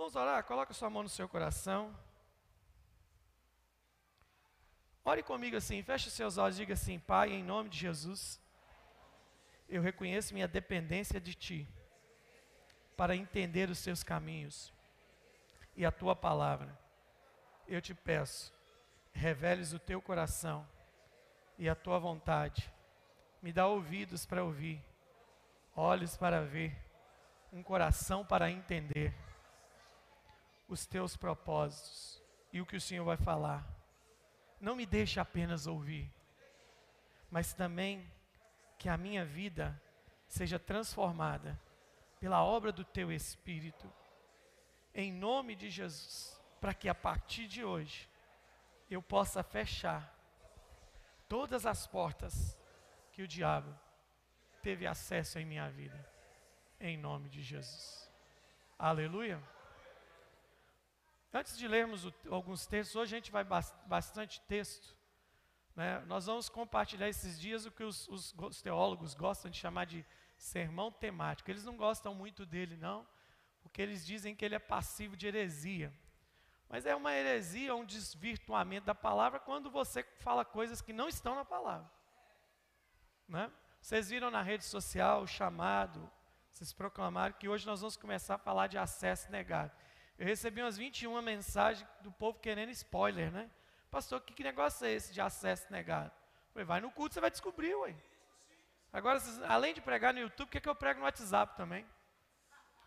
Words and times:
Vamos 0.00 0.16
orar? 0.16 0.42
Coloca 0.44 0.72
sua 0.72 0.88
mão 0.88 1.02
no 1.02 1.10
seu 1.10 1.28
coração. 1.28 1.94
Ore 5.04 5.22
comigo 5.22 5.58
assim, 5.58 5.82
feche 5.82 6.10
seus 6.10 6.38
olhos 6.38 6.56
e 6.56 6.60
diga 6.60 6.72
assim: 6.72 6.98
Pai, 6.98 7.32
em 7.34 7.42
nome 7.44 7.68
de 7.68 7.76
Jesus, 7.76 8.40
eu 9.68 9.82
reconheço 9.82 10.32
minha 10.32 10.48
dependência 10.48 11.20
de 11.20 11.34
Ti 11.34 11.68
para 12.96 13.14
entender 13.14 13.68
os 13.68 13.76
Seus 13.76 14.02
caminhos 14.02 14.72
e 15.76 15.84
a 15.84 15.92
Tua 15.92 16.16
palavra. 16.16 16.74
Eu 17.68 17.82
te 17.82 17.92
peço, 17.92 18.54
reveles 19.12 19.74
o 19.74 19.78
Teu 19.78 20.00
coração 20.00 20.66
e 21.58 21.68
a 21.68 21.74
Tua 21.74 21.98
vontade. 21.98 22.72
Me 23.42 23.52
dá 23.52 23.66
ouvidos 23.66 24.24
para 24.24 24.42
ouvir, 24.42 24.82
olhos 25.76 26.16
para 26.16 26.40
ver, 26.40 26.74
um 27.52 27.62
coração 27.62 28.24
para 28.24 28.50
entender 28.50 29.14
os 30.70 30.86
Teus 30.86 31.16
propósitos 31.16 32.22
e 32.52 32.60
o 32.60 32.66
que 32.66 32.76
o 32.76 32.80
Senhor 32.80 33.04
vai 33.04 33.16
falar 33.16 33.66
não 34.60 34.76
me 34.76 34.84
deixe 34.84 35.18
apenas 35.18 35.66
ouvir, 35.66 36.12
mas 37.30 37.54
também 37.54 38.06
que 38.78 38.88
a 38.88 38.96
minha 38.96 39.24
vida 39.24 39.80
seja 40.28 40.58
transformada 40.58 41.58
pela 42.20 42.44
obra 42.44 42.70
do 42.70 42.84
teu 42.84 43.10
Espírito, 43.10 43.90
em 44.94 45.10
nome 45.10 45.56
de 45.56 45.70
Jesus, 45.70 46.38
para 46.60 46.74
que 46.74 46.88
a 46.88 46.94
partir 46.94 47.46
de 47.46 47.64
hoje 47.64 48.08
eu 48.90 49.02
possa 49.02 49.42
fechar 49.42 50.14
todas 51.26 51.64
as 51.64 51.86
portas 51.86 52.58
que 53.12 53.22
o 53.22 53.28
diabo 53.28 53.74
teve 54.62 54.86
acesso 54.86 55.38
em 55.38 55.46
minha 55.46 55.70
vida, 55.70 56.06
em 56.78 56.98
nome 56.98 57.30
de 57.30 57.42
Jesus. 57.42 58.10
Aleluia. 58.78 59.42
Antes 61.32 61.56
de 61.56 61.68
lermos 61.68 62.04
o, 62.04 62.12
alguns 62.28 62.66
textos, 62.66 62.96
hoje 62.96 63.14
a 63.14 63.18
gente 63.18 63.30
vai 63.30 63.44
bastante 63.86 64.40
texto. 64.42 64.96
Né? 65.76 66.00
Nós 66.06 66.26
vamos 66.26 66.48
compartilhar 66.48 67.08
esses 67.08 67.38
dias 67.38 67.64
o 67.64 67.70
que 67.70 67.84
os, 67.84 68.08
os, 68.08 68.34
os, 68.36 68.60
teólogos 68.60 69.14
gostam 69.14 69.50
de 69.50 69.56
chamar 69.56 69.86
de 69.86 70.04
sermão 70.36 70.90
temático. 70.90 71.50
Eles 71.50 71.64
não 71.64 71.76
gostam 71.76 72.14
muito 72.14 72.44
dele, 72.44 72.76
não, 72.76 73.06
porque 73.62 73.80
eles 73.80 74.04
dizem 74.04 74.34
que 74.34 74.44
ele 74.44 74.56
é 74.56 74.58
passivo 74.58 75.16
de 75.16 75.28
heresia. 75.28 75.94
Mas 76.68 76.84
é 76.84 76.94
uma 76.94 77.12
heresia, 77.12 77.74
um 77.74 77.84
desvirtuamento 77.84 78.86
da 78.86 78.94
palavra 78.94 79.38
quando 79.38 79.70
você 79.70 80.02
fala 80.18 80.44
coisas 80.44 80.82
que 80.82 80.92
não 80.92 81.08
estão 81.08 81.34
na 81.34 81.44
palavra. 81.44 81.90
Né? 83.28 83.50
Vocês 83.80 84.10
viram 84.10 84.30
na 84.30 84.42
rede 84.42 84.64
social 84.64 85.22
o 85.22 85.26
chamado, 85.26 86.10
vocês 86.52 86.72
proclamaram 86.72 87.34
que 87.34 87.48
hoje 87.48 87.66
nós 87.66 87.80
vamos 87.80 87.96
começar 87.96 88.34
a 88.34 88.38
falar 88.38 88.66
de 88.66 88.76
acesso 88.76 89.30
negado. 89.30 89.72
Eu 90.20 90.26
recebi 90.26 90.60
umas 90.60 90.76
21 90.76 91.22
mensagens 91.22 91.88
do 92.02 92.12
povo 92.12 92.38
querendo 92.38 92.68
spoiler, 92.72 93.32
né? 93.32 93.50
Pastor, 93.90 94.20
que, 94.20 94.34
que 94.34 94.44
negócio 94.44 94.86
é 94.86 94.92
esse 94.92 95.14
de 95.14 95.20
acesso 95.22 95.72
negado? 95.72 96.12
Eu 96.48 96.52
falei, 96.52 96.66
vai 96.66 96.78
no 96.82 96.90
culto, 96.90 97.14
você 97.14 97.22
vai 97.22 97.30
descobrir, 97.30 97.74
ué. 97.74 97.94
Agora, 98.92 99.18
além 99.48 99.72
de 99.72 99.80
pregar 99.80 100.12
no 100.12 100.20
YouTube, 100.20 100.46
o 100.46 100.50
que, 100.50 100.58
é 100.58 100.60
que 100.60 100.68
eu 100.68 100.74
prego 100.74 101.00
no 101.00 101.06
WhatsApp 101.06 101.56
também? 101.56 101.86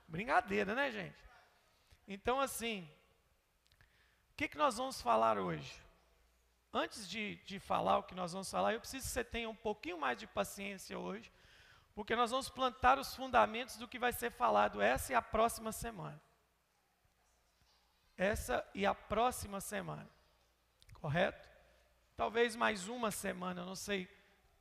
Brincadeira, 0.07 0.75
né, 0.75 0.91
gente? 0.91 1.17
Então, 2.07 2.39
assim, 2.39 2.87
o 4.31 4.35
que, 4.37 4.47
que 4.47 4.57
nós 4.57 4.77
vamos 4.77 5.01
falar 5.01 5.39
hoje? 5.39 5.81
Antes 6.71 7.09
de, 7.09 7.37
de 7.37 7.59
falar 7.59 7.97
o 7.97 8.03
que 8.03 8.13
nós 8.13 8.31
vamos 8.31 8.51
falar, 8.51 8.73
eu 8.73 8.79
preciso 8.79 9.07
que 9.07 9.11
você 9.11 9.23
tenha 9.23 9.49
um 9.49 9.55
pouquinho 9.55 9.97
mais 9.97 10.19
de 10.19 10.27
paciência 10.27 10.99
hoje, 10.99 11.33
porque 11.95 12.15
nós 12.15 12.29
vamos 12.29 12.47
plantar 12.47 12.99
os 12.99 13.15
fundamentos 13.15 13.75
do 13.75 13.87
que 13.87 13.97
vai 13.97 14.13
ser 14.13 14.29
falado 14.29 14.79
essa 14.79 15.13
e 15.13 15.15
a 15.15 15.21
próxima 15.21 15.71
semana 15.71 16.21
essa 18.17 18.65
e 18.73 18.85
a 18.85 18.93
próxima 18.93 19.59
semana. 19.59 20.09
Correto? 20.93 21.49
Talvez 22.15 22.55
mais 22.55 22.87
uma 22.87 23.11
semana, 23.11 23.61
eu 23.61 23.65
não 23.65 23.75
sei 23.75 24.07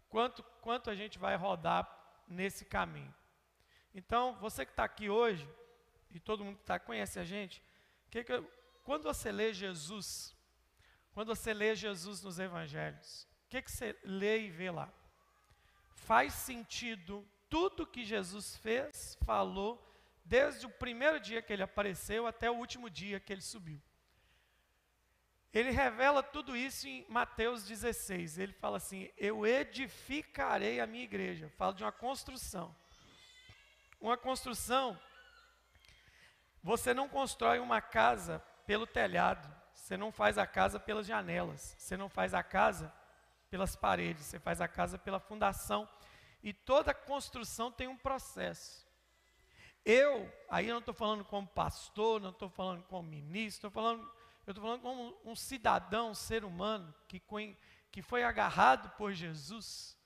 quanto, 0.08 0.42
quanto 0.60 0.90
a 0.90 0.94
gente 0.94 1.18
vai 1.18 1.36
rodar 1.36 1.88
nesse 2.26 2.64
caminho. 2.64 3.14
Então, 3.94 4.34
você 4.40 4.64
que 4.64 4.72
está 4.72 4.84
aqui 4.84 5.10
hoje, 5.10 5.48
e 6.10 6.18
todo 6.18 6.44
mundo 6.44 6.56
que 6.56 6.62
está 6.62 6.78
conhece 6.78 7.18
a 7.18 7.24
gente, 7.24 7.62
que 8.10 8.24
que 8.24 8.32
eu, 8.32 8.50
quando 8.84 9.04
você 9.04 9.30
lê 9.30 9.52
Jesus, 9.52 10.36
quando 11.12 11.28
você 11.28 11.54
lê 11.54 11.74
Jesus 11.74 12.22
nos 12.22 12.38
evangelhos, 12.38 13.28
o 13.46 13.48
que, 13.48 13.62
que 13.62 13.70
você 13.70 13.96
lê 14.02 14.46
e 14.46 14.50
vê 14.50 14.70
lá? 14.70 14.92
Faz 15.94 16.32
sentido 16.32 17.26
tudo 17.48 17.86
que 17.86 18.04
Jesus 18.04 18.56
fez, 18.56 19.16
falou 19.24 19.91
desde 20.24 20.66
o 20.66 20.70
primeiro 20.70 21.18
dia 21.20 21.42
que 21.42 21.52
ele 21.52 21.62
apareceu 21.62 22.26
até 22.26 22.50
o 22.50 22.54
último 22.54 22.88
dia 22.88 23.20
que 23.20 23.32
ele 23.32 23.42
subiu. 23.42 23.80
Ele 25.52 25.70
revela 25.70 26.22
tudo 26.22 26.56
isso 26.56 26.88
em 26.88 27.04
Mateus 27.08 27.64
16. 27.66 28.38
Ele 28.38 28.52
fala 28.54 28.78
assim: 28.78 29.10
Eu 29.18 29.46
edificarei 29.46 30.80
a 30.80 30.86
minha 30.86 31.04
igreja. 31.04 31.50
Fala 31.58 31.74
de 31.74 31.84
uma 31.84 31.92
construção. 31.92 32.74
Uma 34.00 34.16
construção. 34.16 34.98
Você 36.62 36.94
não 36.94 37.08
constrói 37.08 37.58
uma 37.58 37.82
casa 37.82 38.38
pelo 38.66 38.86
telhado. 38.86 39.46
Você 39.74 39.96
não 39.96 40.10
faz 40.10 40.38
a 40.38 40.46
casa 40.46 40.80
pelas 40.80 41.06
janelas. 41.06 41.74
Você 41.76 41.98
não 41.98 42.08
faz 42.08 42.32
a 42.32 42.42
casa 42.42 42.90
pelas 43.50 43.76
paredes. 43.76 44.24
Você 44.24 44.38
faz 44.38 44.60
a 44.60 44.68
casa 44.68 44.96
pela 44.96 45.20
fundação. 45.20 45.86
E 46.42 46.54
toda 46.54 46.94
construção 46.94 47.70
tem 47.70 47.88
um 47.88 47.96
processo. 47.96 48.86
Eu, 49.84 50.32
aí 50.48 50.68
eu 50.68 50.74
não 50.74 50.80
estou 50.80 50.94
falando 50.94 51.24
como 51.24 51.46
pastor, 51.46 52.20
não 52.20 52.30
estou 52.30 52.48
falando 52.48 52.84
como 52.84 53.08
ministro, 53.08 53.68
estou 53.68 53.70
falando, 53.70 54.02
eu 54.46 54.52
estou 54.52 54.62
falando 54.62 54.80
como 54.80 55.16
um 55.24 55.34
cidadão, 55.34 56.10
um 56.10 56.14
ser 56.14 56.44
humano 56.44 56.94
que, 57.08 57.20
que 57.90 58.00
foi 58.00 58.22
agarrado 58.22 58.90
por 58.96 59.12
Jesus, 59.12 59.98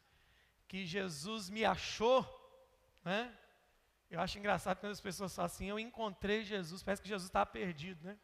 que 0.67 0.87
Jesus 0.87 1.51
me 1.51 1.65
achou, 1.65 2.25
né? 3.05 3.37
Eu 4.09 4.21
acho 4.21 4.39
engraçado 4.39 4.79
quando 4.79 4.93
as 4.93 5.01
pessoas 5.01 5.35
falam 5.35 5.47
assim, 5.47 5.67
eu 5.67 5.79
encontrei 5.79 6.45
Jesus, 6.45 6.83
parece 6.83 7.03
que 7.03 7.09
Jesus 7.09 7.29
estava 7.29 7.47
perdido, 7.47 8.07
né? 8.07 8.19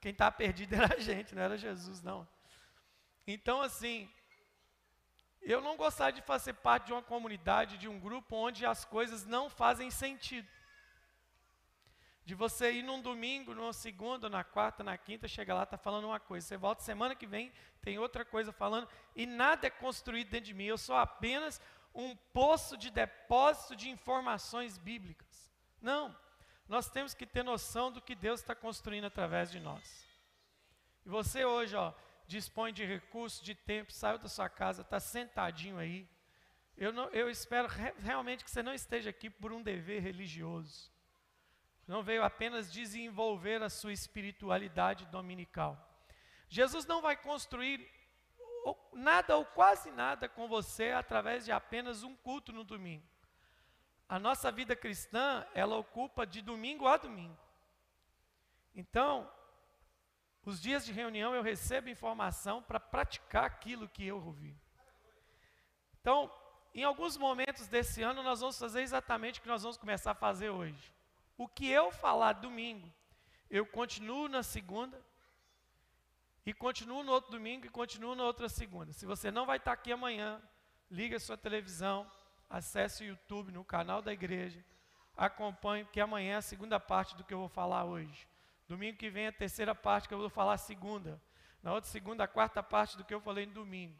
Quem 0.00 0.12
estava 0.12 0.32
perdido 0.32 0.74
era 0.74 0.94
a 0.94 0.98
gente, 0.98 1.34
não 1.34 1.42
era 1.42 1.58
Jesus, 1.58 2.02
não. 2.02 2.26
Então, 3.26 3.60
assim, 3.60 4.10
eu 5.42 5.60
não 5.60 5.76
gostaria 5.76 6.20
de 6.20 6.26
fazer 6.26 6.54
parte 6.54 6.86
de 6.86 6.92
uma 6.92 7.02
comunidade, 7.02 7.78
de 7.78 7.86
um 7.86 8.00
grupo 8.00 8.34
onde 8.34 8.66
as 8.66 8.84
coisas 8.84 9.26
não 9.26 9.48
fazem 9.48 9.90
sentido. 9.90 10.48
De 12.30 12.36
você 12.36 12.70
ir 12.70 12.84
num 12.84 13.02
domingo, 13.02 13.56
numa 13.56 13.72
segunda, 13.72 14.30
na 14.30 14.44
quarta, 14.44 14.84
na 14.84 14.96
quinta, 14.96 15.26
chega 15.26 15.52
lá, 15.52 15.64
está 15.64 15.76
falando 15.76 16.04
uma 16.04 16.20
coisa. 16.20 16.46
Você 16.46 16.56
volta 16.56 16.80
semana 16.80 17.12
que 17.12 17.26
vem, 17.26 17.52
tem 17.82 17.98
outra 17.98 18.24
coisa 18.24 18.52
falando, 18.52 18.88
e 19.16 19.26
nada 19.26 19.66
é 19.66 19.70
construído 19.70 20.30
dentro 20.30 20.46
de 20.46 20.54
mim. 20.54 20.62
Eu 20.62 20.78
sou 20.78 20.94
apenas 20.94 21.60
um 21.92 22.14
poço 22.14 22.76
de 22.76 22.88
depósito 22.88 23.74
de 23.74 23.90
informações 23.90 24.78
bíblicas. 24.78 25.50
Não. 25.82 26.16
Nós 26.68 26.88
temos 26.88 27.14
que 27.14 27.26
ter 27.26 27.42
noção 27.42 27.90
do 27.90 28.00
que 28.00 28.14
Deus 28.14 28.38
está 28.38 28.54
construindo 28.54 29.06
através 29.06 29.50
de 29.50 29.58
nós. 29.58 30.06
E 31.04 31.08
você 31.08 31.44
hoje, 31.44 31.74
ó, 31.74 31.92
dispõe 32.28 32.72
de 32.72 32.84
recursos, 32.84 33.42
de 33.42 33.56
tempo, 33.56 33.90
saiu 33.92 34.18
da 34.18 34.28
sua 34.28 34.48
casa, 34.48 34.82
está 34.82 35.00
sentadinho 35.00 35.78
aí. 35.78 36.08
Eu, 36.76 36.92
não, 36.92 37.08
eu 37.08 37.28
espero 37.28 37.66
re, 37.66 37.92
realmente 37.98 38.44
que 38.44 38.50
você 38.52 38.62
não 38.62 38.72
esteja 38.72 39.10
aqui 39.10 39.28
por 39.28 39.52
um 39.52 39.60
dever 39.60 40.00
religioso 40.00 40.92
não 41.90 42.04
veio 42.04 42.22
apenas 42.22 42.72
desenvolver 42.72 43.60
a 43.64 43.68
sua 43.68 43.92
espiritualidade 43.92 45.06
dominical. 45.06 45.76
Jesus 46.48 46.86
não 46.86 47.02
vai 47.02 47.16
construir 47.16 47.84
nada 48.92 49.36
ou 49.36 49.44
quase 49.44 49.90
nada 49.90 50.28
com 50.28 50.46
você 50.46 50.92
através 50.92 51.44
de 51.44 51.50
apenas 51.50 52.04
um 52.04 52.14
culto 52.14 52.52
no 52.52 52.62
domingo. 52.62 53.04
A 54.08 54.20
nossa 54.20 54.52
vida 54.52 54.76
cristã, 54.76 55.44
ela 55.52 55.76
ocupa 55.78 56.24
de 56.24 56.40
domingo 56.40 56.86
a 56.86 56.96
domingo. 56.96 57.36
Então, 58.72 59.28
os 60.44 60.60
dias 60.60 60.86
de 60.86 60.92
reunião 60.92 61.34
eu 61.34 61.42
recebo 61.42 61.88
informação 61.88 62.62
para 62.62 62.78
praticar 62.78 63.46
aquilo 63.46 63.88
que 63.88 64.06
eu 64.06 64.24
ouvi. 64.24 64.56
Então, 66.00 66.32
em 66.72 66.84
alguns 66.84 67.16
momentos 67.16 67.66
desse 67.66 68.00
ano, 68.00 68.22
nós 68.22 68.38
vamos 68.38 68.56
fazer 68.56 68.82
exatamente 68.82 69.40
o 69.40 69.42
que 69.42 69.48
nós 69.48 69.64
vamos 69.64 69.76
começar 69.76 70.12
a 70.12 70.14
fazer 70.14 70.50
hoje. 70.50 70.99
O 71.40 71.48
que 71.48 71.66
eu 71.70 71.90
falar 71.90 72.34
domingo, 72.34 72.92
eu 73.48 73.64
continuo 73.64 74.28
na 74.28 74.42
segunda, 74.42 75.02
e 76.44 76.52
continuo 76.52 77.02
no 77.02 77.12
outro 77.12 77.30
domingo, 77.30 77.64
e 77.64 77.70
continuo 77.70 78.14
na 78.14 78.24
outra 78.24 78.46
segunda. 78.46 78.92
Se 78.92 79.06
você 79.06 79.30
não 79.30 79.46
vai 79.46 79.56
estar 79.56 79.72
aqui 79.72 79.90
amanhã, 79.90 80.38
liga 80.90 81.16
a 81.16 81.18
sua 81.18 81.38
televisão, 81.38 82.06
acesse 82.50 83.04
o 83.04 83.06
YouTube 83.06 83.52
no 83.52 83.64
canal 83.64 84.02
da 84.02 84.12
igreja, 84.12 84.62
acompanhe, 85.16 85.84
porque 85.84 85.98
amanhã 85.98 86.34
é 86.34 86.36
a 86.36 86.42
segunda 86.42 86.78
parte 86.78 87.16
do 87.16 87.24
que 87.24 87.32
eu 87.32 87.38
vou 87.38 87.48
falar 87.48 87.86
hoje. 87.86 88.28
Domingo 88.68 88.98
que 88.98 89.08
vem 89.08 89.24
é 89.24 89.28
a 89.28 89.32
terceira 89.32 89.74
parte 89.74 90.08
que 90.08 90.12
eu 90.12 90.18
vou 90.18 90.28
falar 90.28 90.58
segunda. 90.58 91.18
Na 91.62 91.72
outra 91.72 91.88
segunda, 91.88 92.24
a 92.24 92.28
quarta 92.28 92.62
parte 92.62 92.98
do 92.98 93.04
que 93.04 93.14
eu 93.14 93.20
falei 93.22 93.46
no 93.46 93.54
domingo. 93.54 93.96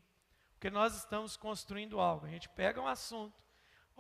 Porque 0.53 0.69
nós 0.69 0.95
estamos 0.95 1.39
construindo 1.39 2.01
algo. 2.01 2.27
A 2.27 2.29
gente 2.29 2.51
pega 2.51 2.83
um 2.83 2.87
assunto, 2.87 3.43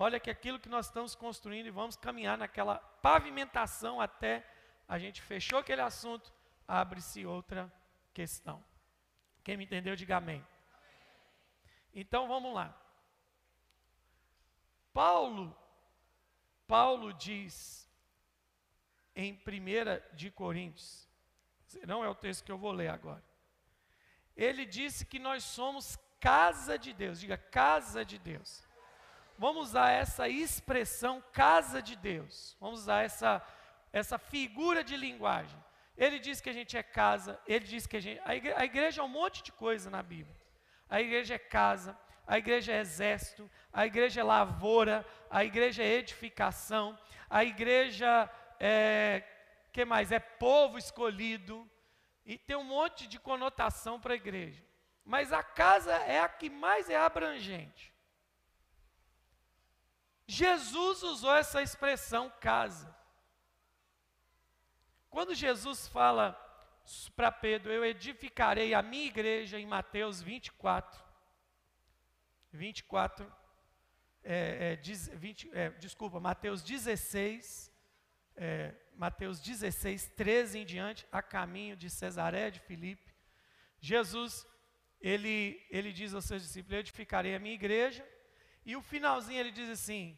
olha 0.00 0.18
que 0.18 0.30
aquilo 0.30 0.58
que 0.58 0.68
nós 0.68 0.86
estamos 0.86 1.14
construindo 1.14 1.66
e 1.66 1.70
vamos 1.70 1.94
caminhar 1.94 2.38
naquela 2.38 2.78
pavimentação 2.78 4.00
até 4.00 4.44
a 4.88 4.98
gente 4.98 5.20
fechou 5.22 5.58
aquele 5.58 5.82
assunto, 5.82 6.32
abre-se 6.66 7.24
outra 7.24 7.72
questão. 8.12 8.64
Quem 9.44 9.56
me 9.56 9.64
entendeu, 9.64 9.94
diga 9.94 10.16
amém. 10.16 10.44
Então 11.94 12.26
vamos 12.26 12.52
lá. 12.54 12.74
Paulo, 14.92 15.56
Paulo 16.66 17.12
diz 17.12 17.88
em 19.14 19.34
1 19.34 20.16
de 20.16 20.30
Coríntios, 20.30 21.08
não 21.86 22.02
é 22.02 22.08
o 22.08 22.14
texto 22.14 22.44
que 22.44 22.50
eu 22.50 22.58
vou 22.58 22.72
ler 22.72 22.88
agora. 22.88 23.22
Ele 24.34 24.64
disse 24.64 25.04
que 25.04 25.18
nós 25.18 25.44
somos 25.44 25.98
casa 26.18 26.78
de 26.78 26.92
Deus, 26.92 27.20
diga 27.20 27.36
casa 27.36 28.04
de 28.04 28.18
Deus. 28.18 28.69
Vamos 29.40 29.68
usar 29.70 29.90
essa 29.90 30.28
expressão 30.28 31.24
casa 31.32 31.80
de 31.80 31.96
Deus. 31.96 32.54
Vamos 32.60 32.80
usar 32.80 33.04
essa 33.04 33.42
essa 33.90 34.18
figura 34.18 34.84
de 34.84 34.98
linguagem. 34.98 35.58
Ele 35.96 36.18
diz 36.18 36.42
que 36.42 36.50
a 36.50 36.52
gente 36.52 36.76
é 36.76 36.82
casa, 36.82 37.40
ele 37.46 37.64
diz 37.64 37.86
que 37.86 37.96
a 37.96 38.00
gente. 38.00 38.20
A 38.22 38.36
igreja, 38.36 38.58
a 38.58 38.64
igreja 38.66 39.00
é 39.00 39.04
um 39.04 39.08
monte 39.08 39.42
de 39.42 39.50
coisa 39.50 39.88
na 39.88 40.02
Bíblia. 40.02 40.36
A 40.90 41.00
igreja 41.00 41.36
é 41.36 41.38
casa, 41.38 41.98
a 42.26 42.36
igreja 42.36 42.74
é 42.74 42.80
exército, 42.80 43.50
a 43.72 43.86
igreja 43.86 44.20
é 44.20 44.24
lavoura, 44.24 45.06
a 45.30 45.42
igreja 45.42 45.82
é 45.82 45.86
edificação, 45.86 46.98
a 47.30 47.42
igreja 47.42 48.30
é. 48.58 49.24
que 49.72 49.86
mais? 49.86 50.12
É 50.12 50.20
povo 50.20 50.76
escolhido. 50.76 51.66
E 52.26 52.36
tem 52.36 52.56
um 52.56 52.64
monte 52.64 53.06
de 53.06 53.18
conotação 53.18 53.98
para 53.98 54.12
a 54.12 54.16
igreja. 54.16 54.62
Mas 55.02 55.32
a 55.32 55.42
casa 55.42 55.94
é 55.96 56.20
a 56.20 56.28
que 56.28 56.50
mais 56.50 56.90
é 56.90 56.96
abrangente. 56.98 57.90
Jesus 60.30 61.02
usou 61.02 61.34
essa 61.34 61.60
expressão 61.60 62.30
casa. 62.40 62.94
Quando 65.08 65.34
Jesus 65.34 65.88
fala 65.88 66.38
para 67.16 67.32
Pedro, 67.32 67.72
eu 67.72 67.84
edificarei 67.84 68.72
a 68.72 68.80
minha 68.80 69.06
igreja 69.06 69.58
em 69.58 69.66
Mateus 69.66 70.22
24, 70.22 71.02
24, 72.52 73.26
é, 74.22 74.78
é, 74.80 75.16
20, 75.16 75.50
é, 75.52 75.70
desculpa, 75.70 76.20
Mateus 76.20 76.62
16, 76.62 77.68
é, 78.36 78.72
Mateus 78.94 79.40
16, 79.40 80.12
13 80.16 80.60
em 80.60 80.64
diante, 80.64 81.08
a 81.10 81.20
caminho 81.20 81.76
de 81.76 81.90
Cesaré 81.90 82.52
de 82.52 82.60
Filipe, 82.60 83.12
Jesus, 83.80 84.46
ele, 85.00 85.60
ele 85.70 85.92
diz 85.92 86.14
aos 86.14 86.24
seus 86.24 86.42
discípulos, 86.42 86.74
eu 86.74 86.80
edificarei 86.80 87.34
a 87.34 87.40
minha 87.40 87.54
igreja, 87.54 88.06
e 88.64 88.76
o 88.76 88.82
finalzinho 88.82 89.40
ele 89.40 89.50
diz 89.50 89.68
assim, 89.68 90.16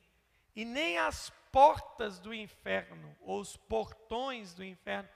e 0.55 0.65
nem 0.65 0.99
as 0.99 1.31
portas 1.51 2.19
do 2.19 2.33
inferno, 2.33 3.17
ou 3.21 3.41
os 3.41 3.57
portões 3.57 4.55
do 4.55 4.65
inferno, 4.65 5.09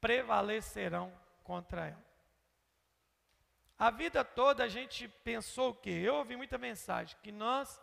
prevalecerão 0.00 1.12
contra 1.42 1.86
ela. 1.88 2.04
A 3.78 3.90
vida 3.90 4.24
toda 4.24 4.64
a 4.64 4.68
gente 4.68 5.08
pensou 5.08 5.70
o 5.70 5.74
quê? 5.74 5.90
Eu 5.90 6.16
ouvi 6.16 6.36
muita 6.36 6.56
mensagem, 6.56 7.16
que 7.22 7.32
nós 7.32 7.80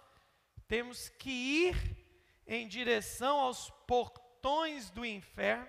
temos 0.67 1.09
que 1.09 1.29
ir 1.29 1.97
em 2.47 2.67
direção 2.67 3.39
aos 3.39 3.69
portões 3.87 4.89
do 4.89 5.05
inferno 5.05 5.67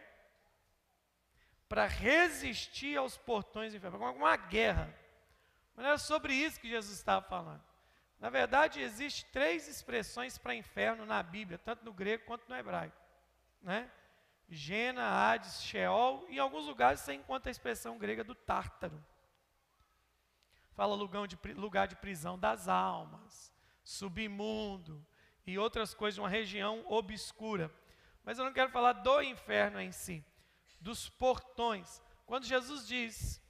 para 1.69 1.87
resistir 1.87 2.97
aos 2.97 3.17
portões 3.17 3.73
do 3.73 3.77
inferno, 3.79 3.99
como 3.99 4.13
uma 4.13 4.37
guerra. 4.37 4.95
Mas 5.75 5.85
não 5.85 5.93
é 5.93 5.99
sobre 5.99 6.35
isso 6.35 6.61
que 6.61 6.69
Jesus 6.69 6.97
estava 6.99 7.27
falando. 7.27 7.72
Na 8.23 8.31
verdade, 8.31 8.81
existem 8.81 9.29
três 9.33 9.67
expressões 9.67 10.39
para 10.39 10.55
inferno 10.55 11.05
na 11.05 11.21
Bíblia, 11.25 11.59
tanto 11.59 11.85
no 11.85 11.93
grego 11.93 12.25
quanto 12.25 12.49
no 12.49 12.55
hebraico. 12.55 12.97
Né? 13.61 13.91
Gena, 14.49 15.09
Hades, 15.09 15.61
Sheol, 15.61 16.25
em 16.29 16.39
alguns 16.39 16.69
lugares 16.69 17.01
você 17.01 17.15
encontra 17.15 17.51
a 17.51 17.53
expressão 17.53 17.99
grega 17.99 18.23
do 18.23 18.33
Tártaro. 18.33 19.05
Fala 20.77 20.95
lugar 20.95 21.27
de, 21.27 21.37
lugar 21.55 21.89
de 21.89 21.97
prisão 21.97 22.39
das 22.39 22.69
almas, 22.69 23.53
submundo 23.83 25.05
e 25.45 25.59
outras 25.59 25.93
coisas, 25.93 26.19
uma 26.19 26.29
região 26.29 26.85
obscura. 26.87 27.75
Mas 28.23 28.39
eu 28.39 28.45
não 28.45 28.53
quero 28.53 28.71
falar 28.71 28.93
do 28.93 29.21
inferno 29.21 29.81
em 29.81 29.91
si, 29.91 30.25
dos 30.81 31.09
portões. 31.09 32.01
Quando 32.25 32.45
Jesus 32.45 32.87
diz, 32.87 33.43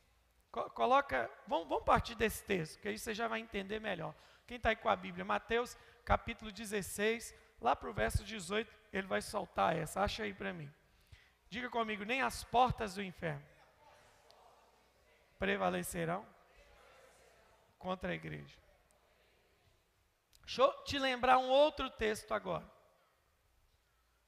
coloca, 0.51 1.31
vamos, 1.47 1.69
vamos 1.69 1.85
partir 1.85 2.15
desse 2.15 2.43
texto, 2.43 2.81
que 2.81 2.89
aí 2.89 2.99
você 2.99 3.13
já 3.13 3.29
vai 3.29 3.39
entender 3.39 3.79
melhor. 3.79 4.15
Quem 4.47 4.57
está 4.57 4.71
aí 4.71 4.77
com 4.77 4.89
a 4.89 4.97
Bíblia? 4.97 5.25
Mateus 5.25 5.77
capítulo 6.05 6.51
16, 6.51 7.35
lá 7.61 7.75
para 7.77 7.89
o 7.89 7.93
verso 7.93 8.25
18, 8.25 8.73
ele 8.93 9.07
vai 9.07 9.23
soltar 9.23 9.77
essa. 9.77 10.01
Acha 10.01 10.25
aí 10.25 10.35
para 10.35 10.53
mim. 10.53 10.73
Diga 11.49 11.69
comigo: 11.71 12.05
nem 12.05 12.23
as 12.23 12.45
portas 12.45 12.95
do 12.95 13.03
inferno 13.03 13.45
prevalecerão 15.39 16.27
contra 17.79 18.13
a 18.13 18.15
igreja. 18.15 18.57
Deixa 20.45 20.63
eu 20.63 20.73
te 20.85 20.99
lembrar 20.99 21.39
um 21.39 21.49
outro 21.49 21.91
texto 21.91 22.33
agora. 22.33 22.65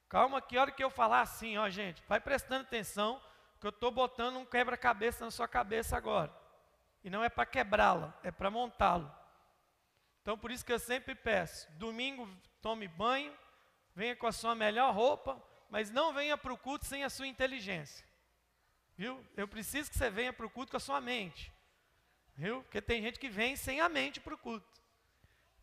Calma, 0.08 0.40
que 0.40 0.56
hora 0.58 0.70
que 0.70 0.82
eu 0.82 0.90
falar 0.90 1.20
assim, 1.20 1.56
ó, 1.56 1.68
gente, 1.68 2.02
vai 2.08 2.20
prestando 2.20 2.62
atenção, 2.62 3.20
que 3.60 3.66
eu 3.66 3.70
estou 3.70 3.90
botando 3.90 4.36
um 4.36 4.44
quebra-cabeça 4.44 5.24
na 5.24 5.30
sua 5.30 5.48
cabeça 5.48 5.96
agora. 5.96 6.32
E 7.02 7.10
não 7.10 7.22
é 7.22 7.28
para 7.28 7.46
quebrá-la, 7.46 8.12
é 8.22 8.30
para 8.30 8.50
montá-lo. 8.50 9.10
Então, 10.24 10.38
por 10.38 10.50
isso 10.50 10.64
que 10.64 10.72
eu 10.72 10.78
sempre 10.78 11.14
peço: 11.14 11.70
domingo 11.72 12.26
tome 12.62 12.88
banho, 12.88 13.36
venha 13.94 14.16
com 14.16 14.26
a 14.26 14.32
sua 14.32 14.54
melhor 14.54 14.94
roupa, 14.94 15.40
mas 15.68 15.90
não 15.90 16.14
venha 16.14 16.38
para 16.38 16.50
o 16.50 16.56
culto 16.56 16.86
sem 16.86 17.04
a 17.04 17.10
sua 17.10 17.26
inteligência. 17.26 18.06
Viu? 18.96 19.22
Eu 19.36 19.46
preciso 19.46 19.90
que 19.90 19.98
você 19.98 20.08
venha 20.08 20.32
para 20.32 20.46
o 20.46 20.50
culto 20.50 20.70
com 20.70 20.78
a 20.78 20.80
sua 20.80 20.98
mente. 20.98 21.52
Viu? 22.34 22.62
Porque 22.62 22.80
tem 22.80 23.02
gente 23.02 23.18
que 23.18 23.28
vem 23.28 23.54
sem 23.54 23.82
a 23.82 23.88
mente 23.88 24.18
para 24.18 24.32
o 24.32 24.38
culto. 24.38 24.82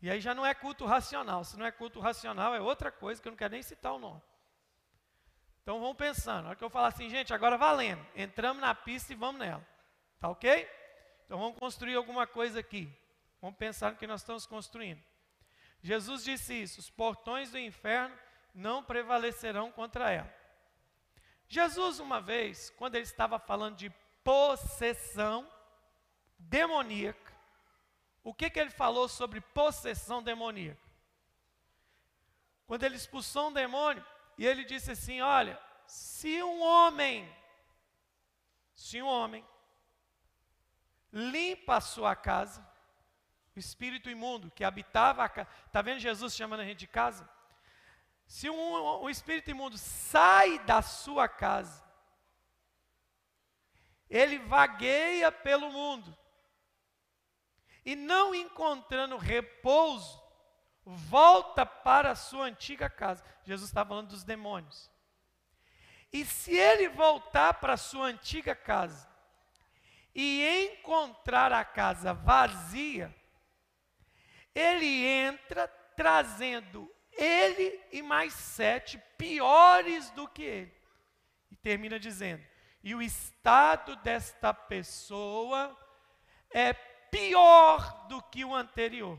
E 0.00 0.08
aí 0.08 0.20
já 0.20 0.32
não 0.32 0.46
é 0.46 0.54
culto 0.54 0.86
racional. 0.86 1.42
Se 1.42 1.58
não 1.58 1.66
é 1.66 1.72
culto 1.72 1.98
racional, 1.98 2.54
é 2.54 2.60
outra 2.60 2.92
coisa 2.92 3.20
que 3.20 3.26
eu 3.26 3.32
não 3.32 3.36
quero 3.36 3.54
nem 3.54 3.62
citar 3.62 3.92
o 3.94 3.98
nome. 3.98 4.22
Então 5.62 5.80
vamos 5.80 5.96
pensando. 5.96 6.42
Na 6.42 6.48
hora 6.50 6.56
que 6.56 6.62
eu 6.62 6.70
falar 6.70 6.88
assim, 6.88 7.10
gente, 7.10 7.34
agora 7.34 7.58
valendo. 7.58 8.06
Entramos 8.14 8.60
na 8.60 8.76
pista 8.76 9.12
e 9.12 9.16
vamos 9.16 9.40
nela. 9.40 9.66
Tá 10.20 10.28
ok? 10.28 10.70
Então 11.26 11.36
vamos 11.36 11.58
construir 11.58 11.96
alguma 11.96 12.28
coisa 12.28 12.60
aqui. 12.60 12.96
Vamos 13.42 13.58
pensar 13.58 13.90
no 13.90 13.98
que 13.98 14.06
nós 14.06 14.20
estamos 14.20 14.46
construindo. 14.46 15.02
Jesus 15.82 16.22
disse 16.22 16.54
isso: 16.54 16.78
os 16.78 16.88
portões 16.88 17.50
do 17.50 17.58
inferno 17.58 18.16
não 18.54 18.84
prevalecerão 18.84 19.72
contra 19.72 20.12
ela. 20.12 20.32
Jesus, 21.48 21.98
uma 21.98 22.20
vez, 22.20 22.70
quando 22.70 22.94
ele 22.94 23.04
estava 23.04 23.40
falando 23.40 23.76
de 23.76 23.90
possessão 24.22 25.50
demoníaca, 26.38 27.32
o 28.22 28.32
que, 28.32 28.48
que 28.48 28.60
ele 28.60 28.70
falou 28.70 29.08
sobre 29.08 29.40
possessão 29.40 30.22
demoníaca? 30.22 30.80
Quando 32.64 32.84
ele 32.84 32.94
expulsou 32.94 33.48
um 33.48 33.52
demônio, 33.52 34.06
e 34.38 34.46
ele 34.46 34.64
disse 34.64 34.92
assim: 34.92 35.20
Olha, 35.20 35.60
se 35.84 36.40
um 36.44 36.62
homem, 36.62 37.28
se 38.72 39.02
um 39.02 39.06
homem 39.06 39.44
limpa 41.12 41.76
a 41.78 41.80
sua 41.80 42.14
casa, 42.14 42.71
o 43.54 43.58
espírito 43.58 44.08
imundo 44.08 44.50
que 44.50 44.64
habitava 44.64 45.24
a 45.24 45.28
casa. 45.28 45.48
Está 45.66 45.82
vendo 45.82 45.98
Jesus 45.98 46.34
chamando 46.34 46.60
a 46.60 46.64
gente 46.64 46.78
de 46.78 46.86
casa? 46.86 47.28
Se 48.26 48.48
um, 48.48 49.02
um 49.04 49.10
espírito 49.10 49.50
imundo 49.50 49.76
sai 49.76 50.58
da 50.60 50.80
sua 50.80 51.28
casa, 51.28 51.84
ele 54.08 54.38
vagueia 54.38 55.30
pelo 55.30 55.70
mundo 55.70 56.16
e 57.84 57.96
não 57.96 58.34
encontrando 58.34 59.16
repouso, 59.16 60.22
volta 60.84 61.66
para 61.66 62.12
a 62.12 62.16
sua 62.16 62.46
antiga 62.46 62.88
casa. 62.88 63.24
Jesus 63.44 63.68
está 63.68 63.84
falando 63.84 64.08
dos 64.08 64.24
demônios. 64.24 64.90
E 66.12 66.24
se 66.24 66.54
ele 66.54 66.88
voltar 66.88 67.54
para 67.54 67.74
a 67.74 67.78
sua 67.78 68.06
antiga 68.06 68.54
casa 68.54 69.08
e 70.14 70.70
encontrar 70.70 71.52
a 71.52 71.64
casa 71.64 72.12
vazia, 72.12 73.14
ele 74.54 75.04
entra 75.04 75.68
trazendo 75.96 76.90
ele 77.12 77.80
e 77.92 78.02
mais 78.02 78.32
sete 78.32 78.98
piores 79.16 80.10
do 80.10 80.26
que 80.28 80.42
ele. 80.42 80.74
E 81.50 81.56
termina 81.56 81.98
dizendo: 81.98 82.44
e 82.82 82.94
o 82.94 83.02
estado 83.02 83.94
desta 83.96 84.52
pessoa 84.52 85.76
é 86.50 86.72
pior 86.72 88.06
do 88.08 88.20
que 88.22 88.44
o 88.44 88.54
anterior. 88.54 89.18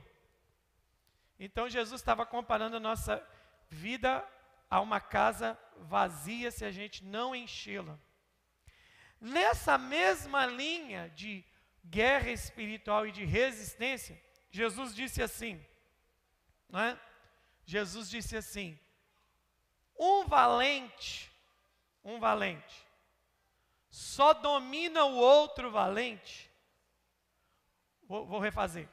Então 1.40 1.70
Jesus 1.70 2.02
estava 2.02 2.26
comparando 2.26 2.78
a 2.78 2.80
nossa 2.80 3.26
vida 3.70 4.28
a 4.70 4.82
uma 4.82 5.00
casa 5.00 5.58
vazia 5.78 6.52
se 6.52 6.66
a 6.66 6.72
gente 6.72 7.04
não 7.06 7.36
enchê-la. 7.36 7.98
Nessa 9.20 9.78
mesma 9.78 10.46
linha 10.46 11.10
de 11.10 11.46
guerra 11.86 12.32
espiritual 12.32 13.08
e 13.08 13.12
de 13.12 13.24
resistência, 13.24 14.22
Jesus 14.54 14.94
disse 14.94 15.20
assim, 15.20 15.60
não 16.70 16.80
é? 16.80 17.00
Jesus 17.66 18.08
disse 18.08 18.38
assim: 18.38 18.80
um 19.98 20.26
valente, 20.26 21.34
um 22.04 22.20
valente, 22.20 22.86
só 23.90 24.32
domina 24.32 25.06
o 25.06 25.16
outro 25.16 25.72
valente. 25.72 26.52
Vou, 28.04 28.28
vou 28.28 28.40
refazer. 28.40 28.88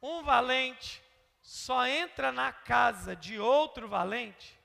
Um 0.00 0.22
valente 0.22 1.02
só 1.42 1.84
entra 1.84 2.30
na 2.30 2.52
casa 2.52 3.16
de 3.16 3.40
outro 3.40 3.88
valente 3.88 4.56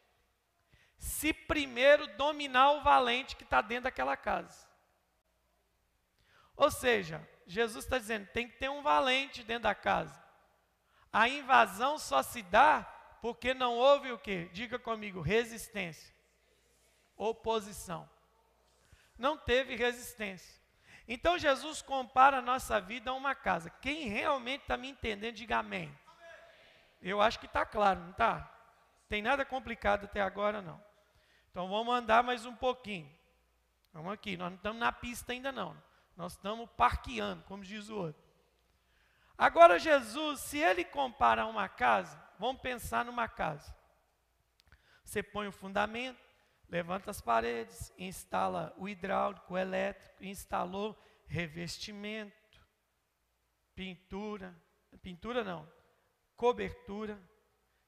se 0.99 1.33
primeiro 1.33 2.05
dominar 2.15 2.73
o 2.73 2.83
valente 2.83 3.35
que 3.35 3.43
está 3.43 3.59
dentro 3.59 3.85
daquela 3.85 4.15
casa. 4.15 4.69
Ou 6.55 6.69
seja, 6.69 7.27
Jesus 7.51 7.83
está 7.83 7.97
dizendo, 7.97 8.27
tem 8.27 8.47
que 8.47 8.57
ter 8.57 8.69
um 8.69 8.81
valente 8.81 9.43
dentro 9.43 9.63
da 9.63 9.75
casa. 9.75 10.21
A 11.11 11.27
invasão 11.27 11.99
só 11.99 12.23
se 12.23 12.41
dá 12.41 12.83
porque 13.21 13.53
não 13.53 13.75
houve 13.75 14.11
o 14.11 14.17
quê? 14.17 14.49
Diga 14.53 14.79
comigo, 14.79 15.19
resistência. 15.19 16.13
Oposição. 17.17 18.09
Não 19.17 19.37
teve 19.37 19.75
resistência. 19.75 20.59
Então 21.07 21.37
Jesus 21.37 21.81
compara 21.81 22.37
a 22.37 22.41
nossa 22.41 22.79
vida 22.79 23.11
a 23.11 23.13
uma 23.13 23.35
casa. 23.35 23.69
Quem 23.69 24.07
realmente 24.07 24.61
está 24.61 24.77
me 24.77 24.89
entendendo, 24.89 25.35
diga 25.35 25.57
amém. 25.57 25.93
Eu 27.01 27.21
acho 27.21 27.37
que 27.37 27.47
está 27.47 27.65
claro, 27.65 27.99
não 27.99 28.11
está? 28.11 28.49
Tem 29.09 29.21
nada 29.21 29.43
complicado 29.43 30.05
até 30.05 30.21
agora, 30.21 30.61
não. 30.61 30.81
Então 31.49 31.67
vamos 31.67 31.93
andar 31.93 32.23
mais 32.23 32.45
um 32.45 32.55
pouquinho. 32.55 33.13
Vamos 33.91 34.13
aqui, 34.13 34.37
nós 34.37 34.51
não 34.51 34.55
estamos 34.55 34.79
na 34.79 34.91
pista 34.93 35.33
ainda 35.33 35.51
não. 35.51 35.90
Nós 36.21 36.33
estamos 36.33 36.69
parqueando, 36.77 37.43
como 37.45 37.63
diz 37.63 37.89
o 37.89 37.97
outro. 37.97 38.21
Agora 39.35 39.79
Jesus, 39.79 40.39
se 40.41 40.59
ele 40.59 40.85
compara 40.85 41.47
uma 41.47 41.67
casa, 41.67 42.23
vamos 42.37 42.61
pensar 42.61 43.03
numa 43.03 43.27
casa. 43.27 43.75
Você 45.03 45.23
põe 45.23 45.47
o 45.47 45.51
fundamento, 45.51 46.23
levanta 46.69 47.09
as 47.09 47.19
paredes, 47.19 47.91
instala 47.97 48.71
o 48.77 48.87
hidráulico, 48.87 49.55
o 49.55 49.57
elétrico, 49.57 50.23
instalou 50.23 50.95
revestimento, 51.25 52.63
pintura, 53.73 54.55
pintura 55.01 55.43
não, 55.43 55.67
cobertura, 56.35 57.19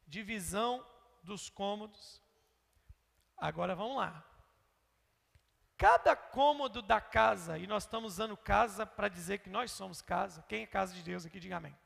divisão 0.07 0.83
dos 1.21 1.51
cômodos. 1.51 2.19
Agora 3.37 3.75
vamos 3.75 3.97
lá. 3.97 4.27
Cada 5.83 6.15
cômodo 6.15 6.81
da 6.81 7.01
casa, 7.01 7.57
e 7.57 7.67
nós 7.67 7.83
estamos 7.83 8.13
usando 8.13 8.37
casa 8.37 8.85
para 8.85 9.09
dizer 9.09 9.39
que 9.39 9.49
nós 9.49 9.69
somos 9.69 10.01
casa. 10.01 10.41
Quem 10.47 10.63
é 10.63 10.65
casa 10.65 10.93
de 10.93 11.03
Deus 11.03 11.25
aqui, 11.25 11.41
diga 11.41 11.57
amém. 11.57 11.77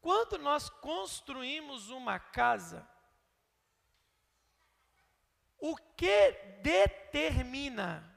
Quando 0.00 0.38
nós 0.38 0.70
construímos 0.70 1.90
uma 1.90 2.20
casa, 2.20 2.88
o 5.58 5.74
que 5.96 6.30
determina 6.62 8.08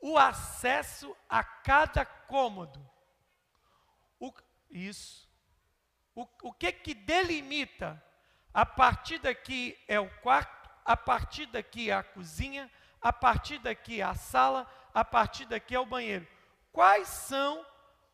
o 0.00 0.16
acesso 0.16 1.14
a 1.28 1.44
cada 1.44 2.06
cômodo? 2.06 2.90
O, 4.18 4.32
isso. 4.70 5.30
O, 6.14 6.26
o 6.42 6.54
que 6.54 6.72
que 6.72 6.94
delimita? 6.94 8.02
A 8.54 8.64
partir 8.64 9.18
daqui 9.18 9.78
é 9.86 10.00
o 10.00 10.08
quarto, 10.20 10.55
a 10.86 10.96
partir 10.96 11.46
daqui 11.46 11.90
é 11.90 11.94
a 11.94 12.02
cozinha, 12.02 12.70
a 13.00 13.12
partir 13.12 13.58
daqui 13.58 14.00
é 14.00 14.04
a 14.04 14.14
sala, 14.14 14.70
a 14.94 15.04
partir 15.04 15.44
daqui 15.46 15.74
é 15.74 15.80
o 15.80 15.86
banheiro. 15.86 16.26
Quais 16.72 17.08
são 17.08 17.64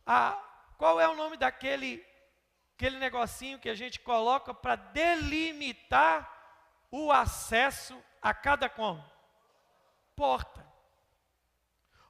a 0.06 0.38
qual 0.78 1.00
é 1.00 1.06
o 1.06 1.14
nome 1.14 1.36
daquele 1.36 2.04
aquele 2.74 2.98
negocinho 2.98 3.58
que 3.58 3.68
a 3.68 3.74
gente 3.74 4.00
coloca 4.00 4.52
para 4.52 4.74
delimitar 4.74 6.28
o 6.90 7.12
acesso 7.12 7.96
a 8.20 8.34
cada 8.34 8.68
como? 8.68 9.04
Porta. 10.16 10.66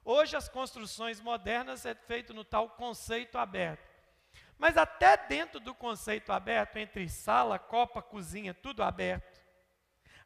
Hoje 0.03 0.35
as 0.35 0.49
construções 0.49 1.21
modernas 1.21 1.85
é 1.85 1.93
feito 1.93 2.33
no 2.33 2.43
tal 2.43 2.69
conceito 2.69 3.37
aberto. 3.37 3.93
Mas 4.57 4.77
até 4.77 5.15
dentro 5.17 5.59
do 5.59 5.73
conceito 5.73 6.31
aberto, 6.31 6.77
entre 6.77 7.07
sala, 7.07 7.59
copa, 7.59 8.01
cozinha, 8.01 8.53
tudo 8.53 8.83
aberto, 8.83 9.32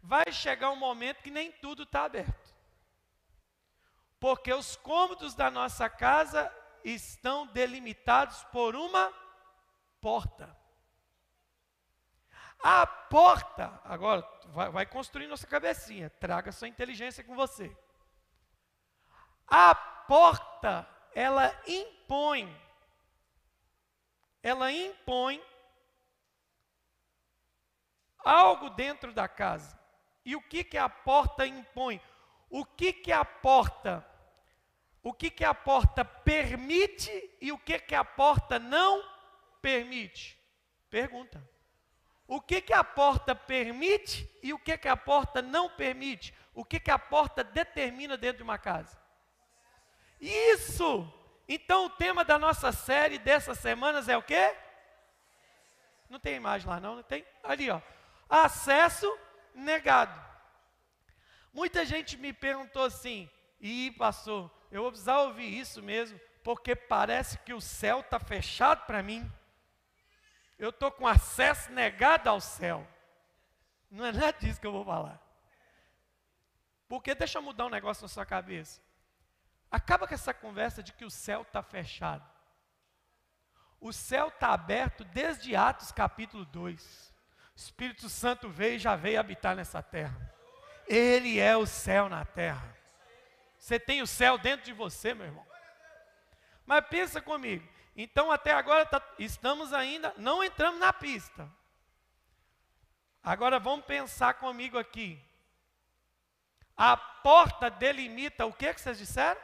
vai 0.07 0.31
chegar 0.31 0.69
um 0.71 0.77
momento 0.77 1.21
que 1.21 1.29
nem 1.29 1.51
tudo 1.51 1.83
está 1.83 2.05
aberto. 2.05 2.55
Porque 4.21 4.53
os 4.53 4.77
cômodos 4.77 5.35
da 5.35 5.51
nossa 5.51 5.89
casa 5.89 6.49
estão 6.81 7.45
delimitados 7.47 8.41
por 8.45 8.73
uma 8.73 9.13
porta. 9.99 10.55
A 12.59 12.87
porta, 12.87 13.81
agora, 13.83 14.25
vai, 14.45 14.69
vai 14.69 14.85
construir 14.85 15.27
nossa 15.27 15.45
cabecinha, 15.45 16.09
traga 16.09 16.53
sua 16.53 16.69
inteligência 16.69 17.21
com 17.21 17.35
você. 17.35 17.75
A 19.45 19.75
porta, 19.75 20.87
ela 21.13 21.53
impõe, 21.67 22.49
ela 24.41 24.71
impõe 24.71 25.43
algo 28.23 28.69
dentro 28.69 29.13
da 29.13 29.27
casa. 29.27 29.77
E 30.27 30.35
o 30.35 30.41
que, 30.41 30.61
que 30.61 30.77
a 30.77 30.89
porta 30.89 31.47
impõe? 31.47 32.01
O 32.49 32.65
que, 32.65 32.91
que 32.91 33.13
a 33.13 33.23
porta, 33.23 34.05
o 35.01 35.13
que, 35.13 35.29
que 35.31 35.45
a 35.45 35.53
porta 35.53 36.03
permite 36.03 37.09
e 37.39 37.49
o 37.53 37.57
que, 37.57 37.79
que 37.79 37.95
a 37.95 38.03
porta 38.03 38.59
não 38.59 39.01
permite? 39.61 40.37
Pergunta. 40.89 41.41
O 42.27 42.41
que, 42.41 42.59
que 42.59 42.73
a 42.73 42.83
porta 42.83 43.33
permite 43.33 44.29
e 44.43 44.51
o 44.51 44.59
que, 44.59 44.77
que 44.77 44.89
a 44.89 44.97
porta 44.97 45.41
não 45.41 45.69
permite? 45.69 46.33
O 46.53 46.65
que, 46.65 46.77
que 46.77 46.91
a 46.91 46.99
porta 46.99 47.41
determina 47.41 48.17
dentro 48.17 48.39
de 48.39 48.43
uma 48.43 48.57
casa? 48.57 49.01
Isso! 50.19 51.09
Então 51.47 51.85
o 51.85 51.89
tema 51.89 52.25
da 52.25 52.37
nossa 52.37 52.73
série 52.73 53.17
dessas 53.17 53.59
semanas 53.59 54.09
é 54.09 54.17
o 54.17 54.23
quê? 54.23 54.53
Não 56.09 56.19
tem 56.19 56.35
imagem 56.35 56.67
lá 56.67 56.81
não, 56.81 56.97
não 56.97 57.03
tem? 57.03 57.25
Ali 57.41 57.69
ó. 57.69 57.79
Acesso 58.29 59.07
negado. 59.59 60.25
Muita 61.53 61.85
gente 61.85 62.17
me 62.17 62.31
perguntou 62.33 62.85
assim, 62.85 63.29
e 63.59 63.91
pastor, 63.91 64.51
eu 64.71 64.81
vou 64.83 64.91
precisar 64.91 65.19
ouvir 65.21 65.57
isso 65.57 65.81
mesmo, 65.81 66.19
porque 66.43 66.75
parece 66.75 67.37
que 67.39 67.53
o 67.53 67.61
céu 67.61 68.01
está 68.01 68.19
fechado 68.19 68.85
para 68.85 69.01
mim 69.01 69.29
eu 70.57 70.69
estou 70.69 70.91
com 70.91 71.07
acesso 71.07 71.71
negado 71.71 72.29
ao 72.29 72.41
céu. 72.41 72.87
Não 73.89 74.05
é 74.05 74.11
nada 74.11 74.33
disso 74.33 74.59
que 74.59 74.65
eu 74.65 74.71
vou 74.71 74.83
falar. 74.83 75.21
Porque 76.87 77.13
deixa 77.13 77.37
eu 77.37 77.43
mudar 77.43 77.65
um 77.65 77.69
negócio 77.69 78.01
na 78.01 78.07
sua 78.07 78.25
cabeça. 78.25 78.81
Acaba 79.69 80.07
com 80.07 80.13
essa 80.13 80.33
conversa 80.33 80.81
de 80.81 80.93
que 80.93 81.05
o 81.05 81.11
céu 81.11 81.43
está 81.43 81.61
fechado. 81.61 82.27
O 83.79 83.93
céu 83.93 84.29
está 84.29 84.51
aberto 84.53 85.03
desde 85.03 85.55
Atos 85.55 85.91
capítulo 85.91 86.43
2. 86.45 87.13
Espírito 87.57 88.07
Santo 88.07 88.47
veio 88.47 88.75
e 88.75 88.79
já 88.79 88.95
veio 88.95 89.19
habitar 89.19 89.55
nessa 89.55 89.81
terra. 89.81 90.15
Ele 90.87 91.39
é 91.39 91.57
o 91.57 91.65
céu 91.65 92.07
na 92.07 92.23
terra. 92.23 92.77
Você 93.57 93.79
tem 93.79 93.99
o 94.03 94.07
céu 94.07 94.37
dentro 94.37 94.63
de 94.63 94.73
você, 94.73 95.15
meu 95.15 95.25
irmão. 95.25 95.45
Mas 96.67 96.85
pensa 96.85 97.19
comigo. 97.19 97.67
Então, 97.95 98.31
até 98.31 98.53
agora, 98.53 98.85
tá, 98.85 99.01
estamos 99.17 99.73
ainda, 99.73 100.13
não 100.17 100.43
entramos 100.43 100.79
na 100.79 100.93
pista. 100.93 101.51
Agora, 103.23 103.57
vamos 103.59 103.87
pensar 103.87 104.35
comigo 104.35 104.77
aqui. 104.77 105.19
A 106.77 106.95
porta 106.95 107.71
delimita 107.71 108.45
o 108.45 108.53
que, 108.53 108.71
que 108.71 108.79
vocês 108.79 108.99
disseram? 108.99 109.41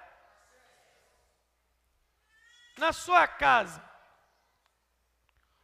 Na 2.77 2.93
sua 2.93 3.27
casa, 3.27 3.83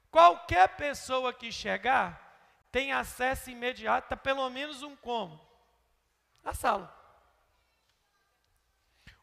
qualquer 0.09 0.67
pessoa 0.69 1.31
que 1.31 1.51
chegar 1.51 2.28
tem 2.71 2.91
acesso 2.91 3.49
imediato 3.49 4.13
a 4.13 4.17
pelo 4.17 4.49
menos 4.49 4.83
um 4.83 4.95
cômodo 4.95 5.49
a 6.43 6.53
sala. 6.53 6.95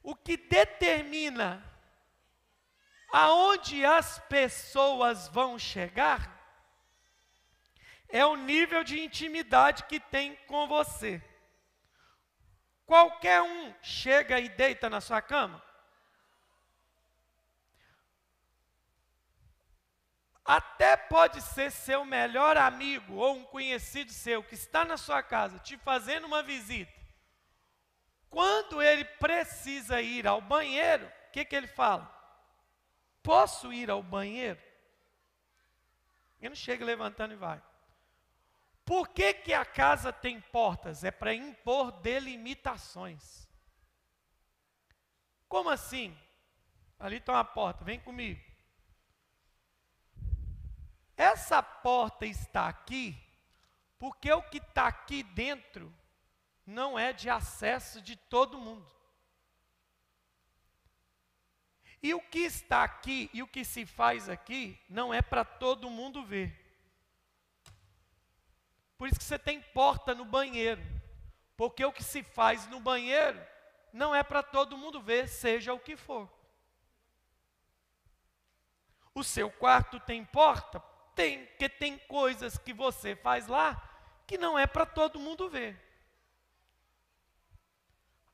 O 0.02 0.14
que 0.14 0.36
determina 0.36 1.64
aonde 3.12 3.84
as 3.84 4.18
pessoas 4.20 5.28
vão 5.28 5.58
chegar 5.58 6.34
é 8.08 8.24
o 8.24 8.36
nível 8.36 8.84
de 8.84 9.00
intimidade 9.00 9.84
que 9.84 9.98
tem 9.98 10.36
com 10.46 10.68
você. 10.68 11.22
Qualquer 12.84 13.42
um 13.42 13.74
chega 13.82 14.38
e 14.38 14.48
deita 14.48 14.88
na 14.88 15.00
sua 15.00 15.20
cama. 15.20 15.65
Até 20.46 20.96
pode 20.96 21.42
ser 21.42 21.72
seu 21.72 22.04
melhor 22.04 22.56
amigo 22.56 23.14
ou 23.14 23.36
um 23.36 23.44
conhecido 23.44 24.12
seu 24.12 24.42
que 24.44 24.54
está 24.54 24.84
na 24.84 24.96
sua 24.96 25.22
casa 25.22 25.58
te 25.58 25.76
fazendo 25.76 26.26
uma 26.26 26.42
visita. 26.42 26.92
Quando 28.30 28.80
ele 28.80 29.04
precisa 29.04 30.00
ir 30.00 30.26
ao 30.26 30.40
banheiro, 30.40 31.06
o 31.06 31.30
que, 31.32 31.44
que 31.44 31.56
ele 31.56 31.66
fala? 31.66 32.12
Posso 33.22 33.72
ir 33.72 33.90
ao 33.90 34.02
banheiro? 34.02 34.60
Ele 36.40 36.50
não 36.50 36.56
chega 36.56 36.84
levantando 36.84 37.32
e 37.34 37.36
vai. 37.36 37.60
Por 38.84 39.08
que, 39.08 39.34
que 39.34 39.52
a 39.52 39.64
casa 39.64 40.12
tem 40.12 40.40
portas? 40.40 41.02
É 41.02 41.10
para 41.10 41.34
impor 41.34 41.90
delimitações. 41.90 43.48
Como 45.48 45.68
assim? 45.70 46.16
Ali 46.98 47.16
está 47.16 47.32
uma 47.32 47.44
porta, 47.44 47.84
vem 47.84 47.98
comigo. 47.98 48.45
Essa 51.16 51.62
porta 51.62 52.26
está 52.26 52.68
aqui 52.68 53.16
porque 53.99 54.30
o 54.30 54.42
que 54.42 54.58
está 54.58 54.88
aqui 54.88 55.23
dentro 55.23 55.92
não 56.66 56.99
é 56.99 57.12
de 57.12 57.30
acesso 57.30 58.02
de 58.02 58.16
todo 58.16 58.58
mundo. 58.58 58.90
E 62.02 62.12
o 62.12 62.20
que 62.20 62.40
está 62.40 62.85
aqui 62.85 63.30
e 63.32 63.42
o 63.42 63.49
que 63.49 63.64
se 63.64 63.87
faz 63.87 64.28
aqui 64.28 64.78
não 64.88 65.14
é 65.14 65.23
para 65.23 65.44
todo 65.44 65.88
mundo 65.88 66.25
ver. 66.25 66.54
Por 68.99 69.08
isso 69.08 69.18
que 69.18 69.25
você 69.25 69.38
tem 69.38 69.61
porta 69.61 70.14
no 70.14 70.25
banheiro. 70.25 70.82
Porque 71.56 71.85
o 71.85 71.92
que 71.92 72.04
se 72.04 72.23
faz 72.23 72.66
no 72.68 72.78
banheiro 72.78 73.40
não 73.92 74.14
é 74.14 74.23
para 74.23 74.42
todo 74.42 74.76
mundo 74.76 75.00
ver, 75.00 75.26
seja 75.26 75.73
o 75.73 75.80
que 75.80 75.96
for. 75.96 76.30
O 79.14 79.25
seu 79.25 79.50
quarto 79.50 79.99
tem 79.99 80.23
porta? 80.23 80.82
Tem, 81.16 81.46
porque 81.46 81.66
tem 81.66 81.99
coisas 82.00 82.58
que 82.58 82.75
você 82.75 83.16
faz 83.16 83.46
lá 83.46 83.82
que 84.26 84.37
não 84.37 84.58
é 84.58 84.66
para 84.66 84.85
todo 84.85 85.18
mundo 85.18 85.49
ver. 85.49 85.82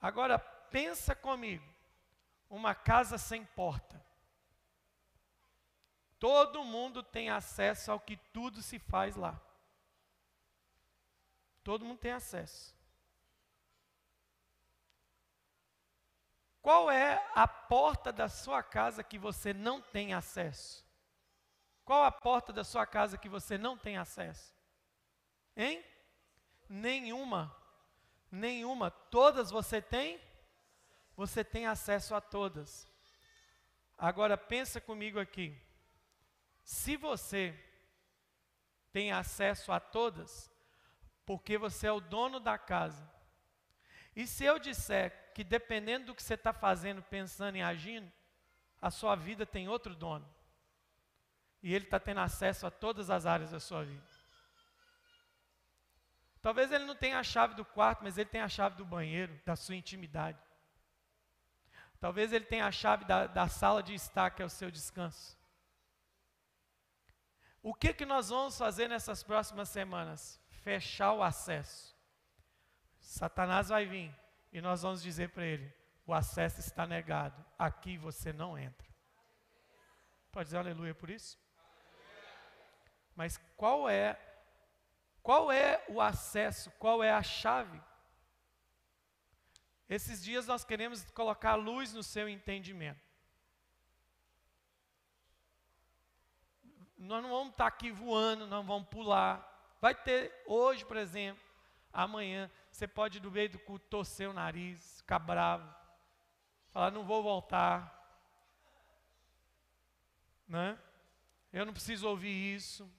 Agora 0.01 0.37
pensa 0.37 1.15
comigo, 1.15 1.65
uma 2.51 2.75
casa 2.75 3.17
sem 3.17 3.45
porta. 3.45 4.05
Todo 6.19 6.65
mundo 6.65 7.05
tem 7.05 7.31
acesso 7.31 7.93
ao 7.93 8.01
que 8.01 8.17
tudo 8.17 8.61
se 8.61 8.81
faz 8.81 9.15
lá. 9.15 9.41
Todo 11.63 11.85
mundo 11.85 11.99
tem 11.99 12.13
acesso. 12.13 12.75
Qual 16.61 16.91
é 16.91 17.25
a 17.35 17.47
porta 17.47 18.13
da 18.13 18.29
sua 18.29 18.61
casa 18.61 19.05
que 19.05 19.19
você 19.19 19.55
não 19.55 19.81
tem 19.81 20.15
acesso? 20.15 20.85
Qual 21.85 22.05
a 22.05 22.13
porta 22.13 22.53
da 22.53 22.65
sua 22.65 22.87
casa 22.87 23.19
que 23.19 23.29
você 23.29 23.59
não 23.59 23.77
tem 23.77 23.97
acesso? 23.97 24.55
Hein? 25.57 25.85
Nenhuma. 26.69 27.55
Nenhuma. 28.31 28.91
Todas 28.91 29.51
você 29.51 29.83
tem? 29.83 30.21
Você 31.17 31.45
tem 31.45 31.67
acesso 31.67 32.15
a 32.15 32.21
todas. 32.21 32.89
Agora 33.99 34.37
pensa 34.37 34.81
comigo 34.81 35.19
aqui. 35.19 35.57
Se 36.65 36.97
você 36.97 37.59
tem 38.93 39.13
acesso 39.13 39.73
a 39.73 39.81
todas, 39.81 40.51
porque 41.25 41.59
você 41.59 41.87
é 41.87 41.93
o 41.93 42.01
dono 42.01 42.39
da 42.39 42.59
casa. 42.59 43.11
E 44.15 44.27
se 44.27 44.45
eu 44.45 44.59
disser 44.59 45.33
que 45.35 45.43
dependendo 45.43 46.07
do 46.07 46.15
que 46.15 46.23
você 46.23 46.35
está 46.35 46.53
fazendo, 46.53 47.03
pensando 47.03 47.57
e 47.57 47.63
agindo, 47.63 48.11
a 48.81 48.91
sua 48.91 49.17
vida 49.17 49.47
tem 49.47 49.69
outro 49.69 49.95
dono. 49.95 50.29
E 51.63 51.75
ele 51.75 51.85
está 51.85 52.01
tendo 52.01 52.21
acesso 52.21 52.67
a 52.67 52.71
todas 52.71 53.11
as 53.11 53.25
áreas 53.25 53.53
da 53.53 53.61
sua 53.61 53.85
vida. 53.85 54.03
Talvez 56.41 56.73
ele 56.73 56.85
não 56.85 56.97
tenha 56.97 57.21
a 57.21 57.23
chave 57.23 57.55
do 57.55 57.65
quarto, 57.65 58.03
mas 58.03 58.19
ele 58.19 58.29
tem 58.29 58.41
a 58.41 58.49
chave 58.49 58.77
do 58.77 58.85
banheiro, 58.85 59.41
da 59.47 59.55
sua 59.55 59.77
intimidade. 59.77 60.39
Talvez 62.01 62.33
ele 62.33 62.45
tenha 62.45 62.67
a 62.67 62.73
chave 62.73 63.05
da, 63.05 63.29
da 63.29 63.47
sala 63.47 63.81
de 63.81 63.95
estar, 63.95 64.31
que 64.31 64.43
é 64.43 64.45
o 64.45 64.51
seu 64.51 64.73
descanso. 64.73 65.39
O 67.63 67.73
que, 67.73 67.95
que 67.95 68.05
nós 68.05 68.31
vamos 68.31 68.59
fazer 68.59 68.89
nessas 68.89 69.23
próximas 69.23 69.69
semanas? 69.69 70.41
Fechar 70.65 71.13
o 71.13 71.23
acesso. 71.23 71.97
Satanás 72.99 73.69
vai 73.69 73.87
vir 73.87 74.13
e 74.53 74.61
nós 74.61 74.83
vamos 74.83 75.01
dizer 75.01 75.29
para 75.31 75.45
ele: 75.45 75.73
o 76.05 76.13
acesso 76.13 76.59
está 76.59 76.87
negado, 76.87 77.45
aqui 77.57 77.97
você 77.97 78.33
não 78.33 78.59
entra. 78.59 78.89
Pode 80.33 80.47
dizer 80.47 80.59
aleluia 80.59 80.95
por 80.95 81.09
isso? 81.09 81.39
Mas 83.15 83.39
qual 83.57 83.89
é 83.89 84.19
qual 85.23 85.53
é 85.53 85.85
o 85.89 86.01
acesso? 86.01 86.71
Qual 86.73 87.03
é 87.03 87.13
a 87.13 87.23
chave? 87.23 87.81
Esses 89.89 90.23
dias 90.23 90.47
nós 90.47 90.65
queremos 90.65 91.05
colocar 91.13 91.55
luz 91.55 91.93
no 91.93 92.03
seu 92.03 92.29
entendimento. 92.29 93.01
Nós 96.97 97.23
não 97.23 97.31
vamos 97.31 97.51
estar 97.51 97.67
aqui 97.67 97.91
voando, 97.91 98.47
não 98.47 98.65
vamos 98.65 98.89
pular. 98.89 99.49
Vai 99.81 99.95
ter 99.95 100.33
hoje, 100.47 100.85
por 100.85 100.97
exemplo, 100.97 101.43
amanhã, 101.93 102.51
você 102.71 102.89
pode 102.89 103.21
do 103.21 103.31
meio 103.31 103.51
do 103.51 103.59
culto 103.59 103.87
torcer 103.89 104.29
o 104.29 104.33
nariz, 104.33 104.99
ficar 104.99 105.19
bravo, 105.19 105.69
falar, 106.71 106.91
não 106.91 107.05
vou 107.05 107.23
voltar. 107.23 108.01
Né? 110.49 110.79
Eu 111.53 111.67
não 111.67 111.73
preciso 111.73 112.09
ouvir 112.09 112.55
isso. 112.55 112.91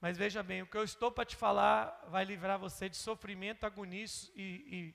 Mas 0.00 0.18
veja 0.18 0.42
bem, 0.42 0.62
o 0.62 0.66
que 0.66 0.76
eu 0.76 0.84
estou 0.84 1.10
para 1.10 1.24
te 1.24 1.34
falar 1.34 2.04
vai 2.08 2.24
livrar 2.24 2.58
você 2.58 2.88
de 2.88 2.96
sofrimento, 2.96 3.64
agonia 3.64 4.04
e, 4.34 4.42
e 4.42 4.94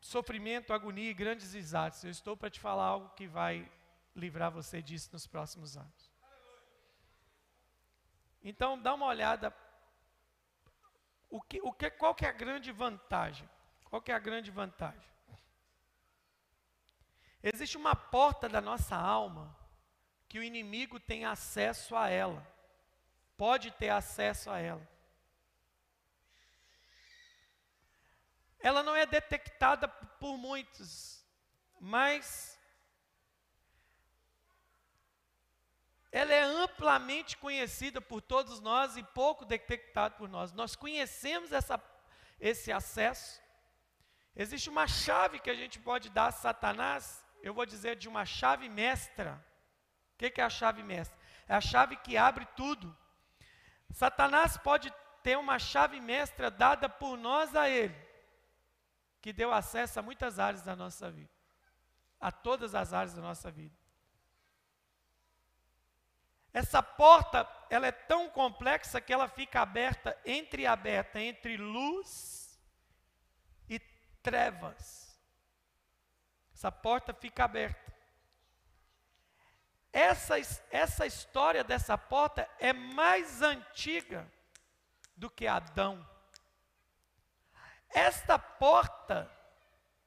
sofrimento, 0.00 0.72
agonia 0.72 1.10
e 1.10 1.14
grandes 1.14 1.54
risadas. 1.54 2.04
Eu 2.04 2.10
estou 2.10 2.36
para 2.36 2.50
te 2.50 2.60
falar 2.60 2.84
algo 2.84 3.08
que 3.10 3.26
vai 3.26 3.70
livrar 4.14 4.50
você 4.50 4.82
disso 4.82 5.08
nos 5.12 5.26
próximos 5.26 5.76
anos. 5.76 6.12
Então, 8.42 8.80
dá 8.80 8.94
uma 8.94 9.06
olhada. 9.06 9.54
O 11.30 11.40
que, 11.40 11.60
o 11.62 11.72
que, 11.72 11.90
qual 11.90 12.14
que 12.14 12.24
é 12.24 12.28
a 12.28 12.32
grande 12.32 12.70
vantagem? 12.72 13.48
Qual 13.84 14.02
que 14.02 14.12
é 14.12 14.14
a 14.14 14.18
grande 14.18 14.50
vantagem? 14.50 15.08
Existe 17.42 17.76
uma 17.76 17.96
porta 17.96 18.48
da 18.48 18.60
nossa 18.60 18.96
alma 18.96 19.56
que 20.28 20.38
o 20.38 20.42
inimigo 20.42 21.00
tem 21.00 21.24
acesso 21.24 21.96
a 21.96 22.08
ela 22.08 22.57
pode 23.38 23.70
ter 23.70 23.88
acesso 23.88 24.50
a 24.50 24.58
ela. 24.58 24.86
Ela 28.58 28.82
não 28.82 28.96
é 28.96 29.06
detectada 29.06 29.86
por 29.86 30.36
muitos, 30.36 31.24
mas 31.80 32.58
ela 36.10 36.34
é 36.34 36.42
amplamente 36.42 37.36
conhecida 37.36 38.00
por 38.00 38.20
todos 38.20 38.60
nós 38.60 38.96
e 38.96 39.02
pouco 39.04 39.44
detectada 39.44 40.16
por 40.16 40.28
nós. 40.28 40.52
Nós 40.52 40.74
conhecemos 40.74 41.52
essa, 41.52 41.80
esse 42.40 42.72
acesso. 42.72 43.40
Existe 44.34 44.68
uma 44.68 44.88
chave 44.88 45.38
que 45.38 45.50
a 45.50 45.54
gente 45.54 45.78
pode 45.78 46.10
dar 46.10 46.26
a 46.26 46.32
Satanás, 46.32 47.24
eu 47.40 47.54
vou 47.54 47.64
dizer 47.64 47.94
de 47.94 48.08
uma 48.08 48.24
chave 48.24 48.68
mestra. 48.68 49.44
O 50.14 50.16
que 50.18 50.40
é 50.40 50.44
a 50.44 50.50
chave 50.50 50.82
mestra? 50.82 51.16
É 51.46 51.54
a 51.54 51.60
chave 51.60 51.96
que 51.96 52.16
abre 52.16 52.44
tudo. 52.56 52.96
Satanás 53.90 54.56
pode 54.56 54.92
ter 55.22 55.36
uma 55.36 55.58
chave 55.58 56.00
mestra 56.00 56.50
dada 56.50 56.88
por 56.88 57.16
nós 57.16 57.54
a 57.54 57.68
ele, 57.68 57.96
que 59.20 59.32
deu 59.32 59.52
acesso 59.52 59.98
a 59.98 60.02
muitas 60.02 60.38
áreas 60.38 60.62
da 60.62 60.76
nossa 60.76 61.10
vida, 61.10 61.30
a 62.20 62.30
todas 62.30 62.74
as 62.74 62.92
áreas 62.92 63.14
da 63.14 63.22
nossa 63.22 63.50
vida. 63.50 63.76
Essa 66.52 66.82
porta, 66.82 67.48
ela 67.70 67.86
é 67.86 67.92
tão 67.92 68.28
complexa 68.30 69.00
que 69.00 69.12
ela 69.12 69.28
fica 69.28 69.60
aberta, 69.60 70.18
entreaberta 70.24 71.20
entre 71.20 71.56
luz 71.56 72.58
e 73.68 73.78
trevas. 74.22 75.20
Essa 76.52 76.72
porta 76.72 77.12
fica 77.12 77.44
aberta. 77.44 77.97
Essa, 79.98 80.36
essa 80.70 81.06
história 81.06 81.64
dessa 81.64 81.98
porta 81.98 82.48
é 82.60 82.72
mais 82.72 83.42
antiga 83.42 84.32
do 85.16 85.28
que 85.28 85.44
Adão. 85.44 86.08
Esta 87.88 88.38
porta 88.38 89.28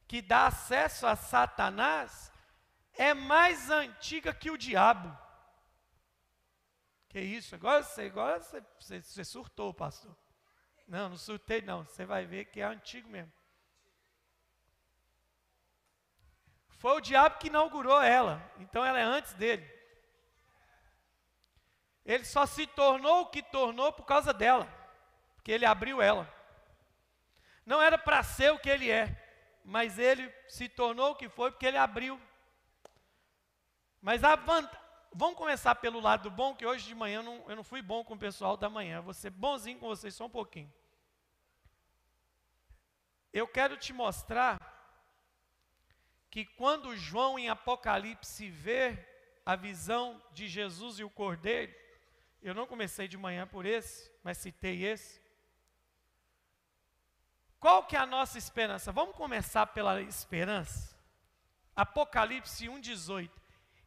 que 0.07 0.21
dá 0.21 0.47
acesso 0.47 1.05
a 1.05 1.17
Satanás 1.17 2.31
é 2.93 3.13
mais 3.13 3.69
antiga 3.69 4.33
que 4.33 4.49
o 4.49 4.57
diabo. 4.57 5.13
Que 7.09 7.19
isso? 7.19 7.53
Agora 7.53 7.83
você, 7.83 8.03
agora 8.03 8.39
você, 8.39 8.63
você, 8.79 9.01
você 9.01 9.25
surtou, 9.25 9.73
pastor. 9.73 10.15
Não, 10.87 11.09
não 11.09 11.17
surtei 11.17 11.61
não. 11.61 11.83
Você 11.83 12.05
vai 12.05 12.25
ver 12.25 12.45
que 12.45 12.61
é 12.61 12.63
antigo 12.63 13.09
mesmo. 13.09 13.33
Foi 16.77 16.93
o 16.93 17.01
diabo 17.01 17.39
que 17.39 17.47
inaugurou 17.47 18.01
ela, 18.01 18.41
então 18.57 18.85
ela 18.85 18.97
é 18.97 19.03
antes 19.03 19.33
dele. 19.33 19.80
Ele 22.05 22.25
só 22.25 22.45
se 22.45 22.65
tornou 22.65 23.21
o 23.21 23.25
que 23.27 23.43
tornou 23.43 23.91
por 23.93 24.05
causa 24.05 24.33
dela, 24.33 24.67
porque 25.35 25.51
ele 25.51 25.65
abriu 25.65 26.01
ela. 26.01 26.31
Não 27.65 27.81
era 27.81 27.97
para 27.97 28.23
ser 28.23 28.51
o 28.51 28.59
que 28.59 28.69
ele 28.69 28.89
é, 28.89 29.15
mas 29.63 29.99
ele 29.99 30.33
se 30.47 30.67
tornou 30.67 31.11
o 31.11 31.15
que 31.15 31.29
foi 31.29 31.51
porque 31.51 31.65
ele 31.65 31.77
abriu. 31.77 32.19
Mas 34.01 34.23
a, 34.23 34.35
vamos 35.13 35.37
começar 35.37 35.75
pelo 35.75 35.99
lado 35.99 36.31
bom, 36.31 36.55
que 36.55 36.65
hoje 36.65 36.87
de 36.87 36.95
manhã 36.95 37.19
eu 37.19 37.23
não, 37.23 37.49
eu 37.49 37.55
não 37.55 37.63
fui 37.63 37.81
bom 37.81 38.03
com 38.03 38.15
o 38.15 38.19
pessoal 38.19 38.57
da 38.57 38.69
manhã. 38.69 39.01
Vou 39.01 39.13
ser 39.13 39.29
bonzinho 39.29 39.77
com 39.77 39.87
vocês 39.87 40.15
só 40.15 40.25
um 40.25 40.29
pouquinho. 40.29 40.73
Eu 43.31 43.47
quero 43.47 43.77
te 43.77 43.93
mostrar 43.93 44.59
que 46.29 46.45
quando 46.45 46.95
João 46.95 47.37
em 47.37 47.49
Apocalipse 47.49 48.49
vê 48.49 49.05
a 49.45 49.55
visão 49.55 50.21
de 50.31 50.47
Jesus 50.47 50.99
e 50.99 51.03
o 51.03 51.09
Cordeiro, 51.09 51.73
eu 52.41 52.53
não 52.55 52.65
comecei 52.65 53.07
de 53.07 53.17
manhã 53.17 53.45
por 53.45 53.65
esse, 53.65 54.11
mas 54.23 54.37
citei 54.37 54.83
esse. 54.83 55.21
Qual 57.59 57.83
que 57.83 57.95
é 57.95 57.99
a 57.99 58.05
nossa 58.05 58.37
esperança? 58.37 58.91
Vamos 58.91 59.15
começar 59.15 59.67
pela 59.67 60.01
esperança. 60.01 60.97
Apocalipse 61.75 62.67
1:18. 62.67 63.29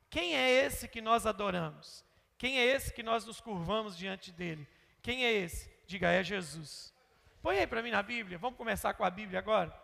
Quem 0.08 0.36
é 0.36 0.48
esse 0.48 0.86
que 0.86 1.00
nós 1.00 1.26
adoramos? 1.26 2.04
Quem 2.38 2.58
é 2.58 2.64
esse 2.64 2.92
que 2.92 3.02
nós 3.02 3.24
nos 3.24 3.40
curvamos 3.40 3.96
diante 3.96 4.30
dele? 4.30 4.68
Quem 5.02 5.24
é 5.24 5.32
esse? 5.32 5.68
Diga, 5.86 6.10
é 6.10 6.22
Jesus. 6.22 6.94
Põe 7.42 7.58
aí 7.58 7.66
para 7.66 7.82
mim 7.82 7.90
na 7.90 8.02
Bíblia. 8.02 8.38
Vamos 8.38 8.56
começar 8.56 8.94
com 8.94 9.04
a 9.04 9.10
Bíblia 9.10 9.38
agora. 9.40 9.74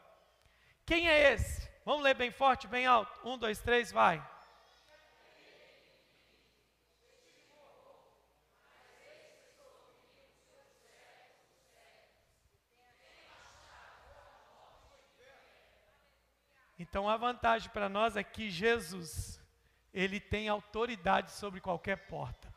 Quem 0.86 1.08
é 1.08 1.32
esse? 1.32 1.68
Vamos 1.84 2.02
ler 2.02 2.14
bem 2.14 2.30
forte, 2.30 2.68
bem 2.68 2.86
alto. 2.86 3.20
Um, 3.28 3.36
dois, 3.36 3.60
três, 3.60 3.90
vai. 3.90 4.24
Então 16.90 17.08
a 17.08 17.16
vantagem 17.16 17.70
para 17.70 17.88
nós 17.88 18.16
é 18.16 18.24
que 18.24 18.50
Jesus, 18.50 19.40
ele 19.94 20.18
tem 20.18 20.48
autoridade 20.48 21.30
sobre 21.30 21.60
qualquer 21.60 22.08
porta. 22.08 22.52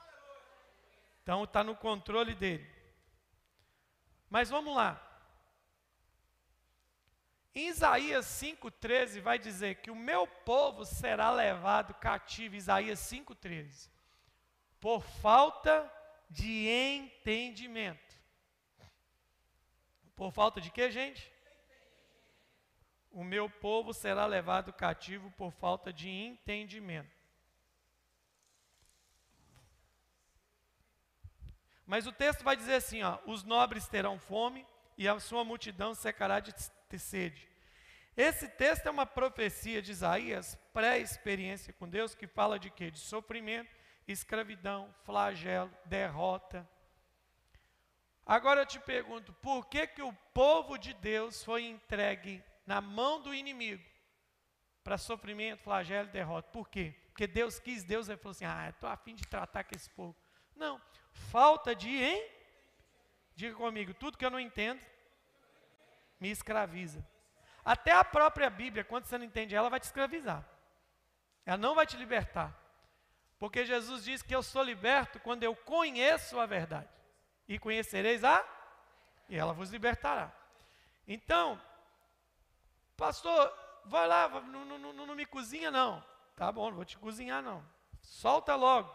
Então 1.22 1.44
está 1.44 1.64
no 1.64 1.76
controle 1.76 2.34
dele. 2.34 2.68
Mas 4.28 4.50
vamos 4.50 4.76
lá. 4.76 5.00
Em 7.54 7.68
Isaías 7.68 8.26
5,13 8.26 9.22
vai 9.22 9.38
dizer 9.38 9.76
que 9.76 9.92
o 9.92 9.96
meu 9.96 10.26
povo 10.26 10.84
será 10.84 11.30
levado 11.30 11.94
cativo, 11.94 12.56
Isaías 12.56 13.00
5,13, 13.00 13.88
por 14.80 15.04
falta 15.04 15.90
de 16.28 16.68
entendimento. 16.68 18.18
Por 20.16 20.32
falta 20.32 20.60
de 20.60 20.72
quê, 20.72 20.90
gente? 20.90 21.33
O 23.14 23.24
meu 23.24 23.48
povo 23.48 23.94
será 23.94 24.26
levado 24.26 24.74
cativo 24.74 25.32
por 25.32 25.52
falta 25.52 25.94
de 25.94 26.10
entendimento. 26.10 27.14
Mas 31.86 32.08
o 32.08 32.12
texto 32.12 32.44
vai 32.44 32.56
dizer 32.56 32.76
assim: 32.76 33.04
ó, 33.04 33.20
os 33.28 33.44
nobres 33.44 33.88
terão 33.88 34.20
fome 34.20 34.66
e 34.98 35.08
a 35.08 35.20
sua 35.20 35.44
multidão 35.44 35.94
secará 35.94 36.40
de 36.40 36.54
sede. 36.98 37.48
Esse 38.18 38.48
texto 38.48 38.88
é 38.88 38.92
uma 38.92 39.06
profecia 39.06 39.82
de 39.82 39.92
Isaías, 39.92 40.58
pré-experiência 40.72 41.74
com 41.74 41.88
Deus, 41.88 42.14
que 42.14 42.28
fala 42.28 42.60
de 42.60 42.70
quê? 42.70 42.92
De 42.92 43.00
sofrimento, 43.00 43.76
escravidão, 44.08 44.94
flagelo, 45.04 45.72
derrota. 45.86 46.68
Agora 48.26 48.62
eu 48.62 48.66
te 48.66 48.80
pergunto, 48.80 49.34
por 49.34 49.68
que 49.68 49.86
que 49.88 50.02
o 50.02 50.14
povo 50.34 50.78
de 50.78 50.94
Deus 50.94 51.44
foi 51.44 51.66
entregue 51.66 52.44
na 52.66 52.82
mão 52.82 53.22
do 53.22 53.34
inimigo 53.34 53.84
para 54.84 54.98
sofrimento, 54.98 55.64
flagelo 55.64 56.10
e 56.10 56.12
derrota. 56.12 56.50
Por 56.52 56.70
quê? 56.70 56.94
Porque 57.08 57.28
Deus 57.28 57.60
quis, 57.60 57.84
Deus 57.84 58.08
falou 58.08 58.32
assim: 58.32 58.46
ah, 58.46 58.70
estou 58.70 58.90
afim 58.90 59.16
de 59.16 59.26
tratar 59.28 59.64
com 59.64 59.76
esse 59.76 59.90
povo. 59.92 60.16
Não, 60.56 60.82
falta 61.12 61.76
de, 61.76 61.90
hein? 61.90 62.30
Diga 63.36 63.56
comigo, 63.56 63.94
tudo 63.94 64.18
que 64.18 64.26
eu 64.26 64.30
não 64.30 64.40
entendo 64.40 64.82
me 66.20 66.30
escraviza. 66.30 67.06
Até 67.66 67.92
a 67.92 68.04
própria 68.04 68.50
Bíblia, 68.50 68.84
quando 68.84 69.06
você 69.06 69.18
não 69.18 69.26
entende 69.26 69.56
ela, 69.56 69.70
vai 69.70 69.80
te 69.80 69.84
escravizar. 69.84 70.44
Ela 71.46 71.58
não 71.58 71.76
vai 71.76 71.86
te 71.86 71.98
libertar. 71.98 72.58
Porque 73.40 73.66
Jesus 73.66 74.04
diz 74.04 74.22
que 74.22 74.36
eu 74.36 74.44
sou 74.44 74.64
liberto 74.64 75.20
quando 75.20 75.44
eu 75.44 75.56
conheço 75.56 76.40
a 76.40 76.46
verdade. 76.46 76.90
E 77.48 77.60
conhecereis 77.60 78.24
a, 78.24 78.44
e 79.28 79.38
ela 79.38 79.54
vos 79.54 79.70
libertará. 79.70 80.32
Então, 81.08 81.62
Pastor, 82.96 83.54
vai 83.86 84.08
lá, 84.08 84.30
não, 84.42 84.66
não, 84.66 84.78
não, 84.78 85.06
não 85.08 85.16
me 85.16 85.26
cozinha 85.26 85.72
não. 85.72 86.04
Tá 86.36 86.52
bom, 86.52 86.70
não 86.70 86.76
vou 86.76 86.86
te 86.86 86.98
cozinhar 86.98 87.42
não. 87.42 87.66
Solta 88.02 88.56
logo. 88.56 88.94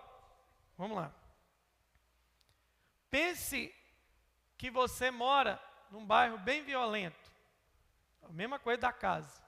Vamos 0.76 0.96
lá. 0.96 1.12
Pense 3.10 3.74
que 4.56 4.70
você 4.70 5.10
mora 5.10 5.62
num 5.90 6.04
bairro 6.04 6.38
bem 6.38 6.62
violento. 6.62 7.32
A 8.22 8.28
mesma 8.28 8.58
coisa 8.58 8.82
da 8.82 8.92
casa. 8.92 9.42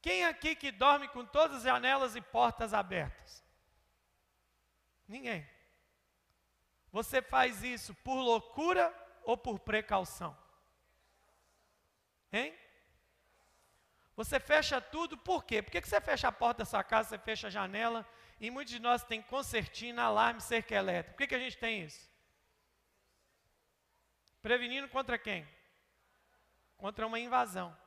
Quem 0.00 0.24
aqui 0.24 0.54
que 0.54 0.70
dorme 0.70 1.08
com 1.08 1.24
todas 1.24 1.58
as 1.58 1.62
janelas 1.64 2.14
e 2.14 2.20
portas 2.20 2.72
abertas? 2.72 3.44
Ninguém. 5.06 5.48
Você 6.92 7.20
faz 7.22 7.62
isso 7.62 7.94
por 7.96 8.20
loucura 8.20 8.94
ou 9.24 9.36
por 9.36 9.58
precaução? 9.58 10.36
Hein? 12.32 12.54
Você 14.18 14.40
fecha 14.40 14.80
tudo, 14.80 15.16
por 15.16 15.44
quê? 15.44 15.62
Por 15.62 15.70
que 15.70 15.80
você 15.80 16.00
fecha 16.00 16.26
a 16.26 16.32
porta 16.32 16.58
da 16.58 16.64
sua 16.64 16.82
casa, 16.82 17.10
você 17.10 17.18
fecha 17.20 17.46
a 17.46 17.50
janela? 17.50 18.04
E 18.40 18.50
muitos 18.50 18.74
de 18.74 18.80
nós 18.80 19.04
tem 19.04 19.22
concertina, 19.22 20.02
alarme, 20.02 20.40
cerca 20.40 20.74
elétrica. 20.74 21.12
Por 21.12 21.18
que, 21.18 21.28
que 21.28 21.36
a 21.36 21.38
gente 21.38 21.56
tem 21.56 21.84
isso? 21.84 22.10
Prevenindo 24.42 24.88
contra 24.88 25.16
quem? 25.16 25.46
Contra 26.76 27.06
uma 27.06 27.20
invasão. 27.20 27.78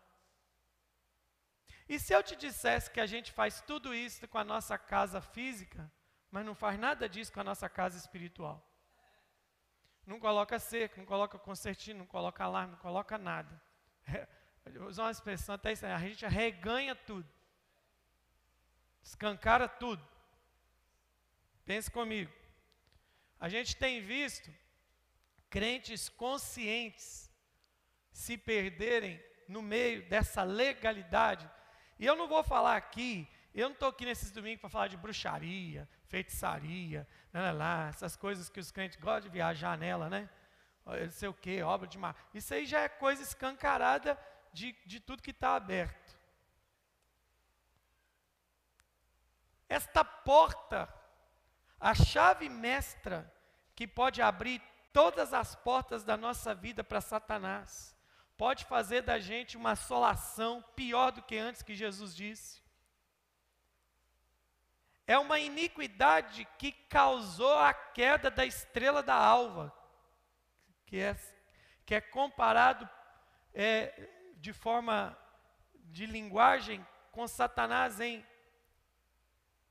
E 1.89 1.99
se 1.99 2.13
eu 2.13 2.23
te 2.23 2.37
dissesse 2.37 2.89
que 2.89 3.01
a 3.01 3.05
gente 3.05 3.29
faz 3.33 3.59
tudo 3.59 3.93
isso 3.93 4.25
com 4.29 4.37
a 4.37 4.45
nossa 4.45 4.77
casa 4.77 5.19
física, 5.19 5.91
mas 6.29 6.45
não 6.45 6.55
faz 6.55 6.79
nada 6.79 7.09
disso 7.09 7.33
com 7.33 7.41
a 7.41 7.49
nossa 7.51 7.67
casa 7.67 7.97
espiritual? 7.97 8.65
Não 10.05 10.17
coloca 10.17 10.57
cerca, 10.59 10.95
não 10.95 11.05
coloca 11.05 11.37
concertina, 11.37 11.99
não 11.99 12.05
coloca 12.05 12.41
alarme, 12.41 12.71
não 12.71 12.79
coloca 12.79 13.17
nada. 13.17 13.61
Vou 14.65 14.87
usar 14.87 15.03
uma 15.03 15.11
expressão 15.11 15.55
até 15.55 15.71
isso, 15.71 15.85
a 15.85 15.97
gente 15.99 16.25
reganha 16.25 16.95
tudo. 16.95 17.27
Escancara 19.03 19.67
tudo. 19.67 20.05
Pense 21.65 21.89
comigo. 21.89 22.31
A 23.39 23.49
gente 23.49 23.75
tem 23.75 24.01
visto 24.01 24.53
crentes 25.49 26.07
conscientes 26.07 27.29
se 28.11 28.37
perderem 28.37 29.21
no 29.47 29.61
meio 29.61 30.07
dessa 30.07 30.43
legalidade. 30.43 31.49
E 31.99 32.05
eu 32.05 32.15
não 32.15 32.27
vou 32.27 32.43
falar 32.43 32.77
aqui, 32.77 33.27
eu 33.53 33.67
não 33.67 33.73
estou 33.73 33.89
aqui 33.89 34.05
nesses 34.05 34.31
domingos 34.31 34.61
para 34.61 34.69
falar 34.69 34.87
de 34.87 34.97
bruxaria, 34.97 35.89
feitiçaria, 36.07 37.07
lá, 37.33 37.51
lá, 37.51 37.87
essas 37.89 38.15
coisas 38.15 38.49
que 38.49 38.59
os 38.59 38.71
crentes 38.71 38.99
gostam 38.99 39.23
de 39.23 39.29
viajar 39.29 39.77
nela, 39.77 40.09
né? 40.09 40.29
Não 40.85 41.11
sei 41.11 41.29
o 41.29 41.33
que, 41.33 41.61
obra 41.61 41.87
de 41.87 41.97
mar. 41.97 42.15
Isso 42.33 42.53
aí 42.53 42.65
já 42.65 42.81
é 42.81 42.89
coisa 42.89 43.21
escancarada 43.21 44.17
de, 44.51 44.75
de 44.85 44.99
tudo 44.99 45.23
que 45.23 45.31
está 45.31 45.55
aberto. 45.55 46.19
Esta 49.67 50.03
porta, 50.03 50.93
a 51.79 51.95
chave 51.95 52.49
mestra 52.49 53.33
que 53.75 53.87
pode 53.87 54.21
abrir 54.21 54.61
todas 54.91 55.33
as 55.33 55.55
portas 55.55 56.03
da 56.03 56.17
nossa 56.17 56.53
vida 56.53 56.83
para 56.83 56.99
Satanás, 56.99 57.95
pode 58.37 58.65
fazer 58.65 59.01
da 59.01 59.19
gente 59.19 59.55
uma 59.55 59.71
assolação 59.71 60.61
pior 60.75 61.11
do 61.11 61.21
que 61.21 61.37
antes 61.37 61.61
que 61.61 61.73
Jesus 61.73 62.15
disse. 62.15 62.61
É 65.07 65.17
uma 65.17 65.39
iniquidade 65.39 66.45
que 66.57 66.71
causou 66.71 67.57
a 67.57 67.73
queda 67.73 68.29
da 68.29 68.45
estrela 68.45 69.01
da 69.01 69.15
alva, 69.15 69.73
que 70.85 70.97
é, 70.99 71.15
que 71.85 71.95
é 71.95 72.01
comparado 72.01 72.89
é, 73.53 74.09
de 74.41 74.51
forma 74.51 75.15
de 75.91 76.07
linguagem 76.07 76.85
com 77.11 77.27
Satanás 77.27 77.99
em, 77.99 78.25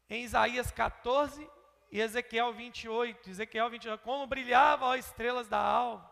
em 0.09 0.23
Isaías 0.23 0.71
14 0.71 1.51
e 1.91 2.01
Ezequiel 2.01 2.53
28. 2.53 3.29
Ezequiel 3.29 3.69
28, 3.69 4.01
como 4.03 4.29
brilhavam 4.29 4.93
as 4.93 5.07
estrelas 5.07 5.49
da 5.49 5.59
alva. 5.59 6.09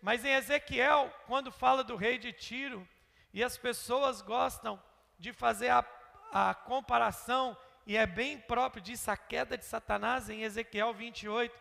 Mas 0.00 0.24
em 0.24 0.32
Ezequiel, 0.32 1.14
quando 1.26 1.52
fala 1.52 1.84
do 1.84 1.96
rei 1.96 2.16
de 2.16 2.32
Tiro, 2.32 2.88
e 3.32 3.44
as 3.44 3.58
pessoas 3.58 4.22
gostam 4.22 4.82
de 5.18 5.34
fazer 5.34 5.68
a, 5.68 5.84
a 6.32 6.54
comparação, 6.54 7.54
e 7.86 7.94
é 7.94 8.06
bem 8.06 8.40
próprio 8.40 8.82
disso, 8.82 9.10
a 9.10 9.18
queda 9.18 9.58
de 9.58 9.66
Satanás 9.66 10.30
em 10.30 10.44
Ezequiel 10.44 10.94
28, 10.94 11.54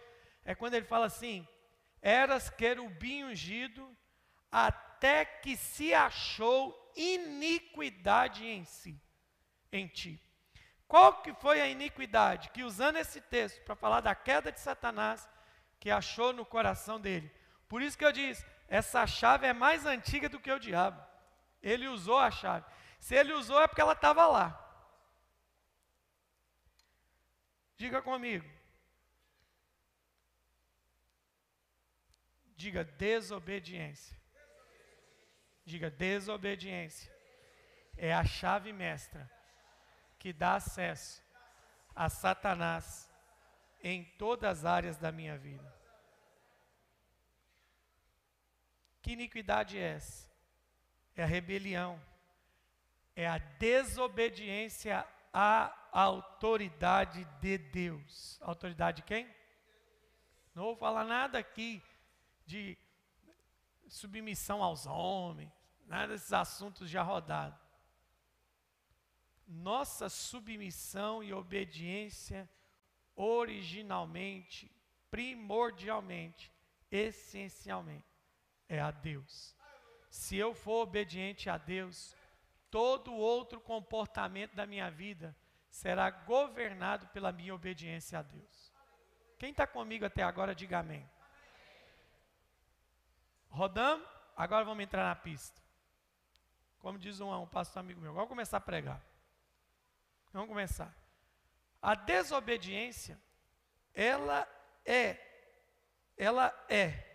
é 0.46 0.56
quando 0.56 0.76
ele 0.76 0.86
fala 0.86 1.08
assim: 1.08 1.46
Eras 2.02 2.50
querubim 2.50 3.26
ungido, 3.26 3.94
até 4.50 4.89
que 5.42 5.56
se 5.56 5.94
achou 5.94 6.92
iniquidade 6.96 8.46
em 8.46 8.66
si, 8.66 9.00
em 9.72 9.88
ti. 9.88 10.22
Qual 10.88 11.22
que 11.22 11.34
foi 11.36 11.62
a 11.62 11.68
iniquidade? 11.68 12.50
Que 12.50 12.64
usando 12.64 12.98
esse 12.98 13.22
texto 13.22 13.64
para 13.64 13.76
falar 13.76 14.02
da 14.02 14.16
queda 14.16 14.52
de 14.52 14.60
Satanás, 14.60 15.30
que 15.80 15.90
achou 15.90 16.34
no 16.34 16.46
coração 16.46 17.00
dele. 17.00 17.32
Por 17.68 17.82
isso 17.82 17.98
que 17.98 18.04
eu 18.04 18.12
disse, 18.12 18.46
essa 18.68 19.06
chave 19.06 19.48
é 19.48 19.54
mais 19.54 19.86
antiga 19.86 20.28
do 20.28 20.40
que 20.40 20.52
o 20.52 20.60
diabo. 20.60 21.02
Ele 21.62 21.88
usou 21.88 22.18
a 22.18 22.32
chave. 22.32 22.66
Se 23.00 23.16
ele 23.16 23.34
usou 23.34 23.62
é 23.62 23.68
porque 23.68 23.82
ela 23.82 23.94
estava 23.94 24.28
lá. 24.28 24.66
Diga 27.78 28.02
comigo. 28.02 28.50
Diga 32.56 32.84
desobediência. 32.84 34.19
Diga 35.70 35.92
desobediência. 35.92 37.14
É 37.96 38.12
a 38.12 38.26
chave 38.26 38.74
mestra 38.74 39.30
que 40.18 40.34
dá 40.34 40.56
acesso 40.56 41.22
a 41.96 42.10
Satanás 42.10 43.08
em 43.84 44.04
todas 44.18 44.60
as 44.60 44.66
áreas 44.66 44.98
da 44.98 45.12
minha 45.12 45.38
vida. 45.38 45.72
Que 49.04 49.12
iniquidade 49.12 49.78
é 49.78 49.94
essa? 49.98 50.28
É 51.16 51.22
a 51.22 51.28
rebelião, 51.28 52.02
é 53.16 53.28
a 53.28 53.38
desobediência 53.38 55.06
à 55.32 55.72
autoridade 55.92 57.24
de 57.40 57.60
Deus. 57.60 58.40
Autoridade 58.42 58.98
de 58.98 59.04
quem? 59.04 59.32
Não 60.56 60.64
vou 60.64 60.76
falar 60.76 61.04
nada 61.04 61.38
aqui 61.38 61.80
de 62.48 62.76
submissão 63.88 64.64
aos 64.64 64.86
homens, 64.86 65.59
nada 65.90 66.14
desses 66.14 66.32
assuntos 66.32 66.90
já 66.90 67.02
rodados 67.02 67.70
nossa 69.50 70.10
submissão 70.10 71.24
e 71.24 71.34
obediência 71.34 72.48
originalmente, 73.16 74.72
primordialmente, 75.10 76.54
essencialmente, 76.92 78.06
é 78.68 78.80
a 78.80 78.92
Deus. 78.92 79.56
Se 80.10 80.38
eu 80.38 80.54
for 80.54 80.84
obediente 80.84 81.50
a 81.50 81.58
Deus, 81.58 82.16
todo 82.70 83.14
outro 83.14 83.60
comportamento 83.60 84.56
da 84.56 84.68
minha 84.68 84.90
vida 84.92 85.36
será 85.70 86.10
governado 86.12 87.08
pela 87.08 87.32
minha 87.32 87.54
obediência 87.54 88.20
a 88.20 88.22
Deus. 88.22 88.72
Quem 89.40 89.50
está 89.50 89.66
comigo 89.66 90.06
até 90.06 90.22
agora, 90.22 90.54
diga 90.54 90.80
amém. 90.80 91.10
Rodamos, 93.50 94.08
agora 94.36 94.64
vamos 94.64 94.84
entrar 94.84 95.06
na 95.06 95.16
pista. 95.16 95.69
Como 96.80 96.98
diz 96.98 97.20
um, 97.20 97.34
um 97.34 97.48
pastor 97.48 97.82
amigo 97.82 98.02
meu, 98.02 98.14
vamos 98.14 98.30
começar 98.30 98.58
a 98.58 98.62
pregar. 98.62 99.02
Vamos 100.32 100.48
começar. 100.48 100.94
A 101.82 101.96
desobediência, 101.96 103.20
ela 103.94 104.48
é, 104.86 105.18
ela 106.18 106.54
é 106.70 107.10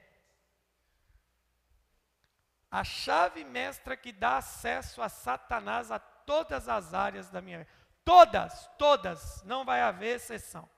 a 2.74 2.83
chave 2.83 3.44
mestra 3.44 3.96
que 3.96 4.11
dá 4.11 4.38
acesso 4.38 5.00
a 5.00 5.09
Satanás 5.09 5.92
a 5.92 5.98
todas 6.00 6.68
as 6.68 6.92
áreas 6.92 7.31
da 7.31 7.40
minha 7.40 7.59
vida. 7.59 7.70
Todas, 8.05 8.68
todas, 8.77 9.42
não 9.44 9.64
vai 9.64 9.81
haver 9.81 10.16
exceção. 10.16 10.68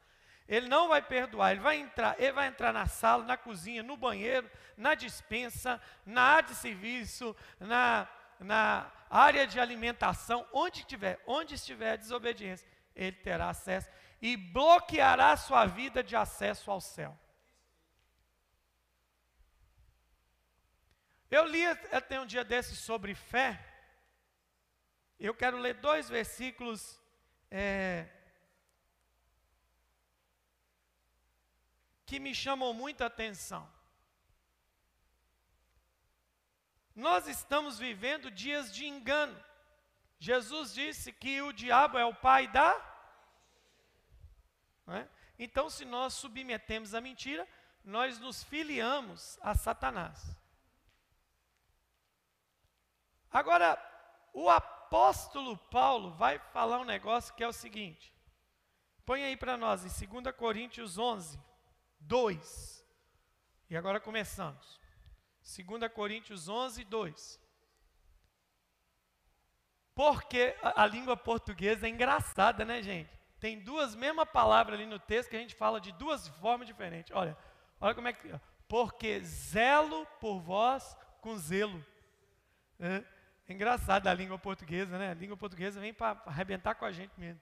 Ele 0.47 0.69
não 0.69 0.89
vai 0.89 1.01
perdoar, 1.01 1.53
ele 1.53 1.61
vai 1.61 1.77
entrar, 1.79 2.15
ele 2.21 2.33
vai 2.33 2.49
entrar 2.49 2.71
na 2.73 2.87
sala, 2.87 3.25
na 3.25 3.37
cozinha, 3.37 3.83
no 3.83 3.97
banheiro, 3.97 4.49
na 4.77 4.95
dispensa, 4.95 5.81
na 6.05 6.21
área 6.21 6.51
de 6.51 6.55
serviço, 6.55 7.35
na, 7.59 8.07
na 8.39 8.91
área 9.09 9.47
de 9.47 9.59
alimentação, 9.59 10.47
onde 10.53 10.85
tiver, 10.85 11.23
onde 11.27 11.55
estiver 11.55 11.93
a 11.93 11.97
desobediência, 11.97 12.67
ele 12.95 13.17
terá 13.17 13.51
acesso 13.51 13.89
e 14.21 14.37
bloqueará 14.37 15.37
sua 15.37 15.67
vida 15.67 16.03
de 16.03 16.17
acesso 16.17 16.71
ao 16.71 16.81
céu. 16.81 17.19
Eu 21.31 21.45
li 21.45 21.67
até 21.67 22.21
um 22.21 22.27
dia 22.27 22.45
desses 22.45 22.79
sobre 22.79 23.15
fé. 23.15 23.63
Eu 25.19 25.35
quero 25.35 25.59
ler 25.59 25.75
dois 25.75 26.09
versículos 26.09 27.01
é, 27.51 28.07
que 32.05 32.21
me 32.21 32.35
chamam 32.35 32.73
muita 32.73 33.07
atenção. 33.07 33.76
Nós 36.97 37.29
estamos 37.29 37.79
vivendo 37.79 38.31
dias 38.31 38.75
de 38.75 38.87
engano. 38.87 39.39
Jesus 40.19 40.73
disse 40.73 41.13
que 41.13 41.43
o 41.43 41.53
diabo 41.53 41.99
é 41.99 42.05
o 42.07 42.15
pai 42.15 42.49
da. 42.49 42.75
É? 44.89 45.07
Então, 45.39 45.69
se 45.69 45.85
nós 45.85 46.15
submetemos 46.15 46.95
a 46.95 47.01
mentira, 47.01 47.47
nós 47.85 48.19
nos 48.19 48.43
filiamos 48.43 49.39
a 49.43 49.55
Satanás. 49.55 50.35
Agora, 53.31 53.79
o 54.33 54.49
apóstolo 54.49 55.59
Paulo 55.59 56.13
vai 56.13 56.39
falar 56.39 56.79
um 56.79 56.85
negócio 56.85 57.35
que 57.35 57.45
é 57.45 57.49
o 57.49 57.53
seguinte. 57.53 58.15
Põe 59.05 59.23
aí 59.23 59.37
para 59.37 59.59
nós 59.59 59.85
em 59.85 60.07
2 60.07 60.35
Coríntios 60.35 60.97
11, 60.97 61.39
2. 62.01 62.87
E 63.69 63.77
agora 63.77 64.01
começamos. 64.01 64.81
2 65.47 65.93
Coríntios 65.93 66.49
11, 66.49 66.85
2. 66.85 67.41
Porque 69.95 70.57
a, 70.61 70.83
a, 70.83 70.87
língua 70.87 71.17
portuguesa 71.17 71.87
é 71.87 71.89
engraçada, 71.89 72.65
né, 72.65 72.83
gente? 72.83 73.11
Tem 73.39 73.61
duas 73.61 73.95
mesmas 73.95 74.29
palavras 74.29 74.79
ali 74.79 74.87
no 74.87 74.99
texto 74.99 75.31
que 75.31 75.37
a 75.37 75.39
gente 75.39 75.55
fala 75.55 75.81
de 75.81 75.93
duas 75.93 76.27
formas 76.27 76.67
diferentes. 76.67 77.15
Olha, 77.15 77.37
olha 77.81 77.95
como 77.95 78.09
é 78.09 78.13
que. 78.13 78.29
Porque 78.67 79.21
zelo 79.21 80.05
por 80.21 80.41
vós 80.41 80.97
com 81.21 81.39
zelo. 81.39 81.85
É, 82.81 83.05
é 83.49 84.11
a 84.11 84.15
língua 84.15 84.39
portuguesa, 84.39 84.99
né? 84.99 85.11
A 85.13 85.15
língua 85.15 85.37
portuguesa 85.37 85.81
vem 85.81 85.95
para 85.95 86.21
arrebentar 86.27 86.75
com 86.75 86.85
a 86.85 86.93
gente 86.93 87.13
mesmo. 87.17 87.41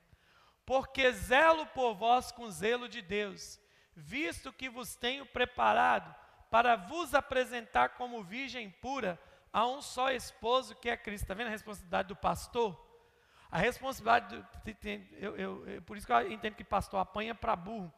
Porque 0.67 1.11
zelo 1.11 1.67
por 1.69 1.95
vós 1.95 2.31
com 2.31 2.51
zelo 2.51 2.88
de 2.88 3.01
Deus, 3.01 3.59
visto 3.97 4.53
que 4.53 4.69
vos 4.69 4.95
tenho 4.95 5.25
preparado 5.25 6.14
para 6.55 6.77
vos 6.77 7.14
apresentar 7.14 7.97
como 7.97 8.23
virgem 8.23 8.71
pura 8.71 9.21
a 9.53 9.67
um 9.67 9.83
só 9.83 10.12
esposo 10.12 10.77
que 10.77 10.88
é 10.88 10.97
Cristo. 10.97 11.25
Está 11.25 11.35
vendo 11.35 11.49
a 11.49 11.51
responsabilidade 11.51 12.07
do 12.07 12.14
pastor? 12.14 12.81
A 13.51 13.59
responsabilidade, 13.59 14.37
do, 14.37 14.47
eu, 15.19 15.37
eu, 15.37 15.69
eu, 15.69 15.83
por 15.83 15.97
isso 15.97 16.07
que 16.07 16.12
eu 16.12 16.31
entendo 16.31 16.55
que 16.55 16.62
pastor 16.62 17.01
apanha 17.01 17.35
para 17.35 17.57
burro, 17.57 17.93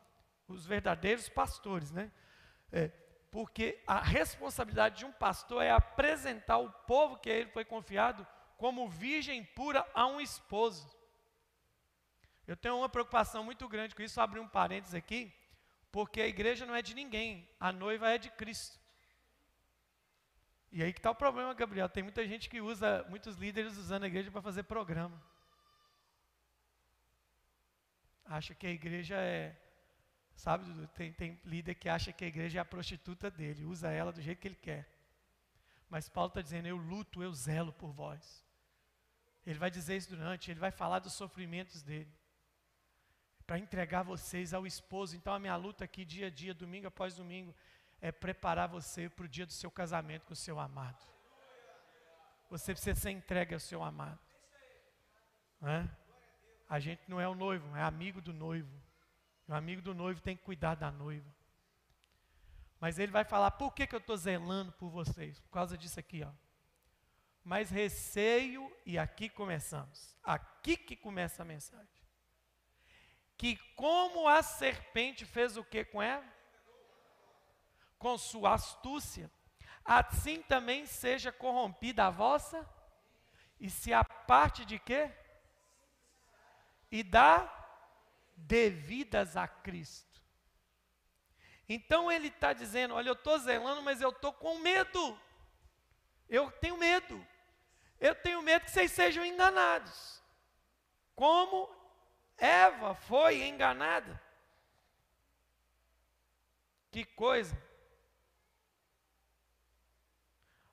os 0.48 0.64
verdadeiros 0.64 1.28
pastores, 1.28 1.92
né? 1.92 2.10
É, 2.72 2.88
porque 3.30 3.78
a 3.86 4.00
responsabilidade 4.00 5.00
de 5.00 5.04
um 5.04 5.12
pastor 5.12 5.62
é 5.62 5.70
apresentar 5.70 6.56
o 6.56 6.70
povo 6.70 7.18
que 7.18 7.28
a 7.28 7.34
ele 7.34 7.50
foi 7.50 7.62
confiado 7.62 8.26
como 8.56 8.88
virgem 8.88 9.44
pura 9.44 9.86
a 9.92 10.06
um 10.06 10.18
esposo. 10.18 10.90
Eu 12.46 12.56
tenho 12.56 12.78
uma 12.78 12.88
preocupação 12.88 13.44
muito 13.44 13.68
grande 13.68 13.94
com 13.94 14.00
isso, 14.00 14.18
abrir 14.18 14.40
um 14.40 14.48
parênteses 14.48 14.94
aqui. 14.94 15.30
Porque 15.90 16.20
a 16.20 16.26
igreja 16.26 16.66
não 16.66 16.74
é 16.74 16.82
de 16.82 16.94
ninguém, 16.94 17.48
a 17.58 17.72
noiva 17.72 18.10
é 18.10 18.18
de 18.18 18.30
Cristo. 18.30 18.78
E 20.70 20.82
aí 20.82 20.92
que 20.92 20.98
está 20.98 21.10
o 21.10 21.14
problema, 21.14 21.54
Gabriel. 21.54 21.88
Tem 21.88 22.02
muita 22.02 22.26
gente 22.26 22.50
que 22.50 22.60
usa, 22.60 23.04
muitos 23.08 23.36
líderes 23.36 23.76
usando 23.76 24.02
a 24.02 24.06
igreja 24.06 24.30
para 24.30 24.42
fazer 24.42 24.64
programa. 24.64 25.22
Acha 28.24 28.54
que 28.54 28.66
a 28.66 28.70
igreja 28.70 29.16
é. 29.16 29.56
Sabe, 30.34 30.86
tem, 30.88 31.12
tem 31.12 31.40
líder 31.44 31.76
que 31.76 31.88
acha 31.88 32.12
que 32.12 32.24
a 32.24 32.28
igreja 32.28 32.58
é 32.58 32.60
a 32.60 32.64
prostituta 32.64 33.30
dele, 33.30 33.64
usa 33.64 33.90
ela 33.90 34.12
do 34.12 34.20
jeito 34.20 34.38
que 34.38 34.48
ele 34.48 34.54
quer. 34.54 34.86
Mas 35.88 36.08
Paulo 36.08 36.28
está 36.28 36.42
dizendo: 36.42 36.68
Eu 36.68 36.76
luto, 36.76 37.22
eu 37.22 37.32
zelo 37.32 37.72
por 37.72 37.92
vós. 37.92 38.44
Ele 39.46 39.58
vai 39.58 39.70
dizer 39.70 39.96
isso 39.96 40.10
durante, 40.10 40.50
ele 40.50 40.60
vai 40.60 40.72
falar 40.72 40.98
dos 40.98 41.12
sofrimentos 41.12 41.82
dele 41.82 42.12
para 43.46 43.58
entregar 43.58 44.02
vocês 44.02 44.52
ao 44.52 44.66
esposo. 44.66 45.16
Então, 45.16 45.32
a 45.32 45.38
minha 45.38 45.56
luta 45.56 45.84
aqui, 45.84 46.04
dia 46.04 46.26
a 46.26 46.30
dia, 46.30 46.52
domingo 46.52 46.88
após 46.88 47.14
domingo, 47.14 47.54
é 48.00 48.10
preparar 48.10 48.68
você 48.68 49.08
para 49.08 49.24
o 49.24 49.28
dia 49.28 49.46
do 49.46 49.52
seu 49.52 49.70
casamento 49.70 50.26
com 50.26 50.32
o 50.32 50.36
seu 50.36 50.58
amado. 50.58 51.02
Você 52.50 52.72
precisa 52.72 52.98
ser 52.98 53.10
entregue 53.10 53.54
ao 53.54 53.60
seu 53.60 53.82
amado. 53.82 54.18
É? 55.62 55.88
A 56.68 56.78
gente 56.80 57.02
não 57.08 57.20
é 57.20 57.28
o 57.28 57.34
noivo, 57.34 57.74
é 57.76 57.82
amigo 57.82 58.20
do 58.20 58.32
noivo. 58.32 58.70
O 59.48 59.54
amigo 59.54 59.80
do 59.80 59.94
noivo 59.94 60.20
tem 60.20 60.36
que 60.36 60.42
cuidar 60.42 60.74
da 60.74 60.90
noiva. 60.90 61.32
Mas 62.80 62.98
ele 62.98 63.12
vai 63.12 63.24
falar: 63.24 63.52
por 63.52 63.72
que, 63.72 63.86
que 63.86 63.94
eu 63.94 64.00
estou 64.00 64.16
zelando 64.16 64.72
por 64.72 64.90
vocês? 64.90 65.40
Por 65.40 65.50
causa 65.50 65.78
disso 65.78 65.98
aqui, 65.98 66.22
ó. 66.24 66.32
Mas 67.42 67.70
receio, 67.70 68.70
e 68.84 68.98
aqui 68.98 69.28
começamos. 69.28 70.16
Aqui 70.22 70.76
que 70.76 70.96
começa 70.96 71.42
a 71.42 71.44
mensagem 71.44 71.95
que 73.36 73.56
como 73.74 74.28
a 74.28 74.42
serpente 74.42 75.24
fez 75.24 75.56
o 75.56 75.64
que 75.64 75.84
com 75.84 76.02
ela? 76.02 76.24
Com 77.98 78.16
sua 78.16 78.54
astúcia, 78.54 79.30
assim 79.84 80.42
também 80.42 80.86
seja 80.86 81.30
corrompida 81.30 82.06
a 82.06 82.10
vossa, 82.10 82.68
e 83.58 83.70
se 83.70 83.92
a 83.92 84.04
parte 84.04 84.64
de 84.64 84.78
quê? 84.78 85.10
e 86.90 87.02
dá 87.02 87.52
devidas 88.36 89.36
a 89.36 89.46
Cristo. 89.46 90.22
Então 91.68 92.10
ele 92.10 92.28
está 92.28 92.52
dizendo: 92.52 92.94
olha, 92.94 93.08
eu 93.08 93.14
estou 93.14 93.38
zelando, 93.38 93.82
mas 93.82 94.00
eu 94.00 94.10
estou 94.10 94.32
com 94.32 94.58
medo. 94.58 95.20
Eu 96.28 96.50
tenho 96.50 96.76
medo. 96.76 97.26
Eu 97.98 98.14
tenho 98.14 98.42
medo 98.42 98.64
que 98.64 98.70
vocês 98.70 98.92
sejam 98.92 99.24
enganados. 99.24 100.22
Como 101.14 101.68
Eva 102.38 102.94
foi 102.94 103.42
enganada. 103.46 104.20
Que 106.90 107.04
coisa. 107.04 107.56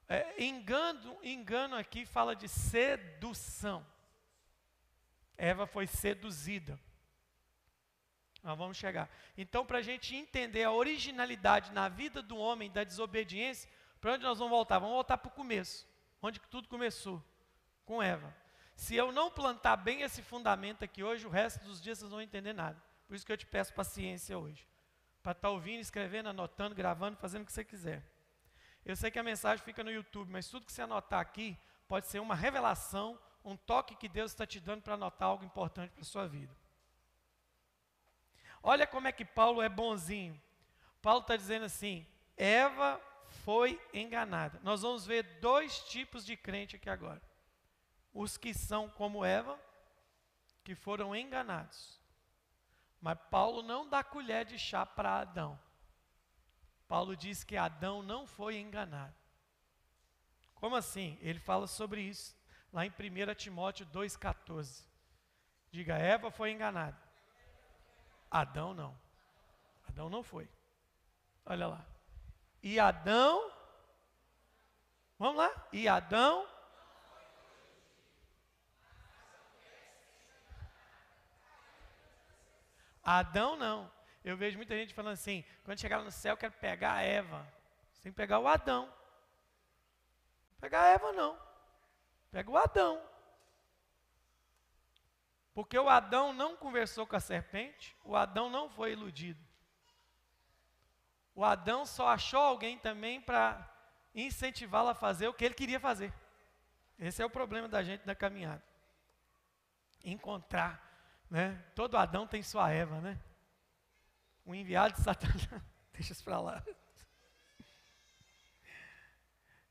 É, 0.08 0.44
engano, 0.44 1.18
engano 1.24 1.76
aqui 1.76 2.06
fala 2.06 2.36
de 2.36 2.48
sedução. 2.48 3.86
Eva 5.38 5.66
foi 5.66 5.88
seduzida. 5.88 6.80
Nós 8.44 8.58
vamos 8.58 8.78
chegar. 8.78 9.10
Então, 9.38 9.66
para 9.66 9.78
a 9.78 9.82
gente 9.82 10.16
entender 10.16 10.64
a 10.64 10.72
originalidade 10.72 11.72
na 11.72 11.88
vida 11.88 12.22
do 12.22 12.38
homem 12.38 12.70
da 12.70 12.84
desobediência, 12.84 13.70
para 14.02 14.14
onde 14.14 14.24
nós 14.24 14.38
vamos 14.38 14.52
voltar? 14.52 14.80
Vamos 14.80 14.96
voltar 14.96 15.18
para 15.18 15.30
o 15.30 15.34
começo, 15.34 15.88
onde 16.22 16.42
tudo 16.42 16.68
começou, 16.68 17.24
com 17.86 18.04
Eva. 18.04 18.36
Se 18.76 18.96
eu 18.96 19.12
não 19.12 19.30
plantar 19.30 19.78
bem 19.78 20.02
esse 20.02 20.22
fundamento 20.22 20.84
aqui 20.84 21.04
hoje, 21.04 21.26
o 21.26 21.30
resto 21.30 21.64
dos 21.64 21.82
dias 21.82 22.00
vocês 22.00 22.10
não 22.10 22.18
vão 22.18 22.22
entender 22.22 22.54
nada. 22.54 22.82
Por 23.08 23.16
isso 23.16 23.26
que 23.26 23.32
eu 23.32 23.38
te 23.38 23.46
peço 23.46 23.74
paciência 23.74 24.38
hoje. 24.38 24.68
Para 25.22 25.34
estar 25.34 25.48
tá 25.48 25.54
ouvindo, 25.54 25.80
escrevendo, 25.80 26.30
anotando, 26.30 26.76
gravando, 26.76 27.18
fazendo 27.18 27.44
o 27.44 27.46
que 27.46 27.54
você 27.54 27.64
quiser. 27.64 28.04
Eu 28.86 28.96
sei 28.96 29.10
que 29.10 29.20
a 29.20 29.24
mensagem 29.24 29.64
fica 29.64 29.84
no 29.84 29.92
YouTube, 29.92 30.30
mas 30.30 30.48
tudo 30.50 30.66
que 30.66 30.72
você 30.72 30.82
anotar 30.82 31.20
aqui 31.20 31.58
pode 31.88 32.08
ser 32.08 32.20
uma 32.20 32.36
revelação, 32.36 33.18
um 33.44 33.56
toque 33.56 33.96
que 33.96 34.10
Deus 34.10 34.32
está 34.32 34.46
te 34.46 34.60
dando 34.60 34.82
para 34.82 34.96
anotar 34.96 35.30
algo 35.30 35.46
importante 35.46 35.92
para 35.92 36.02
a 36.02 36.06
sua 36.06 36.28
vida. 36.28 36.54
Olha 38.62 38.88
como 38.88 39.08
é 39.08 39.12
que 39.12 39.26
Paulo 39.26 39.62
é 39.62 39.70
bonzinho. 39.70 40.42
Paulo 41.02 41.22
está 41.22 41.36
dizendo 41.36 41.66
assim: 41.66 42.08
Eva 42.36 43.00
foi 43.44 43.80
enganada. 43.94 44.60
Nós 44.64 44.82
vamos 44.82 45.06
ver 45.06 45.24
dois 45.40 45.80
tipos 45.90 46.26
de 46.26 46.36
crente 46.36 46.76
aqui 46.76 46.90
agora: 46.90 47.22
os 48.14 48.38
que 48.38 48.54
são 48.54 48.90
como 48.90 49.26
Eva, 49.26 49.60
que 50.64 50.76
foram 50.76 51.16
enganados. 51.16 52.00
Mas 53.02 53.18
Paulo 53.30 53.62
não 53.62 53.90
dá 53.90 54.04
colher 54.04 54.46
de 54.46 54.58
chá 54.58 54.86
para 54.86 55.20
Adão. 55.20 55.60
Paulo 56.88 57.16
diz 57.18 57.44
que 57.44 57.58
Adão 57.58 58.02
não 58.04 58.26
foi 58.26 58.58
enganado. 58.58 59.16
Como 60.56 60.76
assim? 60.76 61.18
Ele 61.22 61.40
fala 61.40 61.68
sobre 61.68 62.02
isso 62.02 62.36
lá 62.72 62.86
em 62.86 62.90
1 62.90 63.36
Timóteo 63.36 63.86
2,14. 63.88 64.84
Diga, 65.72 65.98
Eva 65.98 66.32
foi 66.32 66.52
enganada. 66.52 66.98
Adão 68.30 68.74
não. 68.74 68.98
Adão 69.88 70.10
não 70.10 70.24
foi. 70.24 70.50
Olha 71.46 71.68
lá. 71.68 71.86
E 72.62 72.80
Adão. 72.80 73.52
Vamos 75.20 75.38
lá? 75.38 75.68
E 75.72 75.88
Adão. 75.88 76.48
Adão 83.04 83.56
não. 83.56 83.92
Eu 84.24 84.38
vejo 84.38 84.58
muita 84.58 84.76
gente 84.76 84.94
falando 84.94 85.14
assim: 85.14 85.44
quando 85.64 85.80
chegar 85.80 86.02
no 86.02 86.12
céu, 86.12 86.34
eu 86.34 86.38
quero 86.38 86.54
pegar 86.54 86.94
a 86.94 87.02
Eva. 87.02 87.46
Sem 87.94 88.12
pegar 88.12 88.40
o 88.40 88.48
Adão. 88.48 88.86
Não 88.86 90.60
pegar 90.60 90.82
a 90.82 90.88
Eva, 90.88 91.12
não. 91.12 91.38
Pega 92.32 92.50
o 92.50 92.58
Adão. 92.58 93.02
Porque 95.54 95.78
o 95.78 95.88
Adão 95.88 96.34
não 96.34 96.56
conversou 96.56 97.06
com 97.06 97.16
a 97.16 97.20
serpente, 97.20 97.96
o 98.04 98.16
Adão 98.16 98.50
não 98.50 98.70
foi 98.70 98.94
iludido. 98.94 99.40
O 101.36 101.44
Adão 101.44 101.86
só 101.86 102.08
achou 102.08 102.40
alguém 102.40 102.78
também 102.78 103.22
para 103.22 103.70
incentivá-lo 104.16 104.90
a 104.90 104.96
fazer 104.96 105.28
o 105.28 105.34
que 105.34 105.46
ele 105.46 105.54
queria 105.54 105.80
fazer. 105.80 106.14
Esse 106.98 107.22
é 107.22 107.26
o 107.26 107.30
problema 107.30 107.68
da 107.68 107.84
gente 107.84 108.06
na 108.06 108.16
caminhada. 108.16 108.64
Encontrar, 110.04 110.83
né? 111.34 111.60
Todo 111.74 111.98
Adão 111.98 112.28
tem 112.28 112.44
sua 112.44 112.70
Eva, 112.70 113.02
né? 113.02 113.20
O 114.46 114.54
enviado 114.54 114.94
de 114.94 115.02
Satanás, 115.02 115.50
deixa 115.92 116.14
isso 116.14 116.24
para 116.24 116.40
lá. 116.40 116.64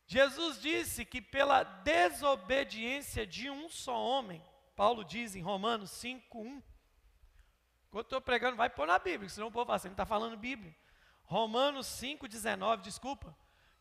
Jesus 0.08 0.60
disse 0.60 1.04
que 1.04 1.22
pela 1.22 1.62
desobediência 1.62 3.24
de 3.24 3.48
um 3.48 3.68
só 3.68 3.96
homem, 3.96 4.44
Paulo 4.74 5.04
diz 5.04 5.36
em 5.36 5.40
Romanos 5.40 5.92
5, 5.92 6.36
1. 6.36 6.44
Quando 6.50 6.62
eu 7.94 8.00
estou 8.00 8.20
pregando, 8.20 8.56
vai 8.56 8.68
pôr 8.68 8.88
na 8.88 8.98
Bíblia, 8.98 9.28
senão 9.28 9.46
o 9.46 9.52
povo 9.52 9.66
fala, 9.66 9.78
você 9.78 9.86
não 9.86 9.92
está 9.92 10.04
falando 10.04 10.36
Bíblia. 10.36 10.74
Romanos 11.22 11.86
5, 11.86 12.26
19, 12.26 12.82
desculpa. 12.82 13.36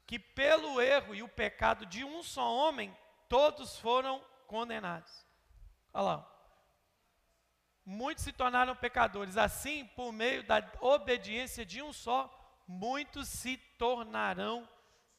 Que 0.05 0.19
pelo 0.19 0.79
erro 0.79 1.15
e 1.15 1.23
o 1.23 1.27
pecado 1.27 1.87
de 1.87 2.03
um 2.03 2.21
só 2.21 2.47
homem, 2.53 2.95
todos 3.27 3.79
foram 3.79 4.23
condenados. 4.45 5.25
Olha 5.91 6.03
lá. 6.03 6.30
Muitos 7.85 8.23
se 8.23 8.31
tornaram 8.31 8.75
pecadores. 8.75 9.37
Assim, 9.37 9.85
por 9.95 10.11
meio 10.11 10.43
da 10.43 10.63
obediência 10.79 11.65
de 11.65 11.81
um 11.81 11.91
só, 11.91 12.29
muitos 12.67 13.27
se 13.27 13.57
tornarão 13.77 14.67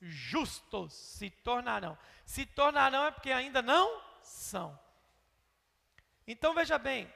justos. 0.00 0.92
Se 0.92 1.30
tornarão. 1.30 1.98
Se 2.24 2.46
tornarão 2.46 3.06
é 3.06 3.10
porque 3.10 3.30
ainda 3.30 3.60
não 3.62 4.00
são. 4.22 4.78
Então 6.26 6.54
veja 6.54 6.78
bem, 6.78 7.12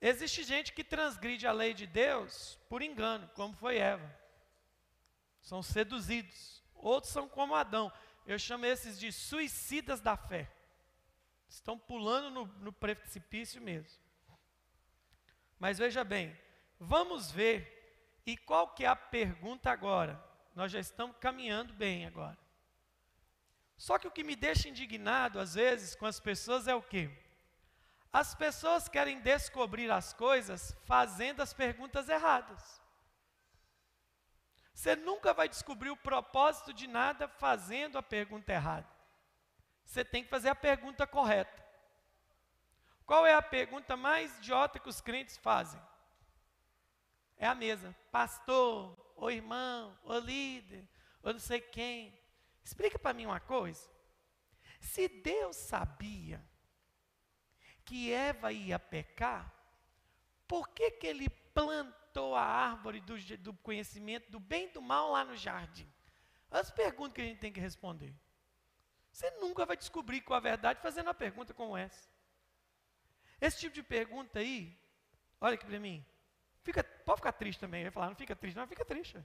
existe 0.00 0.42
gente 0.42 0.72
que 0.72 0.82
transgride 0.82 1.46
a 1.46 1.52
lei 1.52 1.72
de 1.72 1.86
Deus 1.86 2.58
por 2.68 2.82
engano, 2.82 3.30
como 3.34 3.54
foi 3.54 3.78
Eva. 3.78 4.24
São 5.40 5.62
seduzidos. 5.62 6.62
Outros 6.74 7.12
são 7.12 7.28
como 7.28 7.54
Adão. 7.54 7.92
Eu 8.26 8.38
chamo 8.38 8.66
esses 8.66 8.98
de 8.98 9.12
suicidas 9.12 10.00
da 10.00 10.16
fé. 10.16 10.50
Estão 11.54 11.78
pulando 11.78 12.30
no, 12.30 12.46
no 12.64 12.72
precipício 12.72 13.62
mesmo. 13.62 14.02
Mas 15.56 15.78
veja 15.78 16.02
bem, 16.02 16.36
vamos 16.80 17.30
ver. 17.30 17.72
E 18.26 18.36
qual 18.36 18.74
que 18.74 18.84
é 18.84 18.88
a 18.88 18.96
pergunta 18.96 19.70
agora? 19.70 20.22
Nós 20.54 20.72
já 20.72 20.80
estamos 20.80 21.16
caminhando 21.20 21.72
bem 21.72 22.06
agora. 22.06 22.36
Só 23.76 23.98
que 23.98 24.08
o 24.08 24.10
que 24.10 24.24
me 24.24 24.34
deixa 24.34 24.68
indignado, 24.68 25.38
às 25.38 25.54
vezes, 25.54 25.94
com 25.94 26.06
as 26.06 26.18
pessoas 26.18 26.66
é 26.66 26.74
o 26.74 26.82
quê? 26.82 27.08
As 28.12 28.34
pessoas 28.34 28.88
querem 28.88 29.20
descobrir 29.20 29.90
as 29.90 30.12
coisas 30.12 30.76
fazendo 30.84 31.40
as 31.40 31.52
perguntas 31.52 32.08
erradas. 32.08 32.82
Você 34.72 34.96
nunca 34.96 35.32
vai 35.32 35.48
descobrir 35.48 35.90
o 35.90 35.96
propósito 35.96 36.72
de 36.72 36.88
nada 36.88 37.28
fazendo 37.28 37.96
a 37.96 38.02
pergunta 38.02 38.52
errada. 38.52 38.93
Você 39.84 40.04
tem 40.04 40.24
que 40.24 40.30
fazer 40.30 40.48
a 40.48 40.54
pergunta 40.54 41.06
correta. 41.06 41.64
Qual 43.06 43.26
é 43.26 43.34
a 43.34 43.42
pergunta 43.42 43.96
mais 43.96 44.36
idiota 44.38 44.78
que 44.78 44.88
os 44.88 45.00
crentes 45.00 45.36
fazem? 45.36 45.80
É 47.36 47.46
a 47.46 47.54
mesma. 47.54 47.94
Pastor, 48.10 48.96
ou 49.14 49.30
irmão, 49.30 49.96
ou 50.02 50.18
líder, 50.18 50.88
ou 51.22 51.32
não 51.32 51.40
sei 51.40 51.60
quem. 51.60 52.18
Explica 52.64 52.98
para 52.98 53.12
mim 53.12 53.26
uma 53.26 53.40
coisa. 53.40 53.88
Se 54.80 55.08
Deus 55.08 55.56
sabia 55.56 56.42
que 57.84 58.12
Eva 58.12 58.52
ia 58.52 58.78
pecar, 58.78 59.52
por 60.48 60.68
que, 60.68 60.90
que 60.92 61.06
ele 61.06 61.28
plantou 61.28 62.34
a 62.34 62.42
árvore 62.42 63.00
do, 63.00 63.16
do 63.38 63.54
conhecimento 63.54 64.30
do 64.30 64.40
bem 64.40 64.66
e 64.66 64.72
do 64.72 64.82
mal 64.82 65.10
lá 65.10 65.24
no 65.24 65.36
jardim? 65.36 65.90
As 66.50 66.70
perguntas 66.70 67.14
que 67.14 67.20
a 67.20 67.24
gente 67.24 67.40
tem 67.40 67.52
que 67.52 67.60
responder. 67.60 68.14
Você 69.14 69.30
nunca 69.30 69.64
vai 69.64 69.76
descobrir 69.76 70.22
com 70.22 70.34
a 70.34 70.40
verdade 70.40 70.82
fazendo 70.82 71.06
uma 71.06 71.14
pergunta 71.14 71.54
como 71.54 71.76
essa. 71.76 72.08
Esse 73.40 73.60
tipo 73.60 73.72
de 73.72 73.82
pergunta 73.82 74.40
aí, 74.40 74.76
olha 75.40 75.54
aqui 75.54 75.64
para 75.64 75.78
mim, 75.78 76.04
fica, 76.64 76.82
pode 76.82 77.20
ficar 77.20 77.30
triste 77.30 77.60
também. 77.60 77.84
Vai 77.84 77.92
falar, 77.92 78.08
não 78.08 78.16
fica 78.16 78.34
triste, 78.34 78.56
não, 78.56 78.66
fica 78.66 78.84
triste. 78.84 79.24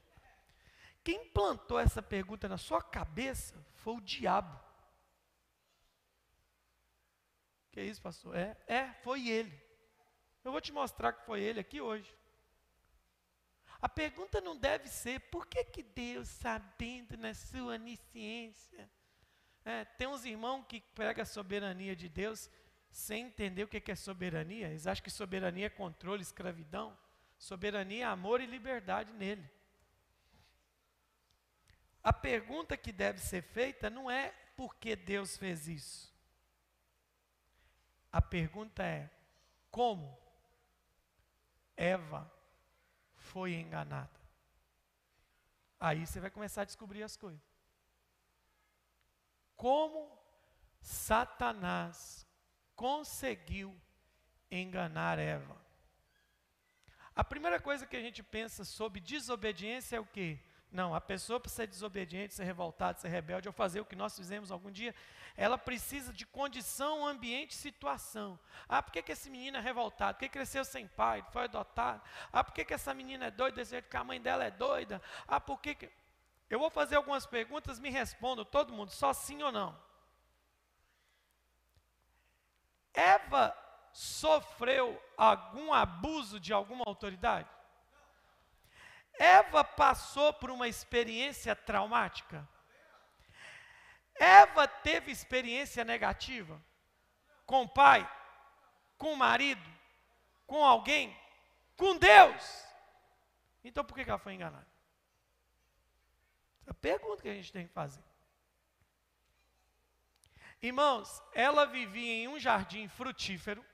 Quem 1.03 1.27
plantou 1.29 1.79
essa 1.79 2.03
pergunta 2.03 2.47
na 2.47 2.59
sua 2.59 2.83
cabeça 2.83 3.65
foi 3.73 3.95
o 3.95 4.01
diabo. 4.01 4.63
Que 7.71 7.81
isso, 7.81 7.99
pastor? 7.99 8.35
É, 8.35 8.55
é, 8.67 8.93
foi 9.01 9.27
ele. 9.27 9.59
Eu 10.43 10.51
vou 10.51 10.61
te 10.61 10.71
mostrar 10.71 11.13
que 11.13 11.25
foi 11.25 11.41
ele 11.41 11.61
aqui 11.61 11.81
hoje. 11.81 12.15
A 13.81 13.89
pergunta 13.89 14.39
não 14.39 14.55
deve 14.55 14.87
ser 14.87 15.19
por 15.31 15.47
que, 15.47 15.63
que 15.63 15.81
Deus, 15.81 16.27
sabendo 16.27 17.17
na 17.17 17.33
sua 17.33 17.73
onisciência, 17.73 18.87
é, 19.69 19.85
tem 19.85 20.07
uns 20.07 20.25
irmãos 20.25 20.65
que 20.67 20.81
pregam 20.81 21.21
a 21.21 21.25
soberania 21.25 21.95
de 21.95 22.09
Deus 22.09 22.49
sem 22.89 23.27
entender 23.27 23.63
o 23.63 23.67
que 23.67 23.91
é 23.91 23.95
soberania. 23.95 24.67
Eles 24.67 24.87
acham 24.87 25.03
que 25.03 25.11
soberania 25.11 25.67
é 25.67 25.69
controle, 25.69 26.21
escravidão. 26.21 26.97
Soberania 27.37 28.05
é 28.05 28.07
amor 28.07 28.41
e 28.41 28.45
liberdade 28.45 29.13
nele. 29.13 29.49
A 32.03 32.11
pergunta 32.11 32.75
que 32.75 32.91
deve 32.91 33.19
ser 33.19 33.43
feita 33.43 33.89
não 33.89 34.09
é 34.09 34.29
por 34.55 34.75
que 34.75 34.95
Deus 34.95 35.37
fez 35.37 35.67
isso. 35.67 36.13
A 38.11 38.21
pergunta 38.21 38.83
é: 38.83 39.09
como 39.69 40.17
Eva 41.77 42.31
foi 43.15 43.53
enganada? 43.53 44.19
Aí 45.79 46.05
você 46.05 46.19
vai 46.19 46.31
começar 46.31 46.63
a 46.63 46.65
descobrir 46.65 47.03
as 47.03 47.15
coisas. 47.15 47.48
Como 49.59 50.09
Satanás 50.79 52.25
conseguiu 52.77 53.75
enganar 54.49 55.19
Eva? 55.19 55.57
A 57.13 57.25
primeira 57.25 57.59
coisa 57.59 57.85
que 57.85 57.97
a 57.97 57.99
gente 57.99 58.23
pensa 58.23 58.63
sobre 58.63 59.01
desobediência 59.01 59.97
é 59.97 59.99
o 59.99 60.05
quê? 60.05 60.39
Não, 60.71 60.95
a 60.95 61.01
pessoa 61.01 61.41
para 61.41 61.51
ser 61.51 61.67
desobediente, 61.67 62.35
ser 62.35 62.45
revoltada, 62.45 62.99
ser 62.99 63.09
rebelde, 63.09 63.49
ou 63.49 63.53
fazer 63.53 63.81
o 63.81 63.85
que 63.85 63.97
nós 63.97 64.15
fizemos 64.15 64.49
algum 64.49 64.71
dia, 64.71 64.95
ela 65.35 65.57
precisa 65.57 66.13
de 66.13 66.25
condição, 66.25 67.05
ambiente, 67.05 67.53
situação. 67.53 68.39
Ah, 68.65 68.81
por 68.81 68.93
que, 68.93 69.01
que 69.01 69.11
esse 69.11 69.29
menino 69.29 69.57
é 69.57 69.59
revoltado? 69.59 70.13
Por 70.13 70.21
que 70.21 70.29
cresceu 70.29 70.63
sem 70.63 70.87
pai, 70.87 71.21
foi 71.33 71.43
adotado? 71.43 72.01
Ah, 72.31 72.45
por 72.45 72.53
que, 72.53 72.63
que 72.63 72.73
essa 72.73 72.93
menina 72.93 73.25
é 73.25 73.31
doida, 73.31 73.57
desse 73.57 73.71
jeito 73.71 73.89
que 73.89 73.97
a 73.97 74.05
mãe 74.05 74.21
dela 74.21 74.45
é 74.45 74.51
doida? 74.51 75.01
Ah, 75.27 75.41
por 75.41 75.59
que, 75.59 75.75
que... 75.75 75.98
Eu 76.49 76.59
vou 76.59 76.69
fazer 76.69 76.95
algumas 76.95 77.25
perguntas, 77.25 77.79
me 77.79 77.89
respondam, 77.89 78.43
todo 78.43 78.73
mundo, 78.73 78.91
só 78.91 79.13
sim 79.13 79.41
ou 79.43 79.51
não. 79.51 79.79
Eva 82.93 83.55
sofreu 83.93 85.01
algum 85.15 85.71
abuso 85.71 86.39
de 86.39 86.51
alguma 86.51 86.83
autoridade? 86.87 87.49
Eva 89.19 89.63
passou 89.63 90.33
por 90.33 90.49
uma 90.49 90.67
experiência 90.67 91.55
traumática? 91.55 92.47
Eva 94.15 94.67
teve 94.67 95.11
experiência 95.11 95.83
negativa? 95.83 96.61
Com 97.45 97.63
o 97.63 97.69
pai? 97.69 98.09
Com 98.97 99.13
o 99.13 99.17
marido? 99.17 99.69
Com 100.47 100.63
alguém? 100.63 101.15
Com 101.77 101.97
Deus? 101.97 102.65
Então 103.63 103.83
por 103.83 103.95
que 103.95 104.09
ela 104.09 104.19
foi 104.19 104.33
enganada? 104.33 104.68
A 106.69 106.73
pergunta 106.75 107.23
que 107.23 107.29
a 107.29 107.33
gente 107.33 107.51
tem 107.51 107.65
que 107.67 107.73
fazer. 107.73 108.03
Irmãos, 110.61 111.23
ela 111.33 111.65
vivia 111.65 112.13
em 112.13 112.27
um 112.27 112.39
jardim 112.39 112.87
frutífero, 112.87 113.65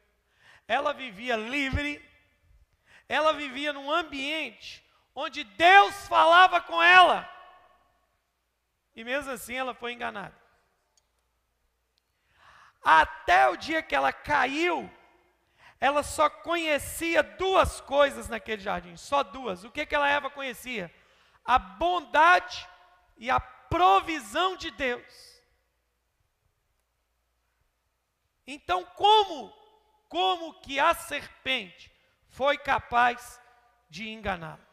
ela 0.66 0.94
vivia 0.94 1.36
livre, 1.36 2.04
ela 3.10 3.34
vivia 3.34 3.74
num 3.74 3.92
ambiente 3.92 4.82
onde 5.14 5.44
Deus 5.44 6.08
falava 6.08 6.62
com 6.62 6.82
ela. 6.82 7.30
E 8.96 9.04
mesmo 9.04 9.32
assim 9.32 9.56
ela 9.56 9.74
foi 9.74 9.92
enganada. 9.92 10.36
Até 12.82 13.50
o 13.50 13.58
dia 13.58 13.82
que 13.82 13.96
ela 13.96 14.14
caiu, 14.14 14.90
ela 15.82 16.02
só 16.02 16.30
conhecia 16.30 17.22
duas 17.22 17.82
coisas 17.82 18.30
naquele 18.30 18.62
jardim, 18.62 18.96
só 18.96 19.22
duas. 19.22 19.66
O 19.66 19.72
que 19.72 19.86
que 19.86 19.96
ela 19.96 20.08
Eva 20.08 20.30
conhecia? 20.30 20.94
A 21.44 21.60
bondade 21.60 22.68
e 23.18 23.30
a 23.30 23.40
provisão 23.40 24.56
de 24.58 24.72
Deus. 24.72 25.42
Então, 28.48 28.86
como 28.86 29.54
como 30.08 30.54
que 30.62 30.80
a 30.80 30.94
serpente 30.94 31.92
foi 32.30 32.58
capaz 32.58 33.42
de 33.90 34.08
enganá-la? 34.08 34.66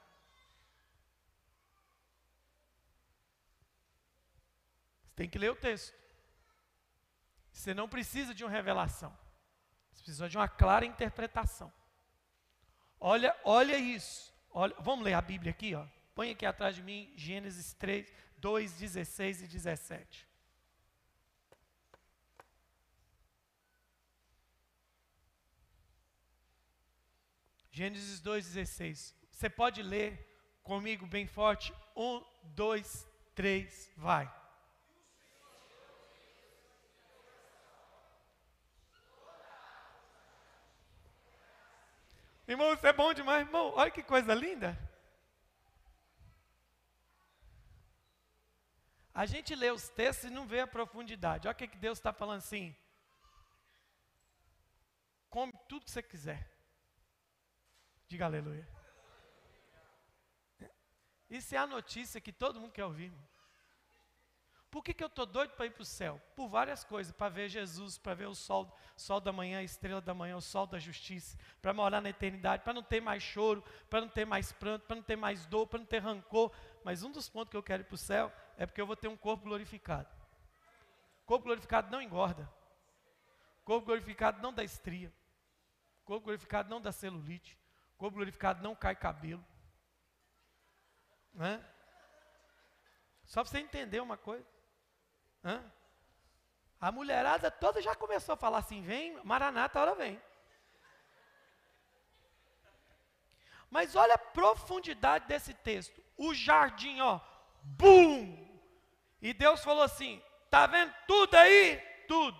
Tem 5.17 5.29
que 5.29 5.39
ler 5.39 5.51
o 5.51 5.57
texto. 5.57 5.93
Você 7.51 7.75
não 7.75 7.89
precisa 7.89 8.35
de 8.35 8.45
uma 8.45 8.51
revelação. 8.51 9.17
Você 9.91 10.03
precisa 10.03 10.29
de 10.29 10.37
uma 10.37 10.49
clara 10.49 10.87
interpretação. 10.87 11.73
Olha, 13.01 13.37
olha 13.45 13.77
isso. 13.77 14.33
Olha, 14.51 14.75
vamos 14.79 15.05
ler 15.05 15.15
a 15.15 15.21
Bíblia 15.21 15.51
aqui, 15.51 15.75
ó. 15.75 15.87
Põe 16.15 16.31
aqui 16.31 16.47
atrás 16.47 16.77
de 16.77 16.83
mim 16.83 17.13
Gênesis 17.17 17.73
3, 17.75 18.13
2, 18.43 18.73
16 18.73 19.43
e 19.43 19.47
17. 19.47 20.29
Gênesis 27.71 28.21
2,16. 28.21 29.15
Você 29.31 29.49
pode 29.49 29.81
ler 29.81 30.19
comigo 30.65 31.07
bem 31.07 31.25
forte? 31.25 31.73
Um, 31.97 32.21
dois, 32.43 33.09
três, 33.33 33.89
vai. 33.97 34.29
Irmão, 42.49 42.75
isso 42.75 42.87
é 42.89 42.93
bom 42.93 43.15
demais, 43.15 43.47
irmão. 43.47 43.73
Olha 43.77 43.91
que 43.91 44.03
coisa 44.03 44.35
linda. 44.35 44.77
A 49.15 49.27
gente 49.27 49.55
lê 49.55 49.71
os 49.71 49.89
textos 49.89 50.31
e 50.31 50.33
não 50.33 50.47
vê 50.47 50.61
a 50.61 50.67
profundidade. 50.67 51.47
Olha 51.47 51.55
o 51.55 51.57
que, 51.57 51.67
Deus 51.77 51.99
está 51.99 52.13
falando 52.13 52.39
assim. 52.39 52.75
Come 55.29 55.53
tudo 55.69 55.85
que 55.85 55.91
você 55.91 56.03
quiser. 56.03 56.51
Diga 58.09 58.25
aleluia. 58.25 58.67
Isso 61.29 61.55
é 61.55 61.59
a 61.59 61.67
notícia 61.67 62.21
que 62.21 62.33
todo 62.33 62.61
mundo 62.61 62.73
quer 62.73 62.85
ouvir. 62.85 63.05
Irmão. 63.05 63.33
Por 64.71 64.83
que, 64.83 64.95
que 64.95 65.05
eu 65.05 65.09
estou 65.09 65.27
doido 65.27 65.51
para 65.51 65.67
ir 65.67 65.71
para 65.71 65.83
o 65.83 65.85
céu? 65.85 66.19
Por 66.35 66.49
várias 66.49 66.83
coisas, 66.83 67.13
para 67.13 67.29
ver 67.29 67.51
Jesus, 67.51 67.99
para 67.99 68.15
ver 68.15 68.27
o 68.27 68.35
sol, 68.35 68.75
sol 68.97 69.21
da 69.21 69.31
manhã, 69.31 69.59
a 69.59 69.63
estrela 69.63 70.01
da 70.01 70.15
manhã, 70.15 70.35
o 70.35 70.41
sol 70.41 70.67
da 70.67 70.79
justiça, 70.79 71.37
para 71.61 71.75
morar 71.75 72.01
na 72.01 72.09
eternidade, 72.09 72.63
para 72.63 72.73
não 72.73 72.83
ter 72.83 72.99
mais 72.99 73.23
choro, 73.23 73.63
para 73.91 74.01
não 74.01 74.09
ter 74.09 74.25
mais 74.25 74.51
pranto, 74.51 74.87
para 74.87 74.97
não 74.97 75.03
ter 75.03 75.17
mais 75.17 75.45
dor, 75.45 75.67
para 75.67 75.79
não 75.79 75.85
ter 75.85 75.99
rancor. 75.99 76.51
Mas 76.83 77.03
um 77.03 77.11
dos 77.11 77.29
pontos 77.29 77.51
que 77.51 77.57
eu 77.57 77.63
quero 77.63 77.83
ir 77.83 77.85
para 77.85 77.95
o 77.95 77.99
céu 77.99 78.33
é 78.57 78.67
porque 78.67 78.81
eu 78.81 78.87
vou 78.87 78.97
ter 78.97 79.09
um 79.09 79.17
corpo 79.17 79.45
glorificado. 79.45 80.09
Corpo 81.25 81.45
glorificado 81.45 81.91
não 81.91 82.03
engorda. 82.03 82.49
Corpo 83.65 83.87
glorificado 83.87 84.43
não 84.43 84.53
dá 84.53 84.65
estria. 84.65 85.13
Corpo 86.05 86.25
glorificado 86.25 86.69
não 86.69 86.81
dá 86.81 86.93
celulite. 86.93 87.59
Corpo 87.97 88.17
glorificado 88.17 88.63
não 88.63 88.75
cai 88.75 88.97
cabelo. 88.97 89.45
Só 93.25 93.43
para 93.43 93.51
você 93.51 93.59
entender 93.59 94.01
uma 94.01 94.17
coisa. 94.17 94.47
A 96.81 96.91
mulherada 96.91 97.51
toda 97.51 97.81
já 97.81 97.95
começou 97.95 98.33
a 98.33 98.37
falar 98.37 98.59
assim: 98.59 98.83
vem, 98.83 99.19
Maranata, 99.25 99.81
hora 99.81 99.95
vem. 99.95 100.21
Mas 103.71 103.97
olha 103.97 104.15
a 104.15 104.19
profundidade 104.19 105.27
desse 105.27 105.55
texto. 105.55 106.03
O 106.17 106.35
jardim, 106.35 107.01
ó, 107.01 107.21
bum! 107.63 108.02
E 109.23 109.33
Deus 109.33 109.63
falou 109.63 109.85
assim: 109.85 110.21
tá 110.51 110.67
vendo 110.67 110.93
tudo 111.07 111.37
aí? 111.37 111.81
Tudo. 112.09 112.37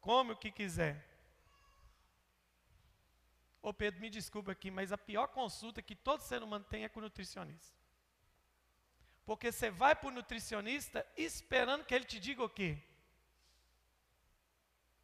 Come 0.00 0.32
o 0.32 0.36
que 0.36 0.52
quiser. 0.52 1.04
Ô 3.60 3.74
Pedro, 3.74 4.00
me 4.00 4.08
desculpa 4.08 4.52
aqui, 4.52 4.70
mas 4.70 4.92
a 4.92 4.96
pior 4.96 5.26
consulta 5.26 5.82
que 5.82 5.96
todo 5.96 6.20
ser 6.20 6.40
humano 6.44 6.64
tem 6.64 6.84
é 6.84 6.88
com 6.88 7.00
o 7.00 7.02
nutricionista. 7.02 7.76
Porque 9.24 9.50
você 9.50 9.68
vai 9.68 9.96
para 9.96 10.08
o 10.08 10.12
nutricionista 10.12 11.04
esperando 11.16 11.84
que 11.84 11.92
ele 11.92 12.04
te 12.04 12.20
diga 12.20 12.44
o 12.44 12.48
quê? 12.48 12.80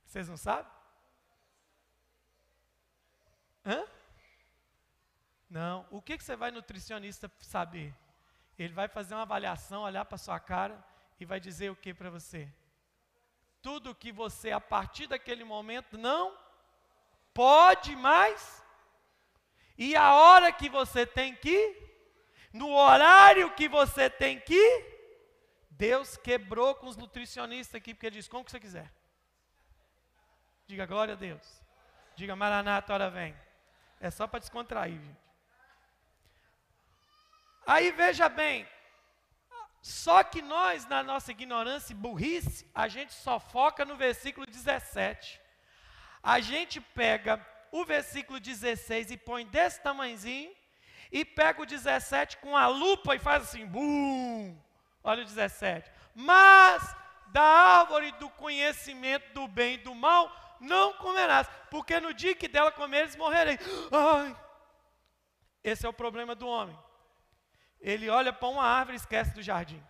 Vocês 0.06 0.28
não 0.28 0.36
sabem? 0.36 0.70
Hã? 3.66 3.84
Não. 5.50 5.84
O 5.90 6.00
que, 6.00 6.16
que 6.16 6.22
você 6.22 6.36
vai 6.36 6.52
nutricionista 6.52 7.28
saber? 7.40 7.92
Ele 8.56 8.72
vai 8.72 8.86
fazer 8.86 9.14
uma 9.14 9.22
avaliação, 9.22 9.82
olhar 9.82 10.04
para 10.04 10.16
sua 10.16 10.38
cara 10.38 10.91
e 11.22 11.24
vai 11.24 11.38
dizer 11.38 11.70
o 11.70 11.76
que 11.76 11.94
para 11.94 12.10
você? 12.10 12.48
Tudo 13.60 13.94
que 13.94 14.10
você, 14.10 14.50
a 14.50 14.60
partir 14.60 15.06
daquele 15.06 15.44
momento, 15.44 15.96
não 15.96 16.36
pode 17.32 17.94
mais. 17.94 18.62
E 19.78 19.94
a 19.94 20.14
hora 20.14 20.50
que 20.52 20.68
você 20.68 21.06
tem 21.06 21.34
que 21.36 21.80
no 22.52 22.74
horário 22.74 23.54
que 23.54 23.68
você 23.68 24.10
tem 24.10 24.38
que 24.40 24.92
Deus 25.70 26.16
quebrou 26.16 26.74
com 26.74 26.86
os 26.88 26.96
nutricionistas 26.96 27.76
aqui, 27.76 27.94
porque 27.94 28.06
ele 28.06 28.16
diz: 28.16 28.28
como 28.28 28.44
que 28.44 28.50
você 28.50 28.60
quiser. 28.60 28.92
Diga 30.66 30.84
glória 30.86 31.14
a 31.14 31.16
Deus. 31.16 31.62
Diga 32.16 32.36
Maranata, 32.36 32.92
hora 32.92 33.10
vem. 33.10 33.34
É 34.00 34.10
só 34.10 34.26
para 34.26 34.40
descontrair, 34.40 35.00
gente. 35.00 35.22
Aí 37.64 37.92
veja 37.92 38.28
bem, 38.28 38.68
só 39.82 40.22
que 40.22 40.40
nós, 40.40 40.86
na 40.86 41.02
nossa 41.02 41.32
ignorância 41.32 41.92
e 41.92 41.96
burrice, 41.96 42.64
a 42.72 42.86
gente 42.86 43.12
só 43.12 43.40
foca 43.40 43.84
no 43.84 43.96
versículo 43.96 44.46
17. 44.46 45.40
A 46.22 46.38
gente 46.38 46.80
pega 46.80 47.44
o 47.72 47.84
versículo 47.84 48.38
16 48.38 49.10
e 49.10 49.16
põe 49.16 49.44
desse 49.44 49.82
tamanhozinho, 49.82 50.52
e 51.10 51.24
pega 51.24 51.60
o 51.60 51.66
17 51.66 52.36
com 52.36 52.56
a 52.56 52.68
lupa 52.68 53.16
e 53.16 53.18
faz 53.18 53.42
assim, 53.42 53.66
bum! 53.66 54.56
Olha 55.02 55.22
o 55.22 55.26
17. 55.26 55.90
Mas 56.14 56.94
da 57.32 57.42
árvore 57.42 58.12
do 58.12 58.30
conhecimento 58.30 59.34
do 59.34 59.48
bem 59.48 59.74
e 59.74 59.78
do 59.78 59.94
mal 59.96 60.30
não 60.60 60.92
comerás, 60.94 61.48
porque 61.70 61.98
no 61.98 62.14
dia 62.14 62.36
que 62.36 62.46
dela 62.46 62.70
comeres, 62.70 63.16
morrereis. 63.16 63.58
Ai, 63.90 64.36
esse 65.64 65.84
é 65.84 65.88
o 65.88 65.92
problema 65.92 66.36
do 66.36 66.46
homem. 66.46 66.78
Ele 67.82 68.08
olha 68.08 68.32
para 68.32 68.48
uma 68.48 68.64
árvore 68.64 68.96
e 68.96 69.00
esquece 69.00 69.34
do 69.34 69.42
jardim. 69.42 69.84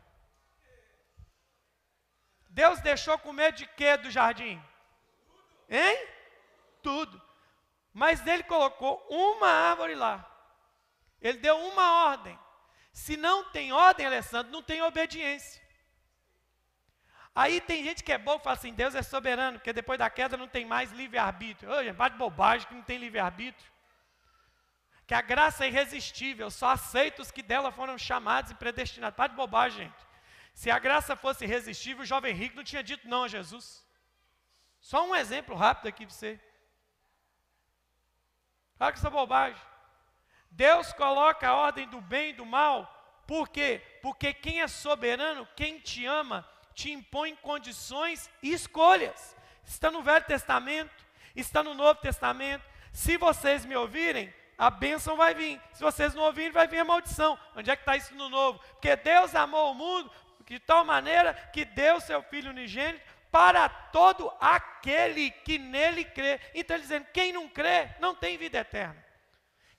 Deus 2.48 2.80
deixou 2.80 3.18
comer 3.18 3.52
de 3.52 3.66
quê 3.66 3.96
do 3.96 4.10
jardim? 4.10 4.60
Hein? 5.68 6.08
Tudo. 6.82 7.20
Mas 7.92 8.26
ele 8.26 8.42
colocou 8.42 9.06
uma 9.08 9.48
árvore 9.48 9.94
lá. 9.94 10.28
Ele 11.20 11.38
deu 11.38 11.56
uma 11.56 12.06
ordem. 12.06 12.38
Se 12.92 13.16
não 13.16 13.50
tem 13.50 13.72
ordem, 13.72 14.06
Alessandro, 14.06 14.52
não 14.52 14.62
tem 14.62 14.82
obediência. 14.82 15.62
Aí 17.34 17.60
tem 17.60 17.82
gente 17.82 18.04
que 18.04 18.12
é 18.12 18.18
boa 18.18 18.36
e 18.36 18.40
fala 18.40 18.56
assim: 18.56 18.74
Deus 18.74 18.94
é 18.94 19.02
soberano, 19.02 19.58
porque 19.58 19.72
depois 19.72 19.98
da 19.98 20.10
queda 20.10 20.36
não 20.36 20.46
tem 20.46 20.66
mais 20.66 20.92
livre-arbítrio. 20.92 21.70
Olha, 21.70 21.94
bate 21.94 22.16
bobagem 22.16 22.68
que 22.68 22.74
não 22.74 22.82
tem 22.82 22.98
livre-arbítrio. 22.98 23.71
Que 25.12 25.16
a 25.16 25.20
graça 25.20 25.66
é 25.66 25.68
irresistível, 25.68 26.50
só 26.50 26.70
aceita 26.70 27.20
os 27.20 27.30
que 27.30 27.42
dela 27.42 27.70
foram 27.70 27.98
chamados 27.98 28.50
e 28.50 28.54
predestinados. 28.54 29.14
Bate 29.14 29.34
bobagem, 29.34 29.84
gente. 29.84 30.06
Se 30.54 30.70
a 30.70 30.78
graça 30.78 31.14
fosse 31.14 31.44
irresistível, 31.44 32.02
o 32.02 32.06
jovem 32.06 32.34
rico 32.34 32.56
não 32.56 32.64
tinha 32.64 32.82
dito 32.82 33.06
não 33.06 33.24
a 33.24 33.28
Jesus. 33.28 33.86
Só 34.80 35.06
um 35.06 35.14
exemplo 35.14 35.54
rápido 35.54 35.88
aqui 35.88 36.06
para 36.06 36.14
você. 36.14 36.40
Olha 38.80 38.90
que 38.90 38.98
essa 39.00 39.10
bobagem. 39.10 39.60
Deus 40.50 40.94
coloca 40.94 41.46
a 41.46 41.56
ordem 41.56 41.86
do 41.86 42.00
bem 42.00 42.30
e 42.30 42.32
do 42.32 42.46
mal, 42.46 43.22
por 43.26 43.50
quê? 43.50 43.82
Porque 44.00 44.32
quem 44.32 44.62
é 44.62 44.66
soberano, 44.66 45.46
quem 45.54 45.78
te 45.78 46.06
ama, 46.06 46.48
te 46.72 46.90
impõe 46.90 47.36
condições 47.36 48.30
e 48.42 48.50
escolhas. 48.50 49.36
Está 49.66 49.90
no 49.90 50.02
Velho 50.02 50.24
Testamento, 50.24 51.04
está 51.36 51.62
no 51.62 51.74
Novo 51.74 52.00
Testamento. 52.00 52.64
Se 52.94 53.18
vocês 53.18 53.66
me 53.66 53.76
ouvirem, 53.76 54.32
a 54.62 54.70
bênção 54.70 55.16
vai 55.16 55.34
vir. 55.34 55.60
Se 55.72 55.82
vocês 55.82 56.14
não 56.14 56.22
ouvirem, 56.22 56.52
vai 56.52 56.68
vir 56.68 56.78
a 56.78 56.84
maldição. 56.84 57.36
Onde 57.56 57.68
é 57.68 57.74
que 57.74 57.82
está 57.82 57.96
isso 57.96 58.14
no 58.14 58.28
Novo? 58.28 58.60
Porque 58.60 58.94
Deus 58.94 59.34
amou 59.34 59.72
o 59.72 59.74
mundo 59.74 60.08
de 60.46 60.60
tal 60.60 60.84
maneira 60.84 61.34
que 61.52 61.64
deu 61.64 61.98
seu 61.98 62.22
Filho 62.22 62.50
unigênito 62.50 63.04
para 63.28 63.68
todo 63.68 64.32
aquele 64.40 65.32
que 65.32 65.58
nele 65.58 66.04
crê. 66.04 66.40
Então 66.54 66.76
ele 66.76 66.82
dizendo, 66.82 67.08
quem 67.12 67.32
não 67.32 67.48
crê, 67.48 67.92
não 67.98 68.14
tem 68.14 68.38
vida 68.38 68.58
eterna. 68.58 69.04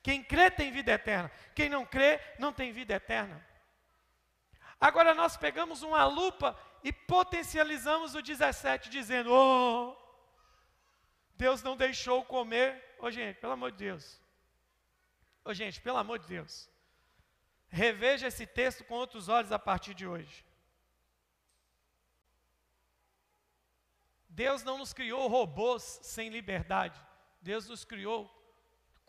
Quem 0.01 0.21
crê 0.21 0.51
tem 0.51 0.69
vida 0.69 0.91
eterna. 0.91 1.31
Quem 1.55 1.69
não 1.69 1.86
crê, 1.86 2.19
não 2.38 2.51
tem 2.51 2.73
vida 2.73 2.95
eterna. 2.95 3.41
Agora 4.81 5.13
nós 5.13 5.38
pegamos 5.38 5.81
uma 5.81 6.03
lupa 6.03 6.59
e 6.84 6.91
potencializamos 6.91 8.15
o 8.15 8.21
17, 8.21 8.89
dizendo: 8.89 9.29
Oh, 9.31 9.95
Deus 11.38 11.63
não 11.63 11.77
deixou 11.77 12.25
comer. 12.25 12.95
Ô 12.99 13.05
oh, 13.05 13.11
gente, 13.11 13.39
pelo 13.39 13.53
amor 13.53 13.71
de 13.71 13.77
Deus. 13.77 14.22
Oh, 15.45 15.53
gente, 15.53 15.81
pelo 15.81 15.97
amor 15.97 16.19
de 16.19 16.27
Deus. 16.27 16.69
Reveja 17.67 18.27
esse 18.27 18.45
texto 18.45 18.83
com 18.83 18.95
outros 18.95 19.27
olhos 19.27 19.51
a 19.51 19.59
partir 19.59 19.93
de 19.93 20.07
hoje. 20.07 20.45
Deus 24.29 24.63
não 24.63 24.77
nos 24.77 24.93
criou 24.93 25.27
robôs 25.27 25.99
sem 26.01 26.29
liberdade. 26.29 26.99
Deus 27.41 27.67
nos 27.67 27.83
criou 27.83 28.31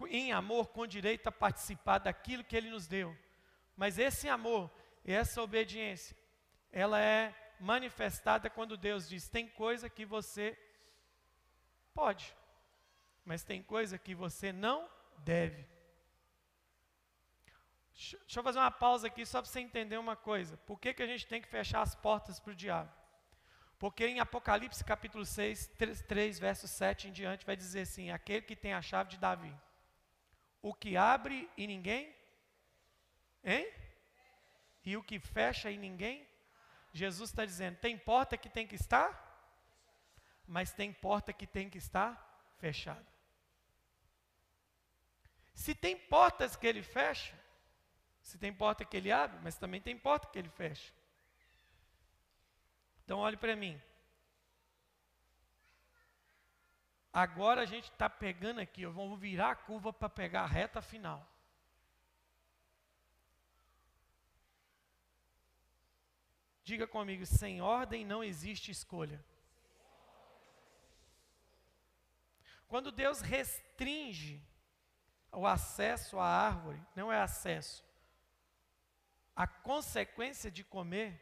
em 0.08 0.32
amor, 0.32 0.68
com 0.68 0.86
direito 0.86 1.28
a 1.28 1.32
participar 1.32 1.98
daquilo 1.98 2.44
que 2.44 2.56
Ele 2.56 2.68
nos 2.68 2.86
deu. 2.86 3.16
Mas 3.76 3.98
esse 3.98 4.28
amor 4.28 4.70
e 5.04 5.12
essa 5.12 5.40
obediência, 5.42 6.16
ela 6.72 7.00
é 7.00 7.34
manifestada 7.60 8.50
quando 8.50 8.76
Deus 8.76 9.08
diz: 9.08 9.28
tem 9.28 9.48
coisa 9.48 9.88
que 9.88 10.04
você 10.04 10.58
pode, 11.94 12.36
mas 13.24 13.44
tem 13.44 13.62
coisa 13.62 13.98
que 13.98 14.14
você 14.14 14.52
não 14.52 14.88
deve. 15.18 15.73
Deixa 17.94 18.40
eu 18.40 18.42
fazer 18.42 18.58
uma 18.58 18.70
pausa 18.70 19.06
aqui 19.06 19.24
só 19.24 19.40
para 19.40 19.50
você 19.50 19.60
entender 19.60 19.96
uma 19.96 20.16
coisa. 20.16 20.56
Por 20.58 20.78
que, 20.80 20.92
que 20.92 21.02
a 21.02 21.06
gente 21.06 21.26
tem 21.26 21.40
que 21.40 21.48
fechar 21.48 21.80
as 21.80 21.94
portas 21.94 22.40
para 22.40 22.52
o 22.52 22.56
diabo? 22.56 22.92
Porque 23.78 24.06
em 24.06 24.20
Apocalipse 24.20 24.82
capítulo 24.84 25.24
6, 25.24 25.68
3, 25.78 26.02
3, 26.02 26.38
verso 26.38 26.66
7 26.66 27.08
em 27.08 27.12
diante, 27.12 27.46
vai 27.46 27.56
dizer 27.56 27.82
assim: 27.82 28.10
aquele 28.10 28.42
que 28.42 28.56
tem 28.56 28.72
a 28.72 28.82
chave 28.82 29.10
de 29.10 29.18
Davi. 29.18 29.54
O 30.60 30.74
que 30.74 30.96
abre 30.96 31.48
e 31.56 31.66
ninguém? 31.66 32.14
Hein? 33.44 33.72
E 34.84 34.96
o 34.96 35.02
que 35.02 35.18
fecha 35.18 35.70
e 35.70 35.76
ninguém 35.76 36.26
Jesus 36.94 37.30
está 37.30 37.44
dizendo: 37.44 37.76
tem 37.78 37.98
porta 37.98 38.38
que 38.38 38.48
tem 38.48 38.66
que 38.66 38.76
estar, 38.76 39.10
mas 40.46 40.72
tem 40.72 40.92
porta 40.92 41.32
que 41.32 41.46
tem 41.46 41.68
que 41.68 41.76
estar 41.76 42.12
fechada. 42.58 43.06
Se 45.52 45.74
tem 45.74 45.96
portas 45.96 46.54
que 46.54 46.66
ele 46.66 46.82
fecha, 46.82 47.34
se 48.24 48.38
tem 48.38 48.52
porta 48.52 48.86
que 48.86 48.96
ele 48.96 49.12
abre, 49.12 49.38
mas 49.42 49.58
também 49.58 49.80
tem 49.82 49.96
porta 49.96 50.26
que 50.26 50.38
ele 50.38 50.48
fecha. 50.48 50.92
Então 53.04 53.18
olhe 53.18 53.36
para 53.36 53.54
mim. 53.54 53.80
Agora 57.12 57.60
a 57.60 57.66
gente 57.66 57.90
está 57.92 58.08
pegando 58.08 58.60
aqui, 58.60 58.80
eu 58.80 58.92
vou 58.92 59.14
virar 59.14 59.50
a 59.50 59.54
curva 59.54 59.92
para 59.92 60.08
pegar 60.08 60.44
a 60.44 60.46
reta 60.46 60.80
final. 60.80 61.30
Diga 66.64 66.86
comigo: 66.86 67.26
sem 67.26 67.60
ordem 67.60 68.06
não 68.06 68.24
existe 68.24 68.70
escolha. 68.70 69.22
Quando 72.66 72.90
Deus 72.90 73.20
restringe 73.20 74.42
o 75.30 75.46
acesso 75.46 76.18
à 76.18 76.26
árvore, 76.26 76.82
não 76.96 77.12
é 77.12 77.20
acesso, 77.20 77.84
a 79.34 79.46
consequência 79.46 80.50
de 80.50 80.62
comer, 80.62 81.20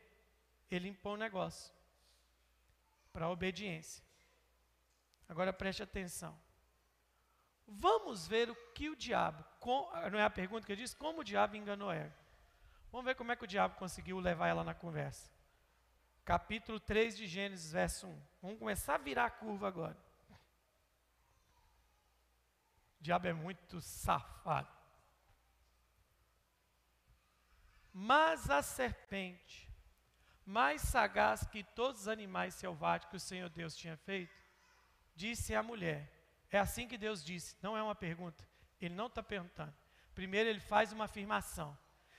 ele 0.71 0.89
impõe 0.89 1.15
um 1.15 1.17
negócio 1.17 1.73
para 3.13 3.29
obediência. 3.29 4.05
Agora 5.29 5.53
preste 5.53 5.83
atenção. 5.83 6.39
Vamos 7.67 8.27
ver 8.27 8.51
o 8.51 8.57
que 8.75 8.91
o 8.91 8.97
diabo, 8.97 9.45
com, 9.61 9.91
não 10.11 10.19
é 10.19 10.25
a 10.25 10.31
pergunta 10.31 10.67
que 10.67 10.73
eu 10.73 10.77
disse, 10.77 10.97
como 10.97 11.21
o 11.21 11.25
diabo 11.25 11.57
enganou 11.57 11.91
Eva. 11.91 12.15
Vamos 12.91 13.07
ver 13.07 13.15
como 13.15 13.33
é 13.33 13.37
que 13.37 13.45
o 13.45 13.49
diabo 13.49 13.77
conseguiu 13.77 14.19
levar 14.19 14.49
ela 14.49 14.63
na 14.63 14.75
conversa 14.75 15.33
capítulo 16.25 16.79
3 16.79 17.17
de 17.17 17.27
Gênesis, 17.27 17.73
verso 17.73 18.07
1. 18.07 18.23
Vamos 18.41 18.59
começar 18.59 18.95
a 18.95 18.99
virar 18.99 19.27
a 19.27 19.31
curva 19.31 19.69
agora. 19.69 19.97
O 23.01 23.03
diabo 23.03 23.27
é 23.27 23.33
muito 23.33 23.81
safado. 23.81 24.69
Mas 27.93 28.49
a 28.49 28.63
serpente, 28.63 29.71
mais 30.45 30.81
sagaz 30.83 31.47
que 31.47 31.63
todos 31.63 32.03
os 32.03 32.09
animais 32.09 32.55
selváticos 32.55 33.11
que 33.11 33.17
o 33.17 33.21
Senhor 33.21 33.49
Deus 33.51 33.77
tinha 33.77 33.97
feito, 33.97 34.35
disse 35.15 35.55
à 35.55 35.63
mulher: 35.63 36.11
É 36.51 36.59
assim 36.59 36.89
que 36.89 36.97
Deus 36.97 37.25
disse, 37.25 37.57
não 37.63 37.77
é 37.77 37.83
uma 37.83 37.95
pergunta. 37.95 38.47
Ele 38.81 38.95
não 38.95 39.07
está 39.07 39.23
perguntando. 39.23 39.75
Primeiro 40.15 40.49
ele 40.49 40.61
faz 40.61 40.93
uma 40.93 41.05
afirmação. 41.05 41.77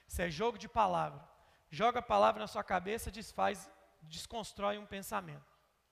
Isso 0.08 0.22
é 0.22 0.30
jogo 0.30 0.58
de 0.58 0.68
palavra. 0.68 1.28
Joga 1.70 2.00
a 2.00 2.04
palavra 2.04 2.40
na 2.40 2.48
sua 2.48 2.64
cabeça, 2.64 3.12
desfaz 3.12 3.70
desconstrói 4.04 4.78
um 4.78 4.86
pensamento. 4.86 5.46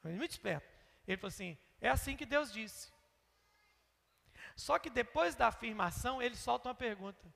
Ele 0.03 0.15
é 0.15 0.17
muito 0.17 0.31
esperto. 0.31 0.67
Ele 1.07 1.17
falou 1.17 1.29
assim: 1.29 1.57
é 1.79 1.89
assim 1.89 2.15
que 2.15 2.25
Deus 2.25 2.51
disse. 2.51 2.91
Só 4.55 4.77
que 4.77 4.89
depois 4.89 5.35
da 5.35 5.47
afirmação, 5.47 6.21
ele 6.21 6.35
solta 6.35 6.69
uma 6.69 6.75
pergunta: 6.75 7.33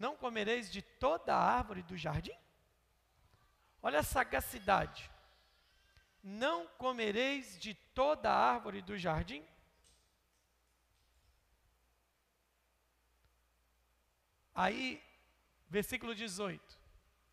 Não 0.00 0.16
comereis 0.16 0.72
de 0.72 0.80
toda 0.80 1.36
a 1.36 1.38
árvore 1.38 1.82
do 1.82 1.94
jardim? 1.94 2.36
Olha 3.82 4.00
a 4.00 4.02
sagacidade. 4.02 5.10
Não 6.22 6.66
comereis 6.78 7.58
de 7.60 7.74
toda 7.74 8.30
a 8.30 8.34
árvore 8.34 8.80
do 8.80 8.96
jardim? 8.96 9.44
Aí, 14.54 15.02
versículo 15.68 16.14
18. 16.14 16.80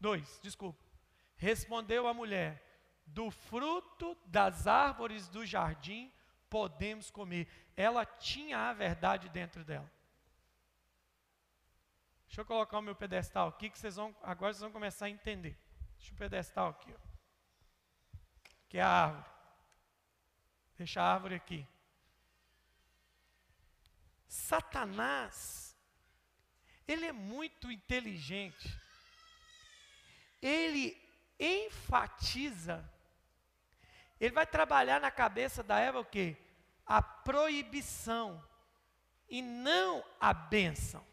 2, 0.01 0.39
desculpa. 0.43 0.83
Respondeu 1.37 2.05
a 2.05 2.13
mulher: 2.13 2.61
do 3.05 3.31
fruto 3.31 4.17
das 4.25 4.67
árvores 4.67 5.29
do 5.29 5.45
jardim 5.45 6.11
podemos 6.49 7.09
comer. 7.09 7.47
Ela 7.77 8.05
tinha 8.05 8.57
a 8.69 8.73
verdade 8.73 9.29
dentro 9.29 9.63
dela. 9.63 9.89
Deixa 12.27 12.41
eu 12.41 12.45
colocar 12.45 12.77
o 12.77 12.81
meu 12.81 12.95
pedestal 12.95 13.49
aqui, 13.49 13.69
que 13.69 13.79
vocês 13.79 13.95
vão, 13.95 14.15
agora 14.21 14.53
vocês 14.53 14.61
vão 14.61 14.71
começar 14.71 15.07
a 15.07 15.09
entender. 15.09 15.57
Deixa 15.97 16.13
o 16.13 16.17
pedestal 16.17 16.69
aqui, 16.69 16.93
ó. 16.93 16.99
que 18.69 18.77
é 18.77 18.81
a 18.81 18.89
árvore. 18.89 19.25
Deixa 20.77 21.01
a 21.01 21.13
árvore 21.13 21.35
aqui. 21.35 21.67
Satanás, 24.27 25.75
ele 26.87 27.05
é 27.05 27.11
muito 27.11 27.71
inteligente. 27.71 28.79
Ele 30.41 30.95
enfatiza 31.39 32.87
ele 34.19 34.33
vai 34.33 34.47
trabalhar 34.47 34.99
na 34.99 35.11
cabeça 35.11 35.63
da 35.63 35.79
Eva 35.79 35.99
o 35.99 36.05
quê? 36.05 36.35
a 36.87 37.01
proibição 37.01 38.41
e 39.27 39.41
não 39.41 40.03
a 40.21 40.33
bênção. 40.33 41.05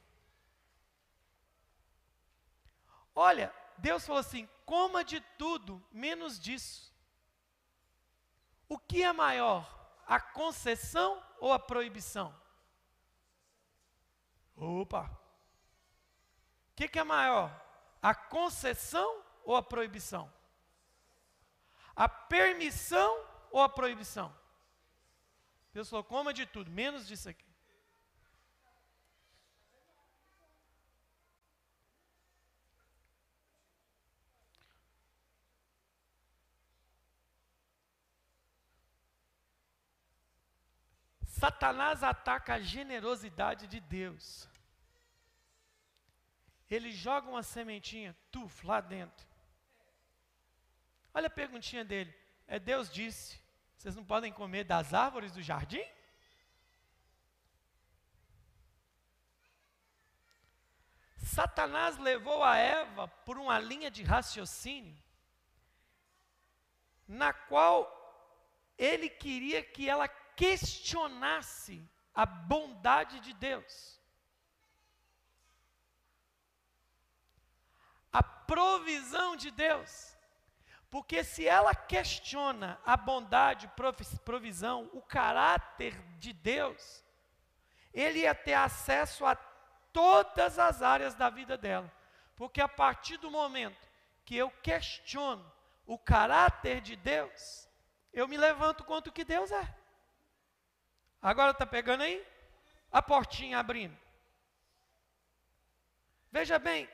Olha, 3.15 3.55
Deus 3.79 4.07
falou 4.07 4.21
assim: 4.21 4.49
coma 4.67 5.05
de 5.05 5.21
tudo, 5.39 5.83
menos 5.93 6.39
disso. 6.39 6.93
O 8.69 8.79
que 8.79 9.03
é 9.03 9.13
maior, 9.13 9.69
a 10.07 10.21
concessão 10.21 11.23
ou 11.39 11.53
a 11.53 11.59
proibição? 11.59 12.35
Opa! 14.57 15.11
O 16.71 16.77
que, 16.77 16.89
que 16.89 16.99
é 16.99 17.05
maior, 17.05 17.55
a 18.03 18.15
concessão 18.15 19.23
ou 19.45 19.55
a 19.55 19.63
proibição? 19.63 20.33
A 21.95 22.09
permissão 22.09 23.25
ou 23.53 23.63
a 23.63 23.69
proibição? 23.69 24.35
Deus 25.73 25.89
falou: 25.89 26.05
coma 26.05 26.33
de 26.33 26.47
tudo, 26.47 26.71
menos 26.71 27.07
disso 27.07 27.29
aqui. 27.29 27.44
Satanás 41.45 42.03
ataca 42.03 42.55
a 42.55 42.61
generosidade 42.61 43.67
de 43.67 43.79
Deus. 43.79 44.49
Ele 46.71 46.91
joga 46.91 47.29
uma 47.29 47.43
sementinha, 47.43 48.17
tuf, 48.33 48.67
lá 48.67 48.81
dentro. 48.81 49.27
Olha 51.13 51.27
a 51.27 51.31
perguntinha 51.31 51.85
dele. 51.85 52.15
É 52.47 52.59
Deus 52.59 52.91
disse: 52.91 53.39
vocês 53.77 53.95
não 53.95 54.03
podem 54.03 54.33
comer 54.33 54.65
das 54.65 54.95
árvores 54.95 55.33
do 55.33 55.43
jardim? 55.43 55.85
Satanás 61.19 61.99
levou 61.99 62.43
a 62.43 62.57
Eva 62.57 63.07
por 63.07 63.37
uma 63.37 63.59
linha 63.59 63.91
de 63.91 64.03
raciocínio, 64.03 64.97
na 67.07 67.35
qual 67.35 67.77
ele 68.79 69.11
queria 69.11 69.63
que 69.63 69.91
ela 69.91 70.09
questionasse 70.37 71.89
a 72.15 72.25
bondade 72.25 73.21
de 73.21 73.33
Deus. 73.33 74.01
A 78.13 78.23
provisão 78.23 79.37
de 79.37 79.51
Deus. 79.51 80.17
Porque 80.91 81.25
se 81.25 81.47
ela 81.47 81.75
questiona 81.75 82.81
a 82.87 82.97
bondade, 82.97 83.69
provisão, 84.25 84.89
o 84.93 85.03
caráter 85.03 86.01
de 86.19 86.33
Deus, 86.33 87.05
ele 87.93 88.21
ia 88.21 88.35
ter 88.35 88.55
acesso 88.55 89.27
a 89.27 89.35
todas 89.93 90.59
as 90.59 90.83
áreas 90.83 91.15
da 91.15 91.29
vida 91.29 91.59
dela. 91.59 91.93
Porque 92.37 92.61
a 92.61 92.69
partir 92.69 93.17
do 93.17 93.31
momento 93.31 93.89
que 94.25 94.37
eu 94.37 94.51
questiono 94.63 95.45
o 95.87 95.99
caráter 95.99 96.81
de 96.81 96.97
Deus, 96.97 97.69
eu 98.13 98.29
me 98.29 98.37
levanto 98.37 98.85
contra 98.85 99.11
o 99.11 99.13
que 99.13 99.25
Deus 99.25 99.51
é. 99.51 99.84
Agora 101.25 101.53
está 101.53 101.65
pegando 101.65 102.03
aí? 102.03 102.23
A 102.93 103.01
portinha 103.01 103.59
abrindo. 103.59 103.97
Veja 106.31 106.59
bem, 106.59 106.87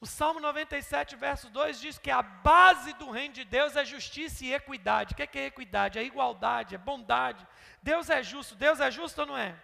o 0.00 0.06
Salmo 0.06 0.38
97, 0.38 1.16
verso 1.16 1.50
2 1.50 1.80
diz 1.80 1.98
que 1.98 2.10
a 2.10 2.22
base 2.22 2.92
do 2.92 3.10
reino 3.10 3.34
de 3.34 3.44
Deus 3.44 3.74
é 3.74 3.84
justiça 3.84 4.44
e 4.44 4.54
equidade. 4.54 5.12
O 5.12 5.16
que 5.16 5.38
é, 5.38 5.46
equidade? 5.46 5.98
É 5.98 6.04
igualdade, 6.04 6.76
é 6.76 6.78
bondade. 6.78 7.44
Deus 7.82 8.08
é 8.08 8.22
justo. 8.22 8.54
Deus 8.54 8.78
é 8.78 8.92
justo 8.92 9.22
ou 9.22 9.26
não 9.26 9.36
é? 9.36 9.60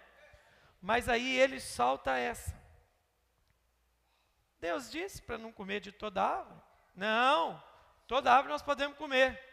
Mas 0.81 1.07
aí 1.07 1.39
ele 1.39 1.59
solta 1.59 2.17
essa. 2.17 2.53
Deus 4.59 4.91
disse 4.91 5.21
para 5.21 5.37
não 5.37 5.53
comer 5.53 5.79
de 5.79 5.93
toda 5.93 6.21
árvore? 6.21 6.61
Não, 6.93 7.63
toda 8.07 8.33
árvore 8.33 8.51
nós 8.51 8.61
podemos 8.61 8.97
comer. 8.97 9.50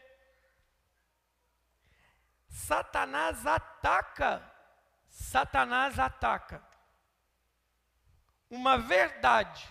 Satanás 2.59 3.47
ataca, 3.47 4.43
Satanás 5.09 5.97
ataca 5.97 6.61
uma 8.51 8.77
verdade 8.77 9.67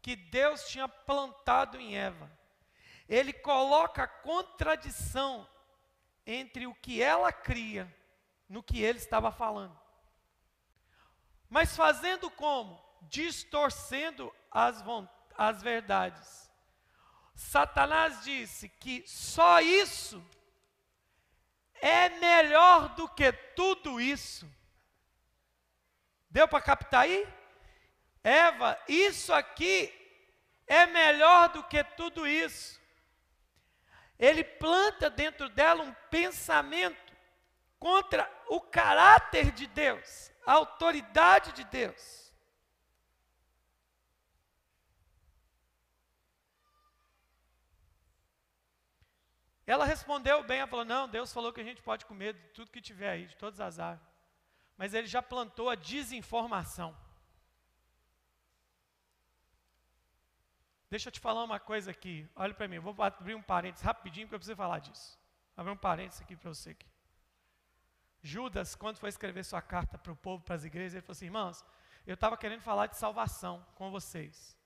que 0.00 0.16
Deus 0.16 0.66
tinha 0.68 0.88
plantado 0.88 1.78
em 1.78 1.98
Eva. 1.98 2.30
Ele 3.06 3.32
coloca 3.32 4.04
a 4.04 4.08
contradição 4.08 5.46
entre 6.26 6.66
o 6.66 6.74
que 6.74 7.02
ela 7.02 7.30
cria 7.30 7.94
no 8.48 8.62
que 8.62 8.82
ele 8.82 8.98
estava 8.98 9.30
falando. 9.30 9.78
Mas 11.50 11.76
fazendo 11.76 12.30
como? 12.30 12.82
Distorcendo 13.02 14.34
as, 14.50 14.82
as 15.36 15.62
verdades. 15.62 16.50
Satanás 17.34 18.24
disse 18.24 18.70
que 18.70 19.04
só 19.06 19.60
isso 19.60 20.24
é 21.84 22.08
melhor 22.08 22.94
do 22.94 23.06
que 23.06 23.30
tudo 23.30 24.00
isso. 24.00 24.50
Deu 26.30 26.48
para 26.48 26.62
captar 26.62 27.02
aí? 27.02 27.28
Eva, 28.22 28.82
isso 28.88 29.34
aqui 29.34 29.92
é 30.66 30.86
melhor 30.86 31.50
do 31.50 31.62
que 31.64 31.84
tudo 31.84 32.26
isso. 32.26 32.80
Ele 34.18 34.42
planta 34.42 35.10
dentro 35.10 35.50
dela 35.50 35.82
um 35.82 35.92
pensamento 36.08 37.12
contra 37.78 38.32
o 38.48 38.62
caráter 38.62 39.52
de 39.52 39.66
Deus, 39.66 40.32
a 40.46 40.52
autoridade 40.52 41.52
de 41.52 41.64
Deus. 41.64 42.23
Ela 49.66 49.84
respondeu 49.84 50.42
bem, 50.44 50.58
ela 50.58 50.66
falou: 50.68 50.84
Não, 50.84 51.08
Deus 51.08 51.32
falou 51.32 51.52
que 51.52 51.60
a 51.60 51.64
gente 51.64 51.82
pode 51.82 52.04
comer 52.04 52.34
de 52.34 52.48
tudo 52.50 52.70
que 52.70 52.80
tiver 52.80 53.10
aí, 53.10 53.26
de 53.26 53.36
todas 53.36 53.60
as 53.60 53.78
árvores. 53.78 54.12
Mas 54.76 54.92
ele 54.92 55.06
já 55.06 55.22
plantou 55.22 55.70
a 55.70 55.74
desinformação. 55.74 56.96
Deixa 60.90 61.08
eu 61.08 61.12
te 61.12 61.18
falar 61.18 61.42
uma 61.42 61.58
coisa 61.58 61.90
aqui. 61.90 62.28
Olha 62.36 62.52
para 62.52 62.68
mim, 62.68 62.78
vou 62.78 62.94
abrir 63.02 63.34
um 63.34 63.42
parênteses 63.42 63.84
rapidinho 63.84 64.26
porque 64.26 64.36
eu 64.36 64.38
preciso 64.38 64.56
falar 64.56 64.80
disso. 64.80 65.18
Vou 65.56 65.62
abrir 65.62 65.72
um 65.72 65.76
parênteses 65.76 66.20
aqui 66.20 66.36
para 66.36 66.52
você. 66.52 66.70
Aqui. 66.70 66.86
Judas, 68.22 68.74
quando 68.74 68.98
foi 68.98 69.08
escrever 69.08 69.44
sua 69.44 69.62
carta 69.62 69.98
para 69.98 70.12
o 70.12 70.16
povo, 70.16 70.44
para 70.44 70.54
as 70.54 70.64
igrejas, 70.64 70.94
ele 70.94 71.02
falou 71.02 71.12
assim: 71.12 71.26
Irmãos, 71.26 71.64
eu 72.06 72.14
estava 72.14 72.36
querendo 72.36 72.60
falar 72.60 72.86
de 72.86 72.96
salvação 72.96 73.64
com 73.74 73.90
vocês. 73.90 74.56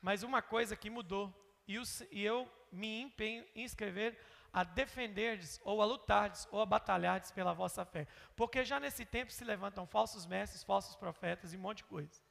Mas 0.00 0.22
uma 0.22 0.40
coisa 0.40 0.76
que 0.76 0.88
mudou. 0.88 1.34
E 1.68 2.24
eu 2.24 2.48
me 2.70 3.00
empenho 3.00 3.44
em 3.54 3.64
escrever 3.64 4.16
a 4.56 4.64
defenderdes, 4.64 5.60
ou 5.62 5.82
a 5.82 5.84
lutardes, 5.84 6.48
ou 6.50 6.62
a 6.62 6.64
batalhardes 6.64 7.30
pela 7.30 7.52
vossa 7.52 7.84
fé. 7.84 8.08
Porque 8.34 8.64
já 8.64 8.80
nesse 8.80 9.04
tempo 9.04 9.30
se 9.30 9.44
levantam 9.44 9.86
falsos 9.86 10.24
mestres, 10.24 10.64
falsos 10.64 10.96
profetas 10.96 11.52
e 11.52 11.58
um 11.58 11.60
monte 11.60 11.78
de 11.78 11.84
coisa. 11.84 12.22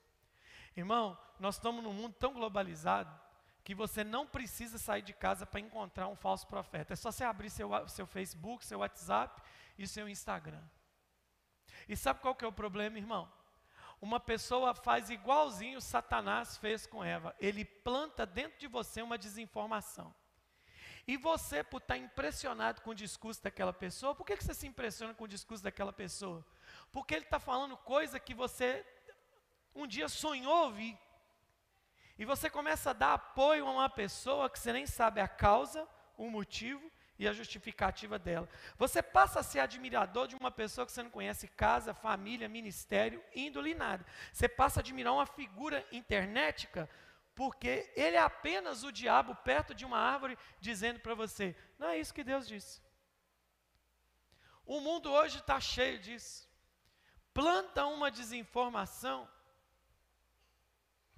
Irmão, 0.76 1.16
nós 1.40 1.54
estamos 1.54 1.84
num 1.84 1.94
mundo 1.94 2.16
tão 2.18 2.34
globalizado 2.34 3.16
que 3.64 3.76
você 3.76 4.04
não 4.04 4.26
precisa 4.26 4.80
sair 4.80 5.04
de 5.04 5.14
casa 5.14 5.46
para 5.46 5.60
encontrar 5.60 6.08
um 6.08 6.16
falso 6.16 6.48
profeta. 6.48 6.94
É 6.94 6.96
só 6.96 7.12
você 7.12 7.24
abrir 7.24 7.52
seu, 7.52 7.70
seu 7.88 8.08
Facebook, 8.08 8.66
seu 8.66 8.80
WhatsApp 8.80 9.40
e 9.78 9.86
seu 9.86 10.10
Instagram. 10.10 10.64
E 11.88 11.96
sabe 11.96 12.22
qual 12.22 12.34
que 12.34 12.44
é 12.44 12.48
o 12.48 12.52
problema, 12.52 12.98
irmão? 12.98 13.32
Uma 14.02 14.20
pessoa 14.20 14.74
faz 14.74 15.12
igualzinho 15.12 15.80
Satanás 15.80 16.58
fez 16.58 16.88
com 16.88 17.04
Eva. 17.04 17.36
Ele 17.40 17.64
planta 17.64 18.26
dentro 18.26 18.58
de 18.58 18.68
você 18.68 19.04
uma 19.04 19.16
desinformação. 19.16 20.12
E 21.08 21.18
você, 21.18 21.64
por 21.64 21.82
estar 21.82 21.98
impressionado 21.98 22.82
com 22.82 22.90
o 22.90 22.96
discurso 22.96 23.44
daquela 23.44 23.72
pessoa, 23.72 24.16
por 24.16 24.26
que, 24.26 24.36
você 24.36 24.54
se 24.54 24.66
impressiona 24.66 25.14
com 25.14 25.26
o 25.26 25.28
discurso 25.28 25.64
daquela 25.64 25.94
pessoa? 25.94 26.44
Porque 26.92 27.14
ele 27.14 27.26
está 27.26 27.40
falando 27.40 27.78
coisa 27.78 28.20
que 28.20 28.34
você 28.34 28.84
um 29.76 29.86
dia 29.86 30.08
sonhou 30.08 30.66
ouvir. 30.66 30.98
E 32.18 32.26
você 32.26 32.50
começa 32.50 32.92
a 32.92 32.94
dar 32.94 33.14
apoio 33.14 33.68
a 33.68 33.72
uma 33.72 33.90
pessoa 33.90 34.50
que 34.50 34.58
você 34.58 34.72
nem 34.72 34.88
sabe 34.88 35.20
a 35.20 35.28
causa, 35.28 35.88
o 36.18 36.30
motivo 36.30 36.90
e 37.20 37.28
a 37.28 37.34
justificativa 37.34 38.18
dela. 38.18 38.48
Você 38.78 39.02
passa 39.02 39.42
a 39.42 39.44
ser 39.44 39.60
admirador 39.60 40.28
de 40.28 40.36
uma 40.36 40.50
pessoa 40.50 40.86
que 40.86 40.92
você 40.92 41.04
não 41.04 41.10
conhece 41.10 41.48
casa, 41.50 41.94
família, 41.94 42.48
ministério, 42.48 43.24
índole 43.34 43.76
nada. 43.76 44.06
Você 44.32 44.48
passa 44.48 44.80
a 44.80 44.82
admirar 44.82 45.14
uma 45.14 45.26
figura 45.26 45.86
internetica 45.92 46.90
porque 47.36 47.92
ele 47.96 48.16
é 48.16 48.22
apenas 48.22 48.84
o 48.84 48.92
diabo 48.92 49.36
perto 49.36 49.76
de 49.76 49.86
uma 49.86 50.00
árvore 50.00 50.38
dizendo 50.60 51.00
para 51.02 51.14
você: 51.14 51.56
não 51.78 51.90
é 51.90 52.00
isso 52.00 52.14
que 52.14 52.24
Deus 52.24 52.48
disse. 52.48 52.82
O 54.66 54.80
mundo 54.80 55.12
hoje 55.12 55.40
está 55.40 55.60
cheio 55.60 56.00
disso. 56.00 56.50
Planta 57.34 57.86
uma 57.86 58.10
desinformação 58.10 59.30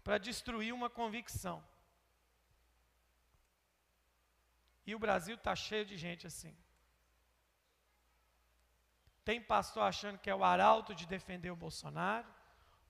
para 0.03 0.17
destruir 0.17 0.73
uma 0.73 0.89
convicção. 0.89 1.63
E 4.85 4.95
o 4.95 4.99
Brasil 4.99 5.35
está 5.35 5.55
cheio 5.55 5.85
de 5.85 5.97
gente 5.97 6.25
assim. 6.25 6.57
Tem 9.23 9.41
pastor 9.41 9.83
achando 9.83 10.17
que 10.17 10.29
é 10.29 10.35
o 10.35 10.43
arauto 10.43 10.95
de 10.95 11.05
defender 11.05 11.51
o 11.51 11.55
Bolsonaro, 11.55 12.27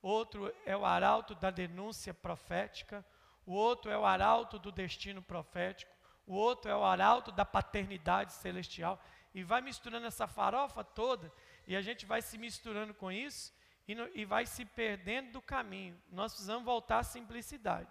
outro 0.00 0.54
é 0.64 0.76
o 0.76 0.86
arauto 0.86 1.34
da 1.34 1.50
denúncia 1.50 2.14
profética, 2.14 3.04
o 3.48 3.54
outro 3.54 3.90
é 3.90 3.96
o 3.96 4.04
arauto 4.04 4.58
do 4.58 4.70
destino 4.70 5.22
profético, 5.22 5.90
o 6.26 6.34
outro 6.34 6.70
é 6.70 6.76
o 6.76 6.84
arauto 6.84 7.32
da 7.32 7.46
paternidade 7.46 8.34
celestial. 8.34 9.02
E 9.32 9.42
vai 9.42 9.62
misturando 9.62 10.06
essa 10.06 10.26
farofa 10.26 10.84
toda, 10.84 11.32
e 11.66 11.74
a 11.74 11.80
gente 11.80 12.04
vai 12.04 12.20
se 12.20 12.36
misturando 12.36 12.92
com 12.92 13.10
isso 13.10 13.54
e, 13.86 13.94
no, 13.94 14.06
e 14.14 14.26
vai 14.26 14.44
se 14.44 14.66
perdendo 14.66 15.32
do 15.32 15.40
caminho. 15.40 15.98
Nós 16.10 16.32
precisamos 16.32 16.62
voltar 16.62 16.98
à 16.98 17.02
simplicidade. 17.02 17.88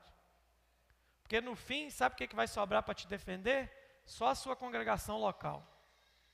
Porque 1.23 1.41
no 1.41 1.55
fim, 1.55 1.89
sabe 1.89 2.13
o 2.13 2.17
que, 2.19 2.27
que 2.27 2.35
vai 2.35 2.47
sobrar 2.47 2.83
para 2.83 2.93
te 2.93 3.07
defender? 3.07 3.71
Só 4.05 4.27
a 4.27 4.35
sua 4.35 4.55
congregação 4.55 5.17
local. 5.17 5.67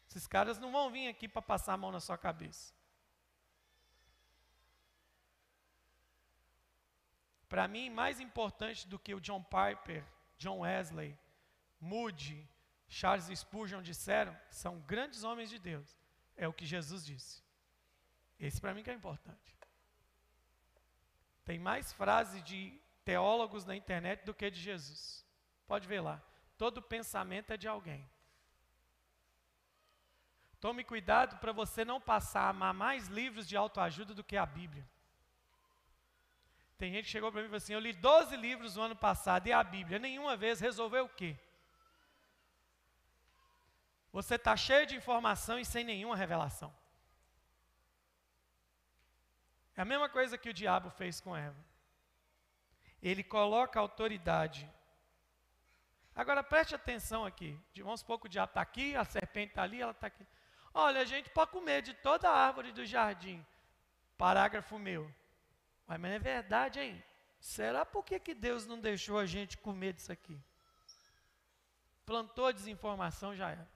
Esses 0.10 0.28
caras 0.28 0.60
não 0.60 0.70
vão 0.70 0.92
vir 0.92 1.08
aqui 1.08 1.30
para 1.30 1.42
passar 1.42 1.74
a 1.74 1.78
mão 1.78 1.94
na 1.94 2.02
sua 2.02 2.18
cabeça. 2.18 2.74
Para 7.54 7.68
mim, 7.68 7.88
mais 7.88 8.20
importante 8.20 8.88
do 8.88 8.98
que 8.98 9.14
o 9.14 9.22
John 9.22 9.44
Piper, 9.44 10.04
John 10.40 10.62
Wesley, 10.62 11.16
Moody, 11.80 12.50
Charles 12.88 13.28
Spurgeon 13.28 13.84
disseram, 13.84 14.36
são 14.50 14.80
grandes 14.80 15.24
homens 15.24 15.52
de 15.52 15.60
Deus. 15.60 15.96
É 16.36 16.48
o 16.48 16.52
que 16.52 16.66
Jesus 16.66 17.06
disse. 17.06 17.44
Esse 18.40 18.60
para 18.60 18.74
mim 18.74 18.82
que 18.82 18.90
é 18.90 18.94
importante. 18.96 19.56
Tem 21.46 21.60
mais 21.60 21.94
frases 21.94 22.44
de 22.44 22.82
teólogos 23.06 23.66
na 23.66 23.76
internet 23.76 24.26
do 24.26 24.34
que 24.34 24.50
de 24.50 24.60
Jesus. 24.60 25.24
Pode 25.68 25.88
ver 25.88 26.02
lá. 26.02 26.20
Todo 26.58 26.82
pensamento 26.82 27.54
é 27.54 27.58
de 27.58 27.68
alguém. 27.68 28.10
Tome 30.60 30.84
cuidado 30.84 31.38
para 31.38 31.52
você 31.52 31.86
não 31.86 32.02
passar 32.02 32.46
a 32.46 32.50
amar 32.50 32.74
mais 32.74 33.10
livros 33.10 33.48
de 33.48 33.56
autoajuda 33.56 34.16
do 34.16 34.24
que 34.24 34.38
a 34.38 34.46
Bíblia. 34.48 34.90
Tem 36.78 36.92
gente 36.92 37.06
que 37.06 37.12
chegou 37.12 37.32
para 37.32 37.42
mim 37.42 37.46
e 37.46 37.50
falou 37.50 37.58
assim: 37.58 37.74
Eu 37.74 37.80
li 37.80 37.94
12 37.94 38.36
livros 38.36 38.76
no 38.76 38.84
ano 38.84 38.96
passado 38.96 39.48
e 39.48 39.54
a 39.54 39.64
Bíblia 39.64 40.00
nenhuma 40.00 40.36
vez 40.36 40.60
resolveu 40.60 41.06
o 41.06 41.10
quê? 41.10 41.38
Você 44.12 44.36
está 44.36 44.56
cheio 44.56 44.86
de 44.86 44.96
informação 44.96 45.58
e 45.58 45.66
sem 45.66 45.84
nenhuma 45.84 46.16
revelação. 46.16 46.74
É 49.76 49.82
a 49.82 49.86
mesma 49.86 50.08
coisa 50.08 50.38
que 50.38 50.50
o 50.50 50.54
diabo 50.54 50.90
fez 50.92 51.20
com 51.20 51.36
Eva. 51.36 51.58
Ele 53.02 53.24
coloca 53.24 53.80
autoridade. 53.80 54.70
Agora 56.16 56.44
preste 56.44 56.76
atenção 56.76 57.26
aqui. 57.26 57.60
Vamos 57.78 58.02
supor 58.02 58.20
que 58.20 58.28
o 58.28 58.30
diabo 58.30 58.52
está 58.52 58.62
aqui, 58.62 58.96
a 58.96 59.04
serpente 59.04 59.50
está 59.50 59.64
ali, 59.64 59.82
ela 59.82 59.92
está 59.92 60.08
aqui. 60.08 60.26
Olha, 60.74 61.02
a 61.02 61.06
gente 61.06 61.30
pode 61.32 61.52
comer 61.52 61.82
de 61.82 61.94
toda 61.96 62.30
a 62.30 62.38
árvore 62.38 62.72
do 62.72 62.86
jardim. 62.86 63.44
Parágrafo 64.16 64.78
meu. 64.78 65.12
Mas, 65.88 66.00
mas 66.00 66.12
é 66.14 66.20
verdade, 66.20 66.80
hein? 66.80 67.04
Será 67.40 67.86
por 67.86 68.04
que, 68.04 68.20
que 68.20 68.34
Deus 68.34 68.66
não 68.66 68.80
deixou 68.80 69.20
a 69.20 69.26
gente 69.26 69.58
comer 69.58 69.94
disso 69.94 70.12
aqui? 70.12 70.40
Plantou 72.06 72.52
desinformação, 72.54 73.36
já 73.36 73.52
era. 73.52 73.68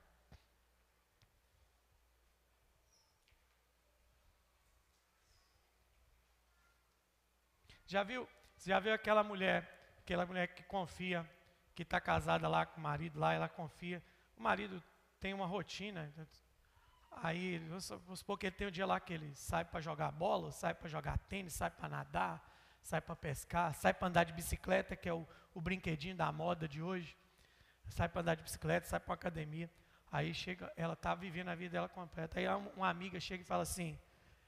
Já 7.85 8.03
viu? 8.03 8.27
Você 8.57 8.69
já 8.69 8.79
viu 8.79 8.93
aquela 8.93 9.23
mulher, 9.23 9.95
aquela 9.99 10.25
mulher 10.25 10.47
que 10.53 10.63
confia, 10.63 11.29
que 11.73 11.83
está 11.83 12.01
casada 12.01 12.47
lá 12.47 12.65
com 12.65 12.79
o 12.79 12.83
marido, 12.83 13.19
lá 13.19 13.33
ela 13.33 13.47
confia. 13.47 14.03
O 14.35 14.41
marido 14.41 14.83
tem 15.19 15.33
uma 15.33 15.45
rotina. 15.45 16.13
Aí, 17.23 17.59
vamos 17.59 18.19
supor 18.19 18.37
que 18.37 18.45
ele 18.45 18.55
tem 18.55 18.67
um 18.67 18.71
dia 18.71 18.85
lá 18.85 18.99
que 18.99 19.13
ele 19.13 19.33
sai 19.35 19.65
para 19.65 19.81
jogar 19.81 20.11
bola, 20.11 20.51
sai 20.51 20.73
para 20.73 20.87
jogar 20.87 21.17
tênis, 21.17 21.53
sai 21.53 21.69
para 21.69 21.89
nadar, 21.89 22.55
sai 22.81 23.01
para 23.01 23.15
pescar, 23.15 23.73
sai 23.73 23.93
para 23.93 24.07
andar 24.07 24.23
de 24.23 24.33
bicicleta, 24.33 24.95
que 24.95 25.09
é 25.09 25.13
o, 25.13 25.27
o 25.53 25.59
brinquedinho 25.61 26.15
da 26.15 26.31
moda 26.31 26.67
de 26.67 26.81
hoje. 26.81 27.17
Sai 27.89 28.07
para 28.07 28.21
andar 28.21 28.35
de 28.35 28.43
bicicleta, 28.43 28.87
sai 28.87 28.99
para 28.99 29.13
academia. 29.13 29.69
Aí 30.11 30.33
chega, 30.33 30.71
ela 30.75 30.93
está 30.93 31.15
vivendo 31.15 31.49
a 31.49 31.55
vida 31.55 31.73
dela 31.73 31.89
completa. 31.89 32.39
Aí 32.39 32.47
uma 32.75 32.89
amiga 32.89 33.19
chega 33.19 33.41
e 33.41 33.45
fala 33.45 33.63
assim: 33.63 33.99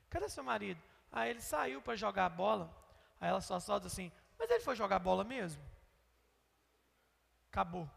Cadê 0.10 0.30
seu 0.30 0.44
marido? 0.44 0.82
Aí 1.12 1.30
ele 1.30 1.42
saiu 1.42 1.82
para 1.82 1.96
jogar 1.96 2.30
bola. 2.30 2.74
Aí 3.20 3.30
ela 3.30 3.42
só 3.42 3.60
solta 3.60 3.88
assim: 3.88 4.12
Mas 4.38 4.50
ele 4.50 4.62
foi 4.62 4.76
jogar 4.76 5.00
bola 5.00 5.24
mesmo? 5.24 5.62
Acabou. 7.52 7.90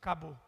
Acabou. 0.00 0.38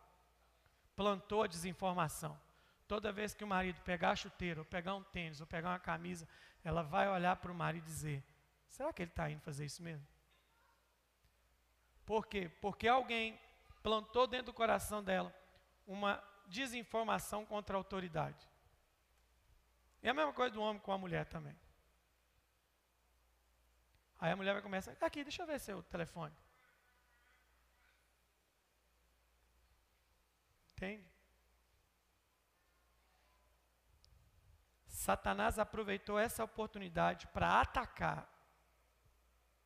Plantou 0.95 1.43
a 1.43 1.47
desinformação. 1.47 2.39
Toda 2.87 3.13
vez 3.13 3.35
que 3.35 3.43
o 3.43 3.47
marido 3.47 3.81
pegar 3.83 4.11
a 4.11 4.17
chuteira, 4.17 4.61
ou 4.61 4.65
pegar 4.65 4.95
um 4.95 5.03
tênis, 5.03 5.41
ou 5.41 5.47
pegar 5.47 5.71
uma 5.71 5.79
camisa, 5.79 6.29
ela 6.63 6.83
vai 6.83 7.09
olhar 7.09 7.37
para 7.37 7.51
o 7.51 7.55
marido 7.55 7.85
e 7.85 7.87
dizer: 7.87 8.25
Será 8.69 8.93
que 8.93 9.03
ele 9.03 9.11
está 9.11 9.29
indo 9.31 9.41
fazer 9.41 9.65
isso 9.65 9.83
mesmo? 9.83 10.07
Por 12.05 12.27
quê? 12.27 12.49
Porque 12.61 12.87
alguém 12.87 13.39
plantou 13.83 14.27
dentro 14.27 14.47
do 14.47 14.53
coração 14.53 15.03
dela 15.03 15.35
uma 15.87 16.23
desinformação 16.47 17.45
contra 17.45 17.77
a 17.77 17.79
autoridade. 17.79 18.49
É 20.03 20.11
a 20.11 20.15
mesma 20.15 20.33
coisa 20.33 20.55
do 20.55 20.61
homem 20.61 20.81
com 20.81 20.93
a 20.93 20.99
mulher 20.99 21.27
também. 21.27 21.57
Aí 24.19 24.33
a 24.33 24.37
mulher 24.37 24.53
vai 24.53 24.63
começar, 24.63 24.97
aqui, 25.01 25.25
deixa 25.25 25.43
eu 25.43 25.47
ver 25.47 25.59
seu 25.59 25.83
telefone. 25.83 26.35
Entende? 30.73 31.16
Satanás 35.07 35.57
aproveitou 35.57 36.19
essa 36.19 36.43
oportunidade 36.43 37.29
para 37.29 37.61
atacar 37.61 38.29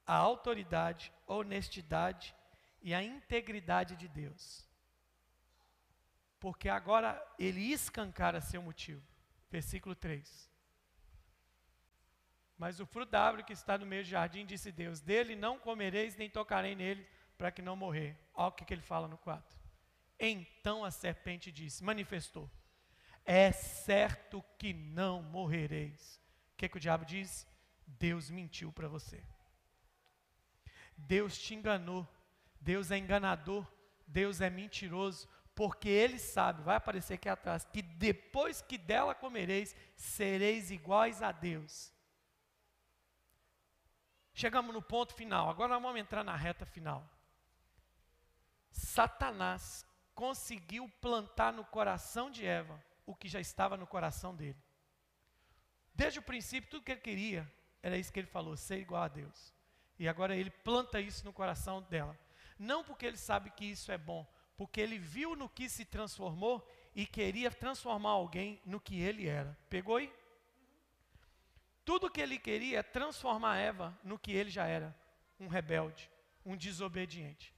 a 0.06 0.14
autoridade, 0.14 1.10
honestidade 1.26 2.34
e 2.82 2.92
a 2.92 3.02
integridade 3.02 3.96
de 3.96 4.06
Deus. 4.06 4.68
Porque 6.38 6.68
agora 6.68 7.10
ele 7.38 7.72
escancara 7.72 8.42
seu 8.42 8.60
motivo. 8.60 9.02
Versículo 9.50 9.94
3. 9.94 10.50
Mas 12.58 12.78
o 12.78 12.84
fruto 12.84 13.12
da 13.12 13.22
árvore 13.22 13.44
que 13.44 13.54
está 13.54 13.78
no 13.78 13.86
meio 13.86 14.02
do 14.02 14.10
jardim, 14.10 14.44
disse 14.44 14.70
Deus: 14.70 15.00
Dele 15.00 15.34
não 15.34 15.58
comereis, 15.58 16.16
nem 16.16 16.28
tocarei 16.28 16.74
nele, 16.74 17.08
para 17.38 17.50
que 17.50 17.62
não 17.62 17.74
morrer. 17.74 18.14
Olha 18.34 18.48
o 18.48 18.52
que, 18.52 18.66
que 18.66 18.74
ele 18.74 18.82
fala 18.82 19.08
no 19.08 19.16
4. 19.16 19.58
Então 20.18 20.84
a 20.84 20.90
serpente 20.90 21.50
disse, 21.50 21.82
manifestou: 21.82 22.50
É 23.24 23.52
certo 23.52 24.44
que 24.58 24.72
não 24.72 25.22
morrereis. 25.22 26.20
O 26.52 26.56
que, 26.56 26.68
que 26.68 26.76
o 26.76 26.80
diabo 26.80 27.04
diz? 27.04 27.46
Deus 27.86 28.30
mentiu 28.30 28.72
para 28.72 28.88
você. 28.88 29.22
Deus 30.96 31.38
te 31.38 31.54
enganou. 31.54 32.06
Deus 32.60 32.90
é 32.90 32.98
enganador. 32.98 33.66
Deus 34.06 34.40
é 34.40 34.50
mentiroso. 34.50 35.28
Porque 35.54 35.88
ele 35.88 36.18
sabe, 36.18 36.62
vai 36.62 36.76
aparecer 36.76 37.14
aqui 37.14 37.28
atrás, 37.28 37.66
que 37.66 37.82
depois 37.82 38.62
que 38.62 38.78
dela 38.78 39.14
comereis, 39.14 39.76
sereis 39.94 40.70
iguais 40.70 41.22
a 41.22 41.32
Deus 41.32 41.92
Chegamos 44.40 44.72
no 44.72 44.80
ponto 44.80 45.12
final, 45.12 45.50
agora 45.50 45.78
vamos 45.78 46.00
entrar 46.00 46.24
na 46.24 46.34
reta 46.34 46.64
final. 46.64 47.06
Satanás 48.70 49.84
conseguiu 50.14 50.88
plantar 51.00 51.52
no 51.52 51.62
coração 51.62 52.30
de 52.30 52.46
Eva 52.46 52.82
o 53.10 53.14
que 53.14 53.28
já 53.28 53.40
estava 53.40 53.76
no 53.76 53.86
coração 53.86 54.34
dele. 54.34 54.58
Desde 55.92 56.20
o 56.20 56.22
princípio, 56.22 56.70
tudo 56.70 56.84
que 56.84 56.92
ele 56.92 57.00
queria 57.00 57.52
era 57.82 57.96
isso 57.96 58.12
que 58.12 58.20
ele 58.20 58.26
falou: 58.26 58.56
ser 58.56 58.78
igual 58.78 59.02
a 59.02 59.08
Deus. 59.08 59.52
E 59.98 60.08
agora 60.08 60.34
ele 60.34 60.50
planta 60.50 61.00
isso 61.00 61.24
no 61.24 61.32
coração 61.32 61.82
dela. 61.82 62.18
Não 62.58 62.84
porque 62.84 63.06
ele 63.06 63.16
sabe 63.16 63.50
que 63.50 63.64
isso 63.64 63.90
é 63.90 63.98
bom, 63.98 64.26
porque 64.56 64.80
ele 64.80 64.98
viu 64.98 65.34
no 65.34 65.48
que 65.48 65.68
se 65.68 65.84
transformou 65.84 66.66
e 66.94 67.06
queria 67.06 67.50
transformar 67.50 68.10
alguém 68.10 68.60
no 68.64 68.80
que 68.80 69.00
ele 69.00 69.26
era. 69.26 69.58
Pegou 69.68 69.96
aí? 69.96 70.12
Tudo 71.84 72.10
que 72.10 72.20
ele 72.20 72.38
queria 72.38 72.78
é 72.78 72.82
transformar 72.82 73.56
Eva 73.56 73.98
no 74.04 74.18
que 74.18 74.32
ele 74.32 74.50
já 74.50 74.66
era: 74.66 74.96
um 75.38 75.48
rebelde, 75.48 76.08
um 76.46 76.56
desobediente. 76.56 77.52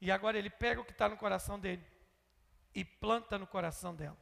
E 0.00 0.10
agora 0.10 0.38
ele 0.38 0.48
pega 0.48 0.80
o 0.80 0.84
que 0.84 0.92
está 0.92 1.08
no 1.08 1.16
coração 1.16 1.58
dele 1.58 1.84
e 2.74 2.84
planta 2.84 3.36
no 3.36 3.46
coração 3.46 3.94
dela. 3.94 4.16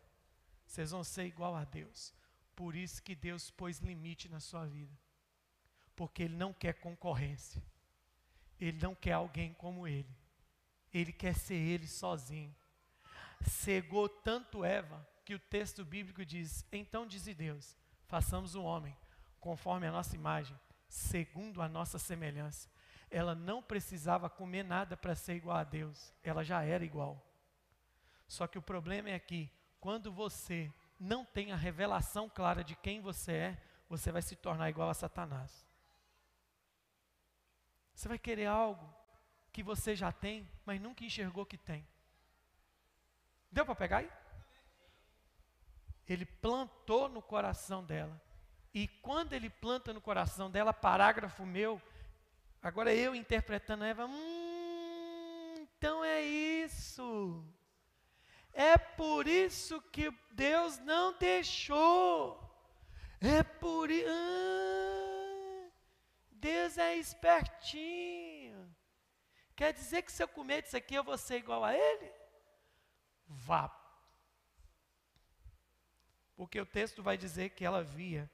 Vocês 0.68 0.90
vão 0.90 1.02
ser 1.02 1.24
igual 1.24 1.56
a 1.56 1.64
Deus. 1.64 2.12
Por 2.54 2.76
isso 2.76 3.02
que 3.02 3.14
Deus 3.14 3.50
pôs 3.50 3.78
limite 3.78 4.28
na 4.28 4.38
sua 4.38 4.66
vida. 4.66 4.94
Porque 5.96 6.24
Ele 6.24 6.36
não 6.36 6.52
quer 6.52 6.74
concorrência. 6.74 7.62
Ele 8.60 8.78
não 8.78 8.94
quer 8.94 9.12
alguém 9.12 9.54
como 9.54 9.88
Ele. 9.88 10.14
Ele 10.92 11.10
quer 11.10 11.34
ser 11.34 11.54
Ele 11.54 11.86
sozinho. 11.86 12.54
Cegou 13.40 14.10
tanto 14.10 14.62
Eva 14.62 15.08
que 15.24 15.34
o 15.34 15.38
texto 15.38 15.84
bíblico 15.86 16.22
diz: 16.22 16.66
Então 16.70 17.06
diz 17.06 17.24
Deus: 17.24 17.74
façamos 18.06 18.54
um 18.54 18.62
homem 18.62 18.94
conforme 19.40 19.86
a 19.86 19.92
nossa 19.92 20.14
imagem, 20.14 20.58
segundo 20.86 21.62
a 21.62 21.68
nossa 21.68 21.98
semelhança. 21.98 22.68
Ela 23.10 23.34
não 23.34 23.62
precisava 23.62 24.28
comer 24.28 24.64
nada 24.64 24.98
para 24.98 25.14
ser 25.14 25.36
igual 25.36 25.56
a 25.56 25.64
Deus, 25.64 26.12
ela 26.22 26.44
já 26.44 26.62
era 26.62 26.84
igual. 26.84 27.24
Só 28.26 28.46
que 28.46 28.58
o 28.58 28.62
problema 28.62 29.08
é 29.08 29.18
que, 29.18 29.50
quando 29.80 30.12
você 30.12 30.72
não 30.98 31.24
tem 31.24 31.52
a 31.52 31.56
revelação 31.56 32.28
clara 32.28 32.64
de 32.64 32.74
quem 32.76 33.00
você 33.00 33.32
é, 33.32 33.62
você 33.88 34.10
vai 34.10 34.22
se 34.22 34.36
tornar 34.36 34.68
igual 34.68 34.90
a 34.90 34.94
Satanás. 34.94 35.66
Você 37.94 38.08
vai 38.08 38.18
querer 38.18 38.46
algo 38.46 38.94
que 39.52 39.62
você 39.62 39.94
já 39.96 40.12
tem, 40.12 40.48
mas 40.64 40.80
nunca 40.80 41.04
enxergou 41.04 41.46
que 41.46 41.56
tem. 41.56 41.86
Deu 43.50 43.64
para 43.64 43.74
pegar 43.74 43.98
aí? 43.98 44.10
Ele 46.06 46.24
plantou 46.24 47.08
no 47.08 47.22
coração 47.22 47.84
dela. 47.84 48.20
E 48.72 48.86
quando 48.86 49.32
ele 49.32 49.50
planta 49.50 49.92
no 49.92 50.00
coração 50.00 50.50
dela, 50.50 50.72
parágrafo 50.72 51.44
meu, 51.44 51.80
agora 52.62 52.94
eu 52.94 53.14
interpretando 53.14 53.84
Eva, 53.84 54.06
hum, 54.06 55.54
então 55.56 56.04
é 56.04 56.22
isso. 56.22 57.44
É 58.58 58.76
por 58.76 59.28
isso 59.28 59.80
que 59.82 60.10
Deus 60.32 60.78
não 60.80 61.16
deixou. 61.16 62.42
É 63.20 63.44
por 63.44 63.88
isso. 63.88 64.08
Ah, 64.10 65.70
Deus 66.32 66.76
é 66.76 66.96
espertinho. 66.96 68.74
Quer 69.54 69.72
dizer 69.72 70.02
que 70.02 70.10
se 70.10 70.24
eu 70.24 70.26
comer 70.26 70.64
isso 70.64 70.76
aqui 70.76 70.96
eu 70.96 71.04
vou 71.04 71.16
ser 71.16 71.36
igual 71.36 71.64
a 71.64 71.72
Ele? 71.72 72.12
Vá. 73.28 73.72
Porque 76.34 76.60
o 76.60 76.66
texto 76.66 77.00
vai 77.00 77.16
dizer 77.16 77.50
que 77.50 77.64
ela 77.64 77.84
via. 77.84 78.28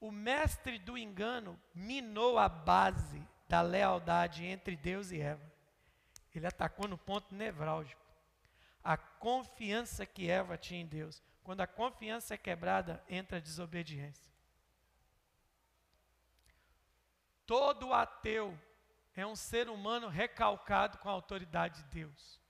O 0.00 0.10
mestre 0.10 0.78
do 0.78 0.96
engano 0.96 1.60
minou 1.74 2.38
a 2.38 2.48
base 2.48 3.22
da 3.46 3.60
lealdade 3.60 4.46
entre 4.46 4.76
Deus 4.76 5.10
e 5.10 5.20
Eva. 5.20 5.51
Ele 6.34 6.46
atacou 6.46 6.88
no 6.88 6.98
ponto 6.98 7.34
nevrálgico. 7.34 8.00
A 8.82 8.96
confiança 8.96 10.04
que 10.06 10.28
Eva 10.28 10.56
tinha 10.56 10.80
em 10.80 10.86
Deus. 10.86 11.22
Quando 11.44 11.60
a 11.60 11.66
confiança 11.66 12.34
é 12.34 12.38
quebrada, 12.38 13.02
entra 13.08 13.38
a 13.38 13.40
desobediência. 13.40 14.32
Todo 17.46 17.92
ateu 17.92 18.58
é 19.14 19.26
um 19.26 19.36
ser 19.36 19.68
humano 19.68 20.08
recalcado 20.08 20.98
com 20.98 21.08
a 21.08 21.12
autoridade 21.12 21.82
de 21.82 21.88
Deus. 21.90 22.40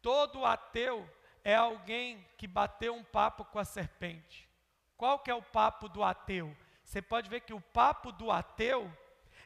Todo 0.00 0.44
ateu 0.44 1.08
é 1.44 1.54
alguém 1.54 2.26
que 2.38 2.46
bateu 2.46 2.94
um 2.94 3.04
papo 3.04 3.44
com 3.44 3.58
a 3.58 3.64
serpente. 3.64 4.48
Qual 4.96 5.18
que 5.18 5.30
é 5.30 5.34
o 5.34 5.42
papo 5.42 5.88
do 5.88 6.02
ateu? 6.02 6.56
Você 6.84 7.02
pode 7.02 7.28
ver 7.28 7.40
que 7.40 7.52
o 7.52 7.60
papo 7.60 8.12
do 8.12 8.30
ateu 8.30 8.90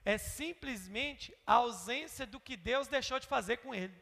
é 0.04 0.16
simplesmente 0.18 1.36
a 1.46 1.54
ausência 1.54 2.26
do 2.26 2.40
que 2.40 2.56
Deus 2.56 2.88
deixou 2.88 3.18
de 3.18 3.26
fazer 3.26 3.58
com 3.58 3.74
ele. 3.74 3.94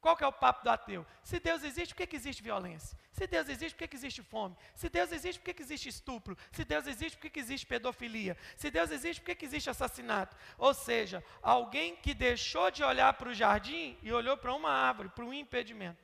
Qual 0.00 0.16
que 0.16 0.24
é 0.24 0.26
o 0.26 0.32
papo 0.32 0.64
do 0.64 0.70
ateu? 0.70 1.06
Se 1.22 1.38
Deus 1.38 1.62
existe, 1.62 1.92
por 1.92 1.98
que, 1.98 2.06
que 2.06 2.16
existe 2.16 2.42
violência? 2.42 2.98
Se 3.12 3.26
Deus 3.26 3.48
existe, 3.50 3.74
por 3.74 3.80
que, 3.80 3.88
que 3.88 3.96
existe 3.96 4.22
fome? 4.22 4.56
Se 4.74 4.88
Deus 4.88 5.12
existe, 5.12 5.38
por 5.38 5.44
que, 5.44 5.54
que 5.54 5.62
existe 5.62 5.88
estupro? 5.90 6.38
Se 6.50 6.64
Deus 6.64 6.86
existe, 6.86 7.16
por 7.16 7.22
que, 7.22 7.30
que 7.30 7.40
existe 7.40 7.66
pedofilia? 7.66 8.34
Se 8.56 8.70
Deus 8.70 8.90
existe, 8.90 9.20
por 9.20 9.26
que, 9.26 9.34
que 9.34 9.44
existe 9.44 9.68
assassinato? 9.68 10.34
Ou 10.56 10.72
seja, 10.72 11.22
alguém 11.42 11.96
que 11.96 12.14
deixou 12.14 12.70
de 12.70 12.82
olhar 12.82 13.12
para 13.12 13.28
o 13.28 13.34
jardim 13.34 13.98
e 14.02 14.10
olhou 14.10 14.38
para 14.38 14.54
uma 14.54 14.70
árvore, 14.70 15.10
para 15.10 15.24
um 15.24 15.34
impedimento. 15.34 16.02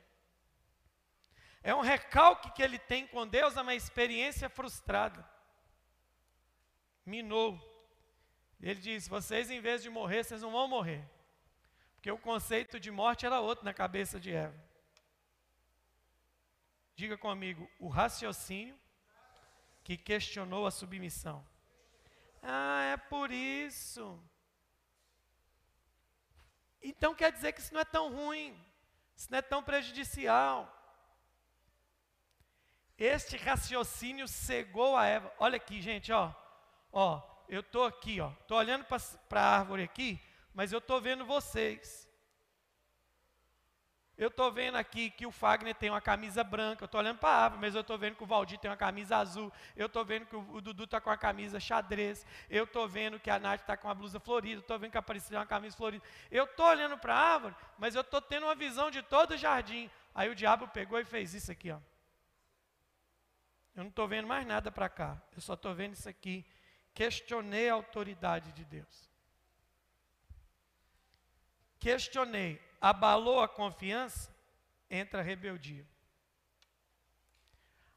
É 1.63 1.73
um 1.73 1.81
recalque 1.81 2.51
que 2.51 2.61
ele 2.61 2.77
tem 2.77 3.07
com 3.07 3.25
Deus, 3.25 3.57
é 3.57 3.61
uma 3.61 3.73
experiência 3.73 4.47
frustrada. 4.47 5.27
Minou. 7.03 7.76
Ele 8.59 8.79
diz: 8.79 9.07
vocês, 9.07 9.49
em 9.51 9.59
vez 9.59 9.81
de 9.81 9.89
morrer, 9.89 10.23
vocês 10.23 10.41
não 10.41 10.51
vão 10.51 10.67
morrer. 10.67 11.03
Porque 11.95 12.11
o 12.11 12.17
conceito 12.17 12.79
de 12.79 12.91
morte 12.91 13.25
era 13.25 13.39
outro 13.39 13.65
na 13.65 13.73
cabeça 13.73 14.19
de 14.19 14.31
Eva. 14.31 14.57
Diga 16.95 17.17
comigo, 17.17 17.69
o 17.79 17.89
raciocínio 17.89 18.79
que 19.83 19.95
questionou 19.95 20.65
a 20.65 20.71
submissão. 20.71 21.45
Ah, 22.41 22.83
é 22.93 22.97
por 22.97 23.31
isso. 23.31 24.19
Então 26.81 27.13
quer 27.13 27.31
dizer 27.31 27.51
que 27.53 27.59
isso 27.59 27.73
não 27.73 27.81
é 27.81 27.85
tão 27.85 28.11
ruim, 28.11 28.57
isso 29.15 29.29
não 29.29 29.37
é 29.37 29.41
tão 29.41 29.61
prejudicial. 29.63 30.73
Este 32.97 33.37
raciocínio 33.37 34.27
cegou 34.27 34.95
a 34.95 35.05
Eva. 35.05 35.31
Olha 35.37 35.57
aqui, 35.57 35.81
gente, 35.81 36.11
ó. 36.11 36.33
Ó, 36.91 37.21
eu 37.47 37.61
estou 37.61 37.85
aqui, 37.85 38.19
ó. 38.19 38.31
Estou 38.41 38.57
olhando 38.57 38.85
para 39.29 39.41
a 39.41 39.59
árvore 39.59 39.83
aqui, 39.83 40.19
mas 40.53 40.71
eu 40.71 40.79
estou 40.79 40.99
vendo 40.99 41.25
vocês. 41.25 42.07
Eu 44.17 44.29
estou 44.29 44.51
vendo 44.51 44.77
aqui 44.77 45.11
que 45.11 45.27
o 45.27 45.31
Fagner 45.31 45.75
tem 45.75 45.91
uma 45.91 46.01
camisa 46.01 46.43
branca, 46.43 46.83
eu 46.83 46.87
estou 46.87 46.99
olhando 46.99 47.19
para 47.19 47.29
a 47.29 47.43
árvore, 47.43 47.61
mas 47.61 47.75
eu 47.75 47.81
estou 47.81 47.99
vendo 47.99 48.15
que 48.15 48.23
o 48.23 48.25
Valdir 48.25 48.57
tem 48.57 48.69
uma 48.71 48.75
camisa 48.75 49.17
azul, 49.17 49.53
eu 49.75 49.85
estou 49.85 50.03
vendo 50.03 50.25
que 50.25 50.35
o, 50.35 50.59
Dudu 50.59 50.85
está 50.85 50.99
com 50.99 51.11
uma 51.11 51.17
camisa 51.17 51.59
xadrez, 51.59 52.25
eu 52.49 52.63
estou 52.63 52.87
vendo 52.87 53.19
que 53.19 53.29
a 53.29 53.37
Nath 53.37 53.61
está 53.61 53.77
com 53.77 53.87
uma 53.87 53.93
blusa 53.93 54.19
florida, 54.19 54.59
estou 54.59 54.79
vendo 54.79 54.89
que 54.89 54.97
a 54.97 55.01
Aparecida 55.01 55.29
tem 55.29 55.39
uma 55.39 55.45
camisa 55.45 55.77
florida. 55.77 56.03
Eu 56.31 56.45
estou 56.45 56.65
olhando 56.65 56.97
para 56.97 57.13
a 57.13 57.33
árvore, 57.33 57.55
mas 57.77 57.93
eu 57.93 58.01
estou 58.01 58.19
tendo 58.19 58.47
uma 58.47 58.55
visão 58.55 58.89
de 58.89 59.03
todo 59.03 59.35
o 59.35 59.37
jardim. 59.37 59.87
Aí 60.15 60.27
o 60.31 60.35
diabo 60.35 60.67
pegou 60.67 60.99
e 60.99 61.05
fez 61.05 61.35
isso 61.35 61.51
aqui, 61.51 61.69
ó. 61.69 61.77
Eu 63.75 63.83
não 63.83 63.89
estou 63.89 64.07
vendo 64.07 64.27
mais 64.27 64.47
nada 64.47 64.71
para 64.71 64.89
cá, 64.89 65.21
eu 65.35 65.41
só 65.41 65.53
estou 65.53 65.75
vendo 65.75 65.93
isso 65.93 66.09
aqui. 66.09 66.43
Questionei 66.97 67.69
a 67.69 67.75
autoridade 67.75 68.51
de 68.53 68.65
Deus. 68.65 69.07
Questionei 71.79 72.59
abalou 72.81 73.39
a 73.39 73.47
confiança, 73.47 74.35
entra 74.89 75.19
a 75.19 75.23
rebeldia. 75.23 75.87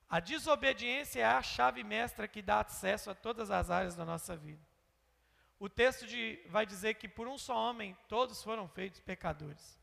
A 0.06 0.20
desobediência 0.20 1.20
é 1.20 1.24
a 1.24 1.42
chave 1.42 1.82
mestra 1.82 2.28
que 2.28 2.42
dá 2.42 2.60
acesso 2.60 3.08
a 3.08 3.14
todas 3.14 3.50
as 3.50 3.70
áreas 3.70 3.96
da 3.96 4.04
nossa 4.04 4.36
vida. 4.36 4.60
O 5.58 5.66
texto 5.66 6.06
de, 6.06 6.38
vai 6.50 6.66
dizer 6.66 6.96
que 6.96 7.08
por 7.08 7.26
um 7.26 7.38
só 7.38 7.56
homem 7.56 7.96
todos 8.06 8.42
foram 8.42 8.68
feitos 8.68 9.00
pecadores. 9.00 9.80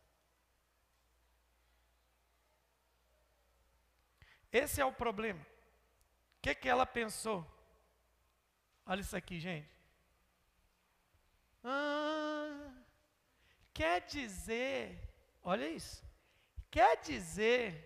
Esse 4.51 4.80
é 4.80 4.86
o 4.86 4.93
problema. 4.93 5.41
O 5.41 6.41
que, 6.43 6.53
que 6.53 6.70
ela 6.70 6.86
pensou? 6.86 7.57
Olha 8.88 9.02
isso 9.02 9.16
aqui, 9.16 9.40
gente. 9.40 9.70
Ah, 11.64 12.08
Quer 13.78 14.02
dizer, 14.08 15.00
olha 15.44 15.70
isso, 15.70 16.04
quer 16.72 17.00
dizer 17.00 17.86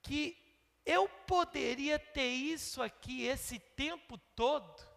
que 0.00 0.38
eu 0.86 1.08
poderia 1.08 1.98
ter 1.98 2.28
isso 2.28 2.80
aqui 2.80 3.24
esse 3.24 3.58
tempo 3.58 4.16
todo 4.36 4.88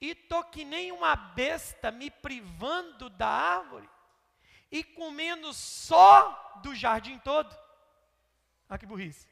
e 0.00 0.14
tô 0.14 0.42
que 0.44 0.64
nem 0.64 0.92
uma 0.92 1.14
besta 1.14 1.90
me 1.90 2.10
privando 2.10 3.10
da 3.10 3.28
árvore 3.28 3.90
e 4.70 4.82
comendo 4.82 5.52
só 5.52 6.58
do 6.62 6.74
jardim 6.74 7.18
todo. 7.18 7.54
Olha 8.66 8.78
que 8.78 8.86
burrice. 8.86 9.28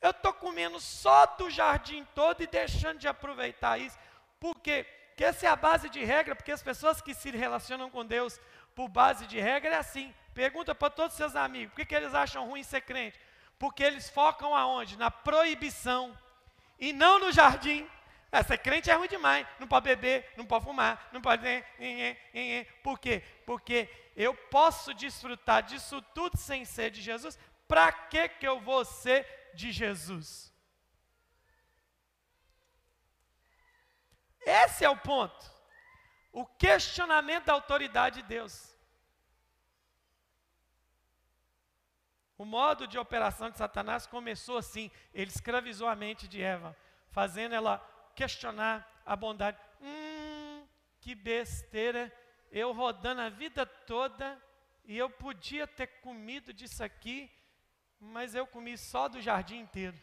Eu 0.00 0.10
estou 0.10 0.32
comendo 0.32 0.80
só 0.80 1.26
do 1.26 1.50
jardim 1.50 2.06
todo 2.14 2.42
e 2.42 2.46
deixando 2.46 2.98
de 2.98 3.08
aproveitar 3.08 3.78
isso. 3.78 3.98
Porque 4.38 4.86
que 5.16 5.24
essa 5.24 5.46
é 5.46 5.50
a 5.50 5.56
base 5.56 5.90
de 5.90 6.02
regra, 6.02 6.34
porque 6.34 6.50
as 6.50 6.62
pessoas 6.62 7.02
que 7.02 7.12
se 7.12 7.30
relacionam 7.30 7.90
com 7.90 8.06
Deus 8.06 8.40
por 8.74 8.88
base 8.88 9.26
de 9.26 9.38
regra 9.38 9.74
é 9.74 9.78
assim. 9.78 10.14
Pergunta 10.32 10.74
para 10.74 10.88
todos 10.88 11.12
os 11.12 11.18
seus 11.18 11.36
amigos, 11.36 11.74
por 11.74 11.80
que, 11.80 11.86
que 11.86 11.94
eles 11.94 12.14
acham 12.14 12.48
ruim 12.48 12.62
ser 12.62 12.80
crente? 12.80 13.20
Porque 13.58 13.82
eles 13.82 14.08
focam 14.08 14.54
aonde? 14.54 14.96
Na 14.96 15.10
proibição 15.10 16.16
e 16.78 16.92
não 16.92 17.18
no 17.18 17.30
jardim. 17.30 17.86
É, 18.32 18.42
ser 18.42 18.58
crente 18.58 18.90
é 18.90 18.94
ruim 18.94 19.08
demais, 19.08 19.46
não 19.58 19.66
pode 19.66 19.84
beber, 19.84 20.32
não 20.36 20.46
pode 20.46 20.64
fumar, 20.64 21.10
não 21.12 21.20
pode. 21.20 21.42
Por 22.82 22.98
quê? 22.98 23.22
Porque 23.44 23.90
eu 24.16 24.32
posso 24.32 24.94
desfrutar 24.94 25.64
disso 25.64 26.00
tudo 26.14 26.38
sem 26.38 26.64
ser 26.64 26.90
de 26.90 27.02
Jesus. 27.02 27.38
Para 27.68 27.92
que, 27.92 28.28
que 28.28 28.48
eu 28.48 28.58
vou 28.60 28.84
ser 28.84 29.26
de 29.54 29.72
Jesus? 29.72 30.52
Esse 34.40 34.84
é 34.84 34.90
o 34.90 34.96
ponto. 34.96 35.50
O 36.32 36.46
questionamento 36.46 37.46
da 37.46 37.52
autoridade 37.52 38.22
de 38.22 38.28
Deus. 38.28 38.70
O 42.38 42.44
modo 42.44 42.86
de 42.86 42.98
operação 42.98 43.50
de 43.50 43.58
Satanás 43.58 44.06
começou 44.06 44.56
assim: 44.56 44.90
ele 45.12 45.30
escravizou 45.30 45.86
a 45.86 45.94
mente 45.94 46.26
de 46.26 46.40
Eva, 46.40 46.76
fazendo 47.10 47.54
ela 47.54 47.78
questionar 48.14 49.02
a 49.04 49.14
bondade. 49.14 49.58
Hum, 49.80 50.66
que 51.00 51.14
besteira, 51.14 52.10
eu 52.50 52.72
rodando 52.72 53.20
a 53.20 53.28
vida 53.28 53.66
toda 53.66 54.40
e 54.84 54.96
eu 54.96 55.10
podia 55.10 55.66
ter 55.66 55.86
comido 56.00 56.52
disso 56.52 56.82
aqui, 56.82 57.30
mas 58.00 58.34
eu 58.34 58.46
comi 58.46 58.76
só 58.78 59.08
do 59.08 59.20
jardim 59.20 59.58
inteiro. 59.58 59.96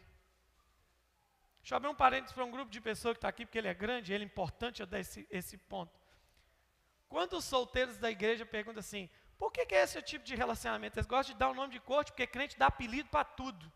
Deixa 1.60 1.74
eu 1.74 1.78
abrir 1.78 1.89
um 1.89 1.95
parênteses 1.95 2.34
para 2.34 2.45
um 2.45 2.52
grupo 2.52 2.72
de 2.72 2.80
pessoas 2.80 3.14
que 3.14 3.18
está 3.18 3.28
aqui, 3.28 3.45
porque 3.45 3.58
ele 3.58 3.68
é 3.68 3.74
grande, 3.74 4.14
ele 4.14 4.24
é 4.24 4.26
importante 4.26 4.80
eu 4.80 4.88
dar 4.88 5.00
esse, 5.00 5.28
esse 5.30 5.58
ponto. 5.58 6.00
Quando 7.10 7.34
os 7.34 7.45
solteiros 7.45 7.98
da 7.98 8.10
igreja 8.10 8.45
perguntam 8.45 8.80
assim, 8.80 9.10
Por 9.38 9.52
que, 9.52 9.66
que 9.66 9.76
é 9.76 9.84
esse 9.84 10.02
tipo 10.02 10.26
de 10.26 10.36
relacionamento? 10.36 10.98
Eles 10.98 11.06
gostam 11.06 11.34
de 11.34 11.39
dar 11.39 11.50
o 11.50 11.52
um 11.52 11.56
nome 11.56 11.74
de 11.74 11.80
corte, 11.80 12.12
porque 12.12 12.26
crente 12.26 12.58
dá 12.58 12.68
apelido 12.68 13.10
para 13.10 13.24
tudo. 13.24 13.72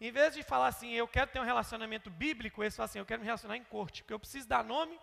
Em 0.00 0.10
vez 0.10 0.34
de 0.34 0.42
falar 0.42 0.66
assim, 0.66 0.90
eu 0.90 1.06
quero 1.08 1.30
ter 1.30 1.40
um 1.40 1.44
relacionamento 1.44 2.10
bíblico, 2.10 2.62
eles 2.62 2.76
falam 2.76 2.86
assim, 2.86 2.98
eu 2.98 3.06
quero 3.06 3.20
me 3.20 3.26
relacionar 3.26 3.56
em 3.56 3.64
corte, 3.64 4.02
porque 4.02 4.12
eu 4.12 4.18
preciso 4.18 4.46
dar 4.48 4.64
nome 4.64 4.98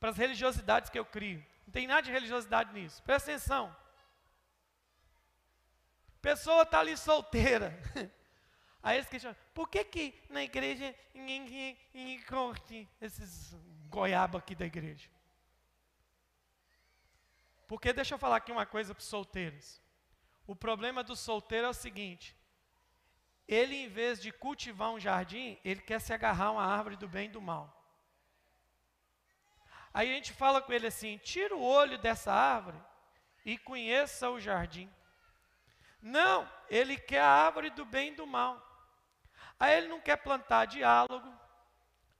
para 0.00 0.10
as 0.10 0.16
religiosidades 0.16 0.90
que 0.90 0.98
eu 0.98 1.04
crio. 1.04 1.44
Não 1.66 1.72
tem 1.72 1.86
nada 1.86 2.02
de 2.02 2.10
religiosidade 2.10 2.72
nisso. 2.72 3.02
Presta 3.02 3.30
atenção. 3.30 3.76
Pessoa 6.20 6.62
está 6.62 6.80
ali 6.80 6.96
solteira. 6.96 7.78
Aí 8.82 8.96
eles 8.96 9.08
questionam, 9.08 9.36
por 9.52 9.68
que, 9.68 9.84
que 9.84 10.22
na 10.28 10.42
igreja 10.42 10.94
ninguém, 11.14 11.76
corte 12.26 12.88
esses 13.00 13.54
goiaba 13.88 14.38
aqui 14.38 14.54
da 14.54 14.64
igreja? 14.64 15.10
Porque 17.66 17.92
deixa 17.92 18.14
eu 18.14 18.18
falar 18.18 18.36
aqui 18.36 18.50
uma 18.50 18.66
coisa 18.66 18.94
para 18.94 19.02
os 19.02 19.06
solteiros. 19.06 19.80
O 20.46 20.56
problema 20.56 21.04
do 21.04 21.14
solteiro 21.14 21.66
é 21.66 21.70
o 21.70 21.74
seguinte: 21.74 22.36
ele, 23.46 23.76
em 23.76 23.88
vez 23.88 24.20
de 24.20 24.32
cultivar 24.32 24.90
um 24.90 24.98
jardim, 24.98 25.58
ele 25.64 25.80
quer 25.80 26.00
se 26.00 26.12
agarrar 26.12 26.46
a 26.46 26.52
uma 26.52 26.64
árvore 26.64 26.96
do 26.96 27.06
bem 27.06 27.26
e 27.26 27.32
do 27.32 27.40
mal. 27.40 27.76
Aí 29.92 30.10
a 30.10 30.14
gente 30.14 30.32
fala 30.32 30.62
com 30.62 30.72
ele 30.72 30.86
assim: 30.86 31.18
tira 31.18 31.54
o 31.54 31.62
olho 31.62 31.98
dessa 31.98 32.32
árvore 32.32 32.80
e 33.44 33.58
conheça 33.58 34.30
o 34.30 34.40
jardim. 34.40 34.90
Não, 36.02 36.50
ele 36.68 36.96
quer 36.96 37.20
a 37.20 37.28
árvore 37.28 37.70
do 37.70 37.84
bem 37.84 38.12
e 38.12 38.16
do 38.16 38.26
mal. 38.26 38.66
Aí 39.58 39.76
ele 39.76 39.88
não 39.88 40.00
quer 40.00 40.16
plantar 40.16 40.64
diálogo, 40.64 41.30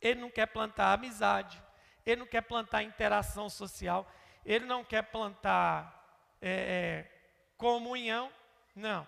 ele 0.00 0.20
não 0.20 0.30
quer 0.30 0.46
plantar 0.46 0.92
amizade, 0.92 1.62
ele 2.04 2.20
não 2.20 2.26
quer 2.26 2.42
plantar 2.42 2.82
interação 2.82 3.48
social, 3.48 4.10
ele 4.44 4.66
não 4.66 4.84
quer 4.84 5.02
plantar 5.02 6.36
é, 6.40 6.50
é, 6.50 7.52
comunhão. 7.56 8.30
Não. 8.74 9.06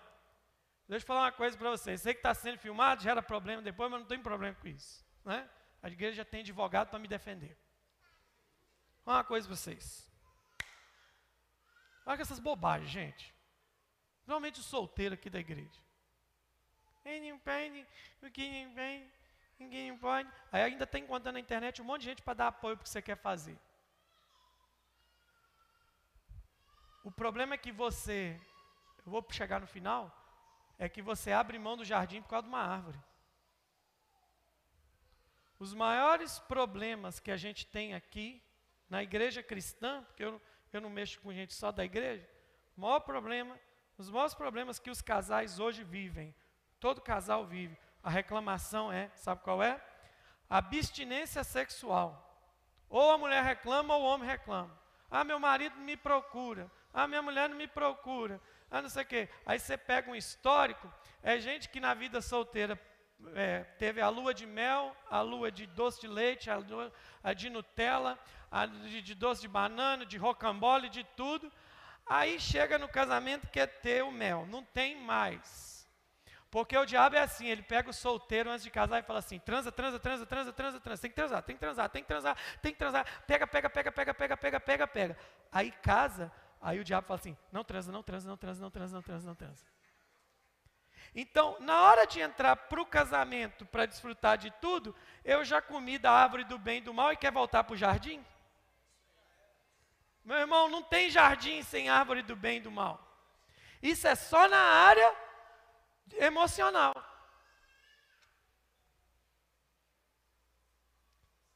Deixa 0.88 1.04
eu 1.04 1.06
falar 1.06 1.22
uma 1.22 1.32
coisa 1.32 1.56
para 1.56 1.70
vocês. 1.70 2.00
Sei 2.00 2.14
que 2.14 2.20
está 2.20 2.34
sendo 2.34 2.58
filmado, 2.58 3.02
gera 3.02 3.22
problema 3.22 3.62
depois, 3.62 3.90
mas 3.90 4.00
não 4.00 4.06
tem 4.06 4.20
problema 4.20 4.54
com 4.54 4.68
isso. 4.68 5.04
Né? 5.24 5.48
A 5.82 5.88
igreja 5.88 6.24
tem 6.24 6.40
advogado 6.40 6.88
para 6.88 6.98
me 6.98 7.08
defender. 7.08 7.56
Uma 9.04 9.24
coisa 9.24 9.46
para 9.46 9.56
vocês. 9.56 10.10
Olha 12.06 12.20
essas 12.20 12.38
bobagens, 12.38 12.90
gente. 12.90 13.34
Principalmente 14.32 14.60
o 14.60 14.62
solteiro 14.62 15.14
aqui 15.14 15.28
da 15.28 15.38
igreja. 15.38 15.78
Ninguém 17.04 17.38
pede, 17.38 17.86
ninguém 18.22 18.72
vem, 18.72 19.12
ninguém 19.58 19.98
pode. 19.98 20.26
Aí 20.50 20.62
ainda 20.62 20.84
está 20.84 20.98
encontrando 20.98 21.34
na 21.34 21.40
internet 21.40 21.82
um 21.82 21.84
monte 21.84 22.00
de 22.00 22.06
gente 22.06 22.22
para 22.22 22.32
dar 22.32 22.46
apoio 22.46 22.74
para 22.74 22.80
o 22.80 22.84
que 22.84 22.88
você 22.88 23.02
quer 23.02 23.18
fazer. 23.18 23.58
O 27.04 27.10
problema 27.10 27.52
é 27.52 27.58
que 27.58 27.70
você, 27.70 28.40
eu 29.04 29.12
vou 29.12 29.22
chegar 29.30 29.60
no 29.60 29.66
final, 29.66 30.10
é 30.78 30.88
que 30.88 31.02
você 31.02 31.30
abre 31.30 31.58
mão 31.58 31.76
do 31.76 31.84
jardim 31.84 32.22
por 32.22 32.30
causa 32.30 32.44
de 32.44 32.48
uma 32.48 32.64
árvore. 32.64 32.98
Os 35.58 35.74
maiores 35.74 36.38
problemas 36.38 37.20
que 37.20 37.30
a 37.30 37.36
gente 37.36 37.66
tem 37.66 37.92
aqui, 37.92 38.42
na 38.88 39.02
igreja 39.02 39.42
cristã, 39.42 40.02
porque 40.04 40.24
eu, 40.24 40.40
eu 40.72 40.80
não 40.80 40.88
mexo 40.88 41.20
com 41.20 41.34
gente 41.34 41.52
só 41.52 41.70
da 41.70 41.84
igreja, 41.84 42.26
o 42.74 42.80
maior 42.80 43.00
problema, 43.00 43.60
os 43.98 44.10
maiores 44.10 44.34
problemas 44.34 44.78
que 44.78 44.90
os 44.90 45.00
casais 45.00 45.58
hoje 45.58 45.84
vivem, 45.84 46.34
todo 46.80 47.00
casal 47.00 47.46
vive, 47.46 47.76
a 48.02 48.10
reclamação 48.10 48.92
é, 48.92 49.10
sabe 49.14 49.42
qual 49.42 49.62
é? 49.62 49.80
Abstinência 50.50 51.44
sexual. 51.44 52.28
Ou 52.88 53.12
a 53.12 53.18
mulher 53.18 53.42
reclama 53.42 53.96
ou 53.96 54.02
o 54.02 54.06
homem 54.06 54.28
reclama. 54.28 54.76
Ah, 55.10 55.24
meu 55.24 55.38
marido 55.38 55.76
me 55.78 55.96
procura. 55.96 56.70
Ah, 56.92 57.06
minha 57.06 57.22
mulher 57.22 57.48
não 57.48 57.56
me 57.56 57.66
procura. 57.66 58.40
Ah, 58.70 58.82
não 58.82 58.88
sei 58.88 59.02
o 59.02 59.06
quê. 59.06 59.28
Aí 59.46 59.58
você 59.58 59.76
pega 59.76 60.10
um 60.10 60.14
histórico, 60.14 60.92
é 61.22 61.38
gente 61.38 61.68
que 61.68 61.80
na 61.80 61.94
vida 61.94 62.20
solteira 62.20 62.78
é, 63.34 63.64
teve 63.78 64.00
a 64.00 64.08
lua 64.08 64.34
de 64.34 64.46
mel, 64.46 64.96
a 65.10 65.20
lua 65.20 65.50
de 65.50 65.66
doce 65.66 66.00
de 66.00 66.08
leite, 66.08 66.50
a, 66.50 66.56
lua, 66.56 66.92
a 67.22 67.32
de 67.32 67.48
Nutella, 67.48 68.18
a 68.50 68.66
de, 68.66 69.00
de, 69.00 69.14
doce 69.14 69.42
de 69.42 69.48
banana, 69.48 70.04
de 70.04 70.16
rocambole, 70.16 70.88
de 70.88 71.04
tudo. 71.16 71.50
Aí 72.06 72.38
chega 72.40 72.78
no 72.78 72.88
casamento 72.88 73.48
quer 73.48 73.66
ter 73.66 74.02
o 74.02 74.10
mel. 74.10 74.46
Não 74.46 74.62
tem 74.62 74.96
mais. 74.96 75.88
Porque 76.50 76.76
o 76.76 76.84
diabo 76.84 77.16
é 77.16 77.20
assim, 77.20 77.46
ele 77.46 77.62
pega 77.62 77.88
o 77.88 77.94
solteiro 77.94 78.50
antes 78.50 78.62
de 78.62 78.70
casar 78.70 78.98
e 78.98 79.02
fala 79.02 79.20
assim: 79.20 79.38
transa, 79.38 79.72
transa, 79.72 79.98
transa, 79.98 80.26
transa, 80.26 80.52
transa, 80.52 80.80
transa, 80.80 81.00
tem 81.00 81.10
que 81.10 81.16
transar, 81.16 81.42
tem 81.42 81.54
que 81.56 81.60
transar, 81.60 81.88
tem 81.88 82.02
que 82.02 82.08
transar, 82.08 82.36
tem 82.60 82.72
que 82.72 82.78
transar, 82.78 83.06
pega, 83.26 83.46
pega, 83.46 83.70
pega, 83.70 83.92
pega, 83.92 84.14
pega, 84.14 84.36
pega, 84.36 84.60
pega, 84.60 84.86
pega. 84.86 85.18
Aí 85.50 85.70
casa, 85.70 86.30
Aí 86.62 86.78
o 86.78 86.84
diabo 86.84 87.08
fala 87.08 87.18
assim: 87.18 87.36
não 87.50 87.64
transa, 87.64 87.90
não 87.90 88.02
transa, 88.04 88.28
não 88.28 88.36
transa, 88.36 88.62
não 88.62 88.70
transa, 88.70 88.94
não 88.94 89.02
transa, 89.02 89.26
não 89.26 89.34
transa. 89.34 89.66
Então, 91.14 91.56
na 91.60 91.82
hora 91.82 92.06
de 92.06 92.20
entrar 92.20 92.54
para 92.56 92.80
o 92.80 92.86
casamento 92.86 93.66
para 93.66 93.84
desfrutar 93.84 94.38
de 94.38 94.50
tudo, 94.52 94.94
eu 95.24 95.44
já 95.44 95.60
comi 95.60 95.98
da 95.98 96.12
árvore 96.12 96.44
do 96.44 96.56
bem 96.58 96.78
e 96.78 96.82
do 96.82 96.94
mal 96.94 97.12
e 97.12 97.16
quer 97.16 97.32
voltar 97.32 97.64
para 97.64 97.74
o 97.74 97.76
jardim? 97.76 98.24
Meu 100.24 100.36
irmão, 100.36 100.68
não 100.68 100.82
tem 100.82 101.10
jardim 101.10 101.62
sem 101.62 101.88
árvore 101.88 102.22
do 102.22 102.36
bem 102.36 102.58
e 102.58 102.60
do 102.60 102.70
mal. 102.70 103.00
Isso 103.82 104.06
é 104.06 104.14
só 104.14 104.48
na 104.48 104.58
área 104.58 105.16
emocional. 106.12 106.94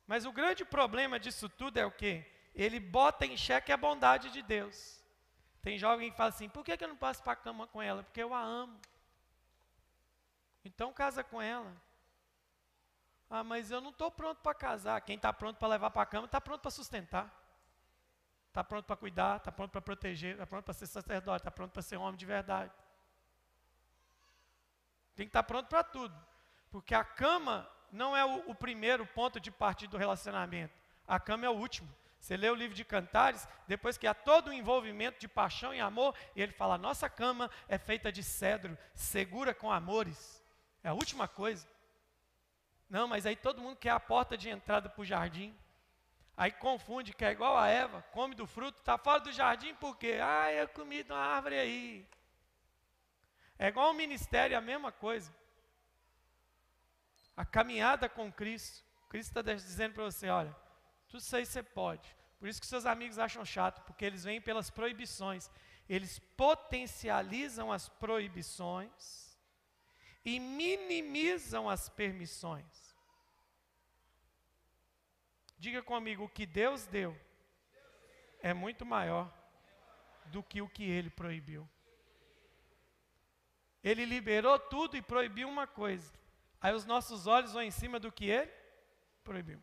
Mas 0.07 0.25
o 0.25 0.33
grande 0.33 0.65
problema 0.65 1.19
disso 1.19 1.49
tudo 1.49 1.79
é 1.79 1.87
o 1.87 1.91
quê? 1.91 2.25
Ele 2.55 2.81
bota 2.81 3.27
em 3.27 3.37
xeque 3.37 3.73
a 3.73 3.77
bondade 3.77 4.31
de 4.31 4.43
Deus. 4.43 5.03
Tem 5.63 5.79
jovem 5.79 6.11
que 6.11 6.17
fala 6.17 6.31
assim: 6.31 6.49
por 6.49 6.65
que, 6.65 6.77
eu 6.81 6.89
não 6.89 6.97
passo 6.97 7.23
para 7.23 7.33
a 7.33 7.37
cama 7.37 7.67
com 7.67 7.83
ela? 7.83 8.03
Porque 8.03 8.23
eu 8.23 8.33
a 8.33 8.41
amo. 8.41 8.81
Então 10.65 10.93
casa 10.93 11.23
com 11.23 11.41
ela. 11.41 11.75
Ah, 13.29 13.43
mas 13.43 13.71
eu 13.71 13.81
não 13.81 13.91
estou 13.91 14.11
pronto 14.11 14.41
para 14.41 14.55
casar. 14.55 15.01
Quem 15.01 15.17
está 15.17 15.33
pronto 15.33 15.59
para 15.59 15.69
levar 15.69 15.91
para 15.91 16.03
a 16.03 16.07
cama 16.07 16.27
está 16.27 16.41
pronto 16.41 16.63
para 16.63 16.71
sustentar. 16.71 17.46
Está 18.57 18.65
pronto 18.65 18.87
para 18.87 18.97
cuidar, 18.97 19.37
está 19.37 19.53
pronto 19.53 19.71
para 19.71 19.83
proteger, 19.83 20.33
está 20.33 20.47
pronto 20.47 20.65
para 20.65 20.73
ser 20.73 20.87
sacerdote, 20.87 21.43
está 21.43 21.51
pronto 21.51 21.73
para 21.73 21.83
ser 21.83 21.99
homem 21.99 22.17
de 22.17 22.25
verdade. 22.25 22.73
Tem 25.15 25.27
que 25.27 25.29
estar 25.29 25.43
tá 25.43 25.47
pronto 25.47 25.69
para 25.69 25.85
tudo. 25.85 26.17
Porque 26.71 26.95
a 26.95 27.05
cama 27.05 27.71
não 27.93 28.17
é 28.17 28.25
o, 28.25 28.53
o 28.53 28.55
primeiro 28.55 29.05
ponto 29.09 29.39
de 29.39 29.51
partida 29.51 29.91
do 29.91 29.99
relacionamento. 29.99 30.73
A 31.07 31.21
cama 31.21 31.45
é 31.45 31.51
o 31.51 31.53
último. 31.53 31.87
Você 32.19 32.35
lê 32.35 32.49
o 32.49 32.55
livro 32.55 32.75
de 32.75 32.83
Cantares, 32.83 33.47
depois 33.69 33.99
que 33.99 34.07
há 34.07 34.15
todo 34.15 34.49
o 34.49 34.53
envolvimento 34.55 35.21
de 35.21 35.29
paixão 35.29 35.75
e 35.75 35.81
amor, 35.81 36.15
e 36.35 36.41
ele 36.41 36.53
fala: 36.53 36.79
nossa 36.79 37.11
cama 37.11 37.51
é 37.69 37.77
feita 37.77 38.11
de 38.11 38.23
cedro, 38.23 38.79
segura 38.95 39.53
com 39.53 39.71
amores. 39.71 40.43
É 40.83 40.89
a 40.89 40.95
última 40.95 41.29
coisa. 41.29 41.69
Não, 42.89 43.07
mas 43.07 43.27
aí 43.27 43.37
todo 43.37 43.61
mundo 43.61 43.77
quer 43.77 43.91
a 43.91 44.01
porta 44.01 44.35
de 44.35 44.49
entrada 44.49 44.89
para 44.89 45.03
o 45.03 45.05
jardim. 45.05 45.55
Aí 46.37 46.53
confunde, 46.53 47.15
que 47.15 47.25
é 47.25 47.31
igual 47.31 47.57
a 47.57 47.67
Eva, 47.69 48.03
come 48.13 48.35
do 48.35 48.47
fruto, 48.47 48.79
está 48.79 48.99
fora 48.99 49.21
do 49.21 49.33
jardim 49.33 49.75
por 49.75 49.97
quê? 49.97 50.19
Ah, 50.23 50.53
eu 50.53 50.69
comi 50.69 51.03
de 51.03 51.11
uma 51.11 51.19
árvore 51.19 51.59
aí. 51.59 52.07
É 53.59 53.69
igual 53.69 53.91
o 53.91 53.95
ministério, 53.95 54.57
a 54.57 54.61
mesma 54.61 54.93
coisa. 54.93 55.35
A 57.35 57.45
caminhada 57.45 58.09
com 58.09 58.31
Cristo. 58.31 58.85
Cristo 59.09 59.39
está 59.39 59.55
dizendo 59.55 59.95
para 59.95 60.05
você: 60.05 60.29
olha, 60.29 60.55
tudo 61.09 61.21
isso 61.21 61.35
aí 61.35 61.47
você 61.47 61.63
pode. 61.63 62.15
Por 62.39 62.49
isso 62.49 62.61
que 62.61 62.67
seus 62.67 62.85
amigos 62.85 63.19
acham 63.19 63.45
chato, 63.45 63.83
porque 63.83 64.05
eles 64.05 64.25
vêm 64.25 64.41
pelas 64.41 64.69
proibições. 64.69 65.51
Eles 65.89 66.19
potencializam 66.37 67.73
as 67.73 67.89
proibições 67.89 69.39
e 70.23 70.39
minimizam 70.39 71.71
as 71.71 71.89
permissões. 71.89 72.86
Diga 75.59 75.83
comigo, 75.83 76.25
o 76.25 76.29
que 76.29 76.45
Deus 76.45 76.87
deu 76.87 77.19
é 78.41 78.53
muito 78.53 78.85
maior 78.85 79.33
do 80.27 80.43
que 80.43 80.61
o 80.61 80.69
que 80.69 80.85
ele 80.85 81.09
proibiu. 81.09 81.69
Ele 83.83 84.05
liberou 84.05 84.59
tudo 84.59 84.97
e 84.97 85.03
proibiu 85.03 85.49
uma 85.49 85.67
coisa. 85.67 86.13
Aí 86.61 86.75
os 86.75 86.85
nossos 86.85 87.27
olhos 87.27 87.53
vão 87.53 87.63
em 87.63 87.71
cima 87.71 87.99
do 87.99 88.13
que 88.13 88.27
ele 88.27 88.53
proibiu. 89.25 89.63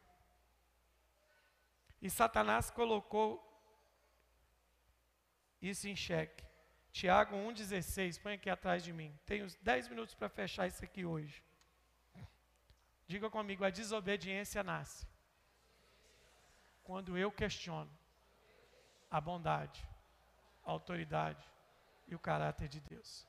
E 2.02 2.10
Satanás 2.10 2.70
colocou 2.70 3.41
isso 5.62 5.88
em 5.88 5.96
xeque. 5.96 6.44
Tiago 6.91 7.36
1,16, 7.36 8.22
põe 8.22 8.34
aqui 8.34 8.50
atrás 8.50 8.84
de 8.84 8.94
mim. 8.94 9.18
Tenho 9.26 9.48
10 9.62 9.88
minutos 9.89 10.16
para 10.16 10.30
fechar 10.30 10.68
isso 10.68 10.84
aqui 10.84 11.06
hoje. 11.06 11.44
Diga 13.08 13.30
comigo, 13.30 13.64
a 13.64 13.70
desobediência 13.70 14.64
nasce 14.64 15.12
quando 16.84 17.18
eu 17.18 17.32
questiono 17.32 17.90
a 19.10 19.22
bondade, 19.22 19.88
a 20.66 20.72
autoridade 20.72 21.46
e 22.08 22.16
o 22.16 22.20
caráter 22.20 22.68
de 22.68 22.80
Deus. 22.82 23.28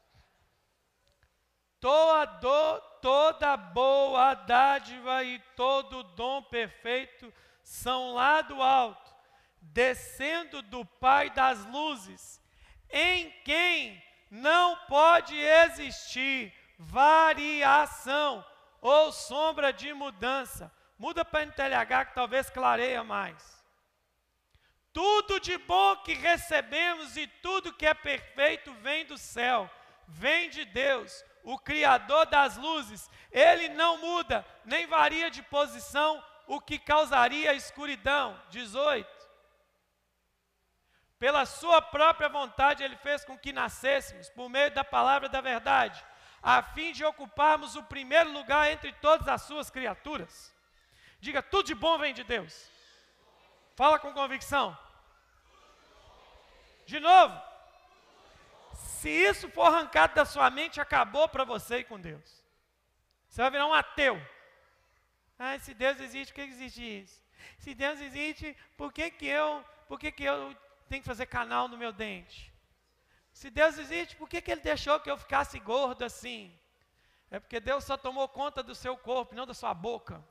Toda, 1.78 2.80
toda 3.02 3.56
boa 3.56 4.34
dádiva 4.34 5.22
e 5.22 5.38
todo 5.54 6.02
dom 6.02 6.42
perfeito 6.42 7.32
são 7.62 8.14
lá 8.14 8.40
do 8.40 8.62
alto, 8.62 9.14
descendo 9.60 10.62
do 10.62 10.84
Pai 10.84 11.28
das 11.30 11.64
luzes, 11.66 12.40
em 12.88 13.30
quem 13.42 14.02
não 14.30 14.76
pode 14.86 15.36
existir 15.36 16.52
variação 16.78 18.44
ou 18.80 19.12
sombra 19.12 19.72
de 19.72 19.92
mudança. 19.92 20.72
Muda 20.98 21.24
para 21.24 21.44
NTLH 21.44 22.06
que 22.06 22.14
talvez 22.14 22.48
clareia 22.50 23.02
mais. 23.02 23.54
Tudo 24.92 25.40
de 25.40 25.58
bom 25.58 25.96
que 25.96 26.14
recebemos 26.14 27.16
e 27.16 27.26
tudo 27.26 27.72
que 27.72 27.84
é 27.84 27.92
perfeito 27.92 28.72
vem 28.74 29.04
do 29.04 29.18
céu, 29.18 29.68
vem 30.06 30.48
de 30.50 30.64
Deus, 30.64 31.24
o 31.42 31.58
Criador 31.58 32.26
das 32.26 32.56
luzes. 32.56 33.10
Ele 33.32 33.68
não 33.70 33.98
muda, 33.98 34.46
nem 34.64 34.86
varia 34.86 35.28
de 35.32 35.42
posição, 35.42 36.24
o 36.46 36.60
que 36.60 36.78
causaria 36.78 37.54
escuridão. 37.54 38.40
18. 38.50 39.12
Pela 41.18 41.44
sua 41.44 41.82
própria 41.82 42.28
vontade, 42.28 42.84
ele 42.84 42.96
fez 42.98 43.24
com 43.24 43.36
que 43.36 43.52
nascêssemos, 43.52 44.28
por 44.30 44.48
meio 44.48 44.70
da 44.72 44.84
palavra 44.84 45.28
da 45.28 45.40
verdade, 45.40 46.04
a 46.40 46.62
fim 46.62 46.92
de 46.92 47.04
ocuparmos 47.04 47.74
o 47.74 47.82
primeiro 47.82 48.30
lugar 48.30 48.70
entre 48.70 48.92
todas 48.92 49.26
as 49.26 49.42
suas 49.42 49.70
criaturas. 49.70 50.53
Diga, 51.24 51.42
tudo 51.42 51.66
de 51.68 51.74
bom 51.74 51.96
vem 51.96 52.12
de 52.12 52.22
Deus. 52.22 52.70
Fala 53.74 53.98
com 53.98 54.12
convicção. 54.12 54.66
De 56.84 57.00
novo. 57.00 57.34
Se 58.74 59.08
isso 59.08 59.48
for 59.48 59.62
arrancado 59.62 60.14
da 60.14 60.26
sua 60.26 60.50
mente, 60.50 60.82
acabou 60.82 61.26
para 61.26 61.44
você 61.52 61.78
e 61.78 61.84
com 61.84 61.98
Deus. 61.98 62.44
Você 63.26 63.40
vai 63.40 63.50
virar 63.50 63.66
um 63.66 63.72
ateu. 63.72 64.20
Ah, 65.38 65.58
se 65.58 65.72
Deus 65.72 65.98
existe, 65.98 66.30
por 66.30 66.42
que 66.42 66.42
existe 66.42 66.82
isso? 66.82 67.18
Se 67.58 67.74
Deus 67.74 68.00
existe, 68.00 68.54
por 68.76 68.92
que, 68.92 69.10
que 69.10 69.26
eu, 69.26 69.64
por 69.88 69.98
que, 69.98 70.12
que 70.12 70.24
eu 70.24 70.54
tenho 70.90 71.00
que 71.00 71.08
fazer 71.08 71.24
canal 71.24 71.68
no 71.68 71.78
meu 71.78 71.90
dente? 71.90 72.52
Se 73.32 73.48
Deus 73.48 73.78
existe, 73.78 74.14
por 74.14 74.28
que, 74.28 74.42
que 74.42 74.52
Ele 74.52 74.60
deixou 74.60 75.00
que 75.00 75.10
eu 75.10 75.16
ficasse 75.16 75.58
gordo 75.58 76.04
assim? 76.04 76.54
É 77.30 77.40
porque 77.40 77.60
Deus 77.60 77.82
só 77.82 77.96
tomou 77.96 78.28
conta 78.28 78.62
do 78.62 78.74
seu 78.74 78.94
corpo, 78.94 79.34
não 79.34 79.46
da 79.46 79.54
sua 79.54 79.72
boca. 79.72 80.22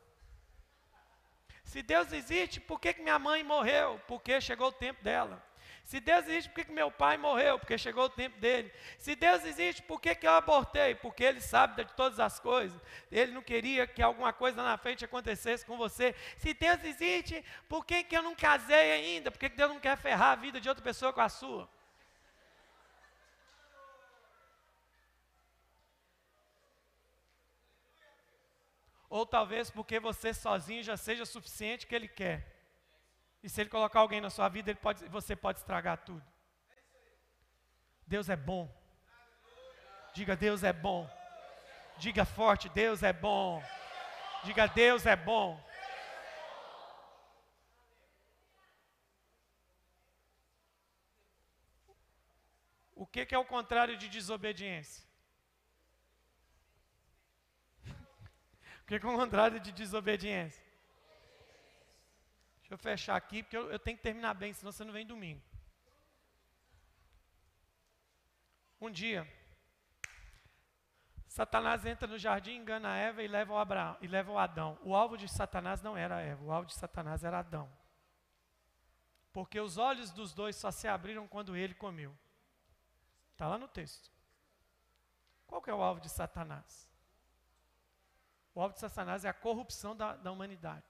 Se 1.64 1.82
Deus 1.82 2.12
existe, 2.12 2.60
por 2.60 2.80
que, 2.80 2.94
que 2.94 3.02
minha 3.02 3.18
mãe 3.18 3.44
morreu? 3.44 4.00
Porque 4.08 4.40
chegou 4.40 4.68
o 4.68 4.72
tempo 4.72 5.04
dela. 5.04 5.44
Se 5.84 6.00
Deus 6.00 6.26
existe, 6.28 6.50
por 6.50 6.56
que, 6.56 6.66
que 6.66 6.72
meu 6.72 6.90
pai 6.90 7.18
morreu? 7.18 7.60
Porque 7.60 7.78
chegou 7.78 8.06
o 8.06 8.10
tempo 8.10 8.40
dele. 8.40 8.72
Se 8.98 9.16
Deus 9.16 9.44
existe, 9.44 9.82
por 9.82 10.00
que, 10.00 10.16
que 10.16 10.26
eu 10.26 10.32
abortei? 10.32 10.96
Porque 10.96 11.24
Ele 11.24 11.42
sabe 11.42 11.84
de 11.84 11.94
todas 11.94 12.20
as 12.20 12.40
coisas. 12.40 12.80
Ele 13.12 13.34
não 13.34 13.42
queria 13.42 13.86
que 13.86 14.02
alguma 14.02 14.32
coisa 14.32 14.64
na 14.64 14.78
frente 14.78 15.04
acontecesse 15.04 15.66
com 15.66 15.78
você. 15.78 16.16
Se 16.38 16.54
Deus 16.54 16.82
existe, 16.84 17.44
por 17.68 17.86
que, 17.86 18.04
que 18.04 18.16
eu 18.16 18.24
não 18.24 18.34
casei 18.34 18.94
ainda? 18.94 19.30
Por 19.30 19.38
que, 19.38 19.50
que 19.50 19.58
Deus 19.58 19.72
não 19.72 19.80
quer 19.80 19.98
ferrar 19.98 20.32
a 20.32 20.36
vida 20.36 20.62
de 20.62 20.70
outra 20.70 20.84
pessoa 20.84 21.12
com 21.12 21.22
a 21.22 21.30
sua? 21.30 21.70
Ou 29.18 29.28
talvez 29.28 29.70
porque 29.70 30.00
você 30.00 30.34
sozinho 30.34 30.82
já 30.82 30.98
seja 30.98 31.24
suficiente 31.24 31.86
que 31.86 31.94
Ele 31.94 32.08
quer. 32.08 32.40
E 33.44 33.48
se 33.48 33.62
ele 33.62 33.70
colocar 33.70 34.00
alguém 34.00 34.20
na 34.20 34.32
sua 34.32 34.50
vida, 34.50 34.74
pode, 34.74 35.06
você 35.08 35.36
pode 35.36 35.60
estragar 35.60 35.98
tudo. 36.04 36.26
Deus 38.08 38.28
é 38.28 38.36
bom. 38.36 38.66
Diga, 40.16 40.36
Deus 40.36 40.64
é 40.64 40.74
bom. 40.74 41.08
Diga 42.00 42.26
forte, 42.26 42.68
Deus 42.70 43.04
é 43.04 43.14
bom. 43.14 43.64
Diga, 44.46 44.66
Deus 44.66 45.06
é 45.06 45.16
bom. 45.16 45.64
O 52.96 53.06
que, 53.06 53.28
que 53.28 53.36
é 53.36 53.38
o 53.38 53.46
contrário 53.46 53.96
de 53.96 54.10
desobediência? 54.10 55.04
o 58.83 58.83
que, 59.00 59.06
é 59.06 59.10
o 59.10 59.18
contrário 59.18 59.60
de 59.60 59.72
desobediência? 59.72 60.64
Deixa 62.60 62.74
eu 62.74 62.78
fechar 62.78 63.16
aqui, 63.16 63.44
porque 63.44 63.58
eu, 63.58 63.72
eu 63.72 63.80
tenho 63.80 63.98
que 63.98 64.04
terminar 64.04 64.34
bem, 64.34 64.54
senão 64.54 64.72
você 64.72 64.84
não 64.84 64.94
vem 64.94 65.06
domingo. 65.06 65.42
Um 68.80 68.92
dia, 68.92 69.28
Satanás 71.34 71.86
entra 71.86 72.08
no 72.08 72.20
jardim, 72.20 72.56
engana 72.56 72.90
a 72.90 72.96
Eva 72.96 73.24
e 73.24 73.28
leva 73.28 73.54
o, 73.54 73.58
Abraão, 73.58 73.98
e 74.02 74.08
leva 74.08 74.32
o 74.32 74.38
Adão. 74.38 74.78
O 74.84 74.94
alvo 74.94 75.18
de 75.18 75.28
Satanás 75.28 75.82
não 75.82 75.98
era 75.98 76.22
Eva, 76.22 76.44
o 76.44 76.52
alvo 76.52 76.68
de 76.68 76.76
Satanás 76.76 77.24
era 77.24 77.40
Adão. 77.40 77.68
Porque 79.32 79.60
os 79.60 79.80
olhos 79.80 80.12
dos 80.12 80.32
dois 80.32 80.56
só 80.56 80.70
se 80.70 80.88
abriram 80.88 81.28
quando 81.28 81.56
ele 81.56 81.74
comeu. 81.74 82.16
Está 83.32 83.48
lá 83.48 83.58
no 83.58 83.68
texto. 83.68 84.12
Qual 85.48 85.60
que 85.60 85.72
é 85.72 85.74
o 85.74 85.82
alvo 85.82 86.00
de 86.00 86.10
Satanás? 86.10 86.88
O 88.54 88.62
alvo 88.62 88.74
de 88.74 88.80
Satanás 88.80 89.26
é 89.26 89.30
a 89.30 89.34
corrupção 89.34 89.96
da, 89.96 90.16
da 90.16 90.32
humanidade. 90.32 90.86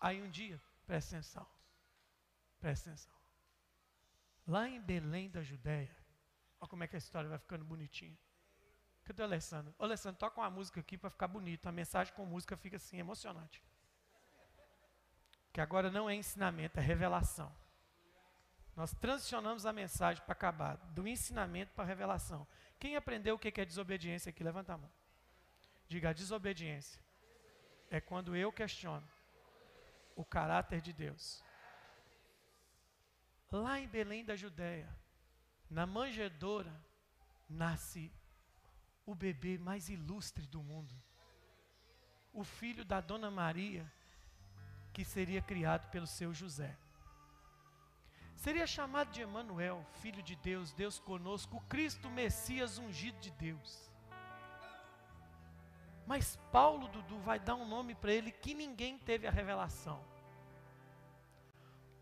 Aí 0.00 0.22
um 0.22 0.30
dia, 0.30 0.60
presta 0.86 1.16
atenção, 1.16 1.46
presta 2.60 2.90
atenção. 2.90 3.12
Lá 4.46 4.68
em 4.68 4.80
Belém 4.80 5.28
da 5.28 5.42
Judéia, 5.42 5.94
olha 6.60 6.68
como 6.68 6.84
é 6.84 6.86
que 6.86 6.96
a 6.96 6.98
história 6.98 7.28
vai 7.28 7.38
ficando 7.38 7.64
bonitinha. 7.64 8.16
Cadê 9.04 9.22
o 9.22 9.24
Alessandro? 9.24 9.74
Ô 9.78 9.84
Alessandro, 9.84 10.18
toca 10.18 10.40
uma 10.40 10.50
música 10.50 10.80
aqui 10.80 10.98
para 10.98 11.10
ficar 11.10 11.28
bonito. 11.28 11.68
A 11.68 11.72
mensagem 11.72 12.12
com 12.14 12.26
música 12.26 12.56
fica 12.56 12.76
assim, 12.76 12.98
emocionante. 12.98 13.62
Que 15.52 15.60
agora 15.60 15.90
não 15.90 16.10
é 16.10 16.14
ensinamento, 16.14 16.78
é 16.78 16.82
revelação. 16.82 17.54
Nós 18.74 18.92
transicionamos 18.92 19.64
a 19.64 19.72
mensagem 19.72 20.22
para 20.24 20.32
acabar, 20.32 20.76
do 20.76 21.06
ensinamento 21.06 21.72
para 21.72 21.84
a 21.84 21.86
revelação. 21.86 22.46
Quem 22.78 22.96
aprendeu 22.96 23.36
o 23.36 23.38
que 23.38 23.60
é 23.60 23.64
desobediência 23.64 24.30
aqui? 24.30 24.42
Levanta 24.42 24.74
a 24.74 24.78
mão. 24.78 24.90
Diga, 25.88 26.10
a 26.10 26.12
desobediência 26.12 27.00
é 27.90 28.00
quando 28.00 28.34
eu 28.34 28.52
questiono 28.52 29.06
o 30.16 30.24
caráter 30.24 30.80
de 30.80 30.92
Deus. 30.92 31.44
Lá 33.50 33.78
em 33.78 33.86
Belém 33.86 34.24
da 34.24 34.34
Judéia, 34.34 34.88
na 35.70 35.86
manjedoura, 35.86 36.74
nasce 37.48 38.12
o 39.04 39.14
bebê 39.14 39.56
mais 39.56 39.88
ilustre 39.88 40.46
do 40.46 40.62
mundo. 40.62 40.94
O 42.32 42.42
filho 42.42 42.84
da 42.84 43.00
Dona 43.00 43.30
Maria, 43.30 43.90
que 44.92 45.04
seria 45.04 45.40
criado 45.40 45.88
pelo 45.90 46.06
seu 46.06 46.34
José. 46.34 46.76
Seria 48.34 48.66
chamado 48.66 49.12
de 49.12 49.22
Emanuel, 49.22 49.86
filho 50.02 50.22
de 50.22 50.36
Deus, 50.36 50.72
Deus 50.72 50.98
conosco, 50.98 51.56
o 51.56 51.60
Cristo 51.62 52.10
Messias 52.10 52.78
ungido 52.78 53.18
de 53.20 53.30
Deus. 53.30 53.90
Mas 56.06 56.36
Paulo, 56.52 56.86
Dudu, 56.88 57.18
vai 57.18 57.40
dar 57.40 57.56
um 57.56 57.66
nome 57.66 57.94
para 57.94 58.12
ele 58.12 58.30
que 58.30 58.54
ninguém 58.54 58.96
teve 58.96 59.26
a 59.26 59.30
revelação. 59.30 60.02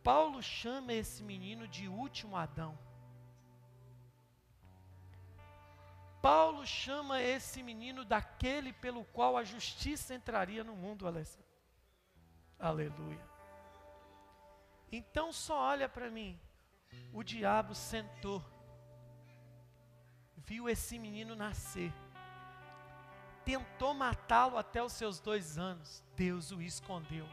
Paulo 0.02 0.42
chama 0.42 0.92
esse 0.92 1.22
menino 1.22 1.66
de 1.66 1.88
último 1.88 2.36
Adão. 2.36 2.78
Paulo 6.20 6.66
chama 6.66 7.22
esse 7.22 7.62
menino 7.62 8.04
daquele 8.04 8.72
pelo 8.74 9.04
qual 9.06 9.36
a 9.36 9.44
justiça 9.44 10.14
entraria 10.14 10.62
no 10.62 10.76
mundo, 10.76 11.06
Alessandro. 11.06 11.48
Aleluia. 12.58 13.20
Então 14.92 15.32
só 15.32 15.58
olha 15.58 15.88
para 15.88 16.10
mim. 16.10 16.38
O 17.12 17.22
diabo 17.22 17.74
sentou, 17.74 18.44
viu 20.36 20.68
esse 20.68 20.98
menino 20.98 21.34
nascer 21.34 21.92
tentou 23.44 23.92
matá-lo 23.94 24.56
até 24.56 24.82
os 24.82 24.92
seus 24.92 25.20
dois 25.20 25.58
anos, 25.58 26.02
Deus 26.16 26.50
o 26.50 26.62
escondeu. 26.62 27.28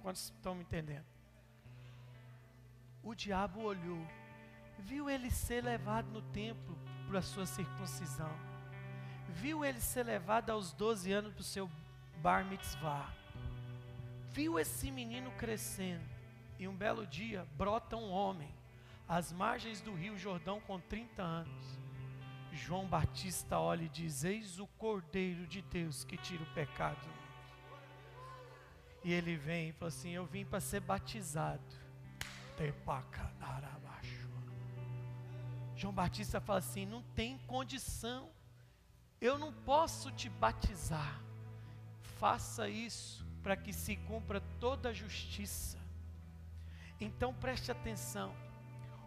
Quantos 0.00 0.24
estão 0.24 0.54
me 0.54 0.62
entendendo? 0.62 1.04
O 3.02 3.14
diabo 3.14 3.62
olhou, 3.62 4.06
viu 4.78 5.10
ele 5.10 5.30
ser 5.30 5.64
levado 5.64 6.10
no 6.10 6.22
templo 6.22 6.78
para 7.06 7.18
a 7.18 7.22
sua 7.22 7.46
circuncisão, 7.46 8.30
viu 9.28 9.64
ele 9.64 9.80
ser 9.80 10.04
levado 10.04 10.50
aos 10.50 10.72
12 10.72 11.12
anos 11.12 11.32
para 11.32 11.40
o 11.40 11.44
seu 11.44 11.70
bar 12.22 12.44
mitzvah, 12.44 13.12
viu 14.30 14.58
esse 14.58 14.90
menino 14.90 15.30
crescendo, 15.32 16.04
e 16.58 16.68
um 16.68 16.74
belo 16.74 17.06
dia 17.06 17.46
brota 17.56 17.96
um 17.96 18.10
homem 18.10 18.54
às 19.08 19.32
margens 19.32 19.80
do 19.80 19.94
rio 19.94 20.18
Jordão 20.18 20.60
com 20.60 20.78
30 20.78 21.22
anos 21.22 21.77
João 22.52 22.86
Batista 22.86 23.58
olha 23.58 23.84
e 23.84 23.88
diz: 23.88 24.24
Eis 24.24 24.58
o 24.58 24.66
Cordeiro 24.66 25.46
de 25.46 25.62
Deus 25.62 26.04
que 26.04 26.16
tira 26.16 26.42
o 26.42 26.54
pecado. 26.54 27.08
E 29.04 29.12
ele 29.12 29.36
vem 29.36 29.68
e 29.68 29.72
fala 29.72 29.88
assim: 29.88 30.10
Eu 30.10 30.26
vim 30.26 30.44
para 30.44 30.60
ser 30.60 30.80
batizado. 30.80 31.62
João 35.78 35.92
Batista 35.92 36.40
fala 36.40 36.58
assim: 36.58 36.84
Não 36.84 37.02
tem 37.14 37.38
condição, 37.46 38.28
eu 39.20 39.38
não 39.38 39.52
posso 39.52 40.10
te 40.10 40.28
batizar. 40.28 41.22
Faça 42.18 42.68
isso 42.68 43.24
para 43.44 43.56
que 43.56 43.72
se 43.72 43.96
cumpra 43.96 44.40
toda 44.58 44.88
a 44.88 44.92
justiça. 44.92 45.78
Então 47.00 47.32
preste 47.32 47.70
atenção: 47.70 48.34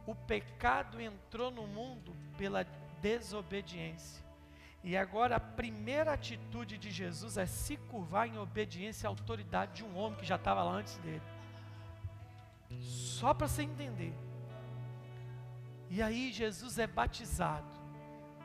o 0.05 0.15
pecado 0.15 1.01
entrou 1.01 1.51
no 1.51 1.68
mundo 1.68 2.15
pela 2.38 2.63
desobediência. 3.02 4.22
E 4.84 4.98
agora 4.98 5.36
a 5.36 5.40
primeira 5.40 6.14
atitude 6.14 6.78
de 6.78 6.90
Jesus 6.90 7.38
é 7.38 7.45
se 7.45 7.78
curvar 7.78 8.28
em 8.28 8.38
obediência 8.38 9.07
à 9.07 9.11
autoridade 9.11 9.73
de 9.73 9.84
um 9.84 9.95
homem 9.95 10.18
que 10.18 10.26
já 10.26 10.36
estava 10.36 10.64
lá 10.64 10.72
antes 10.72 10.98
dele. 10.98 11.22
Só 12.80 13.34
para 13.34 13.48
você 13.48 13.61
entender. 13.61 14.14
E 15.90 16.02
aí 16.02 16.32
Jesus 16.32 16.80
é 16.80 16.88
batizado. 16.88 17.68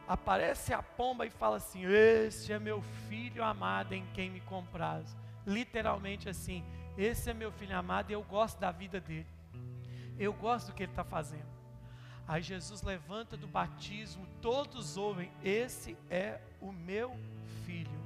Aparece 0.07 0.74
a 0.74 0.83
pomba 0.83 1.24
e 1.24 1.31
fala 1.31 1.57
assim: 1.57 1.85
Este 1.85 2.53
é 2.53 2.59
meu 2.59 2.83
filho 3.09 3.43
amado 3.43 3.95
em 3.95 4.07
quem 4.12 4.28
me 4.31 4.41
compraz. 4.41 5.16
Literalmente 5.47 6.28
assim: 6.28 6.65
Esse 6.99 7.31
é 7.31 7.35
meu 7.35 7.51
filho 7.51 7.77
amado 7.77 8.11
e 8.11 8.12
eu 8.12 8.23
gosto 8.23 8.59
da 8.59 8.70
vida 8.70 9.01
dele. 9.01 9.27
Eu 10.19 10.33
gosto 10.33 10.69
do 10.69 10.74
que 10.74 10.83
ele 10.83 10.93
está 10.93 11.05
fazendo. 11.05 11.56
Aí 12.28 12.43
Jesus 12.43 12.82
levanta 12.82 13.36
do 13.36 13.47
batismo, 13.47 14.27
todos 14.43 14.97
ouvem: 14.97 15.31
Esse 15.44 15.97
é 16.11 16.40
o 16.61 16.73
meu 16.73 17.16
filho. 17.65 18.01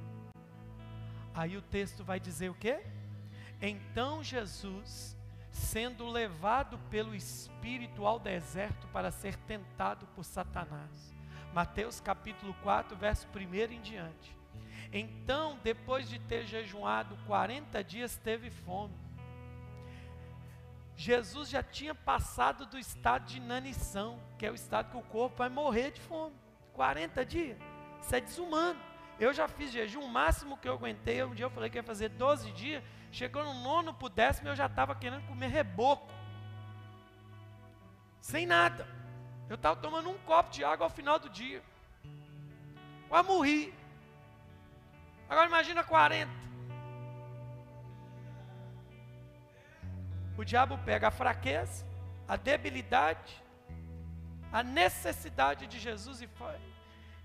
Aí 1.33 1.57
o 1.57 1.61
texto 1.61 2.03
vai 2.03 2.19
dizer 2.19 2.49
o 2.49 2.53
quê? 2.53 2.81
Então 3.61 4.23
Jesus, 4.23 5.17
sendo 5.49 6.07
levado 6.07 6.77
pelo 6.89 7.15
Espírito 7.15 8.05
ao 8.05 8.19
deserto 8.19 8.87
para 8.87 9.11
ser 9.11 9.35
tentado 9.37 10.05
por 10.07 10.23
Satanás. 10.23 11.13
Mateus 11.53 11.99
capítulo 11.99 12.53
4, 12.61 12.95
verso 12.95 13.27
1 13.35 13.73
em 13.73 13.81
diante. 13.81 14.37
Então, 14.93 15.57
depois 15.63 16.09
de 16.09 16.19
ter 16.19 16.45
jejuado 16.45 17.17
40 17.25 17.83
dias, 17.83 18.17
teve 18.17 18.49
fome. 18.49 18.93
Jesus 20.95 21.49
já 21.49 21.63
tinha 21.63 21.95
passado 21.95 22.65
do 22.65 22.77
estado 22.77 23.25
de 23.25 23.37
inanição, 23.37 24.19
que 24.37 24.45
é 24.45 24.51
o 24.51 24.55
estado 24.55 24.91
que 24.91 24.97
o 24.97 25.01
corpo 25.01 25.37
vai 25.37 25.49
morrer 25.49 25.91
de 25.91 26.01
fome. 26.01 26.35
40 26.73 27.25
dias. 27.25 27.57
Isso 28.01 28.15
é 28.15 28.21
desumano. 28.21 28.79
Eu 29.19 29.33
já 29.33 29.47
fiz 29.47 29.71
jejum, 29.71 30.01
o 30.01 30.09
máximo 30.09 30.57
que 30.57 30.67
eu 30.67 30.73
aguentei, 30.73 31.23
um 31.23 31.35
dia 31.35 31.45
eu 31.45 31.49
falei 31.49 31.69
que 31.69 31.77
ia 31.77 31.83
fazer 31.83 32.09
12 32.09 32.51
dias, 32.53 32.83
chegou 33.11 33.43
no 33.43 33.53
nono 33.53 33.93
para 33.93 34.05
o 34.05 34.09
décimo 34.09 34.49
eu 34.49 34.55
já 34.55 34.65
estava 34.65 34.95
querendo 34.95 35.27
comer 35.27 35.47
reboco. 35.47 36.11
Sem 38.19 38.45
nada. 38.45 38.87
Eu 39.49 39.55
estava 39.55 39.75
tomando 39.75 40.09
um 40.09 40.17
copo 40.19 40.49
de 40.49 40.63
água 40.63 40.85
ao 40.85 40.89
final 40.89 41.19
do 41.19 41.29
dia. 41.29 41.61
Quase 43.09 43.27
morri. 43.27 43.73
Agora 45.29 45.47
imagina 45.47 45.83
40. 45.83 46.31
O 50.41 50.43
diabo 50.43 50.75
pega 50.79 51.09
a 51.09 51.11
fraqueza, 51.11 51.85
a 52.27 52.35
debilidade, 52.35 53.43
a 54.51 54.63
necessidade 54.63 55.67
de 55.67 55.77
Jesus 55.77 56.19
e. 56.23 56.29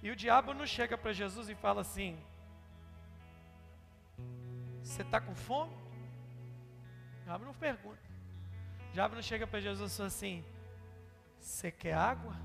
E 0.03 0.11
o 0.11 0.17
diabo 0.17 0.53
não 0.53 0.67
chega 0.67 0.99
para 0.99 1.15
Jesus 1.15 1.49
e 1.49 1.55
fala 1.55 1.81
assim: 1.81 2.19
Você 4.83 5.01
está 5.01 5.19
com 5.19 5.35
fome? 5.35 5.73
O 5.73 7.25
diabo 7.25 7.47
não 7.47 7.55
pergunta. 7.55 8.07
O 8.91 8.93
diabo 8.93 9.15
não 9.15 9.23
chega 9.23 9.47
para 9.47 9.61
Jesus 9.61 9.95
e 9.95 9.97
fala 9.97 10.09
assim: 10.09 10.45
Você 11.41 11.71
quer 11.71 11.95
água? 11.95 12.37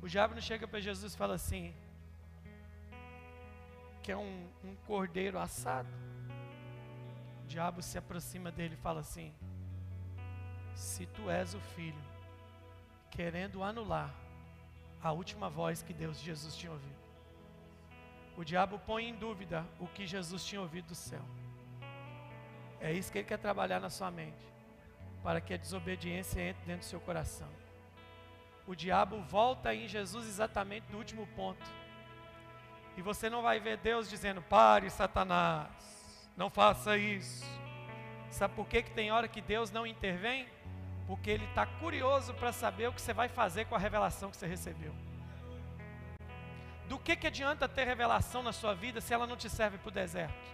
O 0.00 0.08
diabo 0.08 0.32
não 0.34 0.40
chega 0.40 0.66
para 0.66 0.80
Jesus 0.80 1.12
e 1.12 1.16
fala 1.18 1.34
assim: 1.34 1.74
Quer 4.02 4.16
um, 4.16 4.48
um 4.64 4.74
cordeiro 4.86 5.38
assado? 5.38 5.90
Diabo 7.52 7.82
se 7.82 7.98
aproxima 7.98 8.50
dele 8.50 8.74
e 8.74 8.82
fala 8.82 9.00
assim: 9.00 9.30
Se 10.74 11.04
tu 11.04 11.28
és 11.28 11.52
o 11.54 11.60
filho, 11.60 12.02
querendo 13.10 13.62
anular 13.62 14.10
a 15.02 15.12
última 15.12 15.50
voz 15.50 15.82
que 15.82 15.92
Deus 15.92 16.18
Jesus 16.18 16.56
tinha 16.56 16.72
ouvido. 16.72 17.02
O 18.38 18.42
diabo 18.42 18.78
põe 18.78 19.06
em 19.10 19.14
dúvida 19.14 19.66
o 19.78 19.86
que 19.86 20.06
Jesus 20.06 20.42
tinha 20.42 20.62
ouvido 20.62 20.86
do 20.88 20.94
céu. 20.94 21.24
É 22.80 22.90
isso 22.90 23.12
que 23.12 23.18
ele 23.18 23.28
quer 23.28 23.38
trabalhar 23.38 23.80
na 23.80 23.90
sua 23.90 24.10
mente, 24.10 24.46
para 25.22 25.40
que 25.40 25.52
a 25.52 25.58
desobediência 25.58 26.40
entre 26.40 26.64
dentro 26.64 26.86
do 26.86 26.90
seu 26.90 27.00
coração. 27.00 27.50
O 28.66 28.74
diabo 28.74 29.20
volta 29.24 29.74
em 29.74 29.86
Jesus 29.86 30.26
exatamente 30.26 30.90
no 30.90 30.96
último 30.96 31.26
ponto. 31.36 31.70
E 32.96 33.02
você 33.02 33.28
não 33.28 33.42
vai 33.42 33.60
ver 33.60 33.76
Deus 33.76 34.08
dizendo: 34.08 34.40
pare, 34.40 34.88
Satanás 34.88 36.01
não 36.36 36.50
faça 36.50 36.96
isso. 36.96 37.44
Sabe 38.30 38.54
por 38.54 38.66
que, 38.66 38.82
que 38.82 38.90
tem 38.90 39.12
hora 39.12 39.28
que 39.28 39.40
Deus 39.40 39.70
não 39.70 39.86
intervém? 39.86 40.48
Porque 41.06 41.30
Ele 41.30 41.44
está 41.44 41.66
curioso 41.66 42.32
para 42.34 42.52
saber 42.52 42.88
o 42.88 42.92
que 42.92 43.02
você 43.02 43.12
vai 43.12 43.28
fazer 43.28 43.66
com 43.66 43.74
a 43.74 43.78
revelação 43.78 44.30
que 44.30 44.36
você 44.36 44.46
recebeu. 44.46 44.94
Do 46.88 46.98
que, 46.98 47.16
que 47.16 47.26
adianta 47.26 47.68
ter 47.68 47.84
revelação 47.84 48.42
na 48.42 48.52
sua 48.52 48.74
vida 48.74 49.00
se 49.00 49.12
ela 49.12 49.26
não 49.26 49.36
te 49.36 49.48
serve 49.48 49.78
para 49.78 49.88
o 49.88 49.92
deserto? 49.92 50.52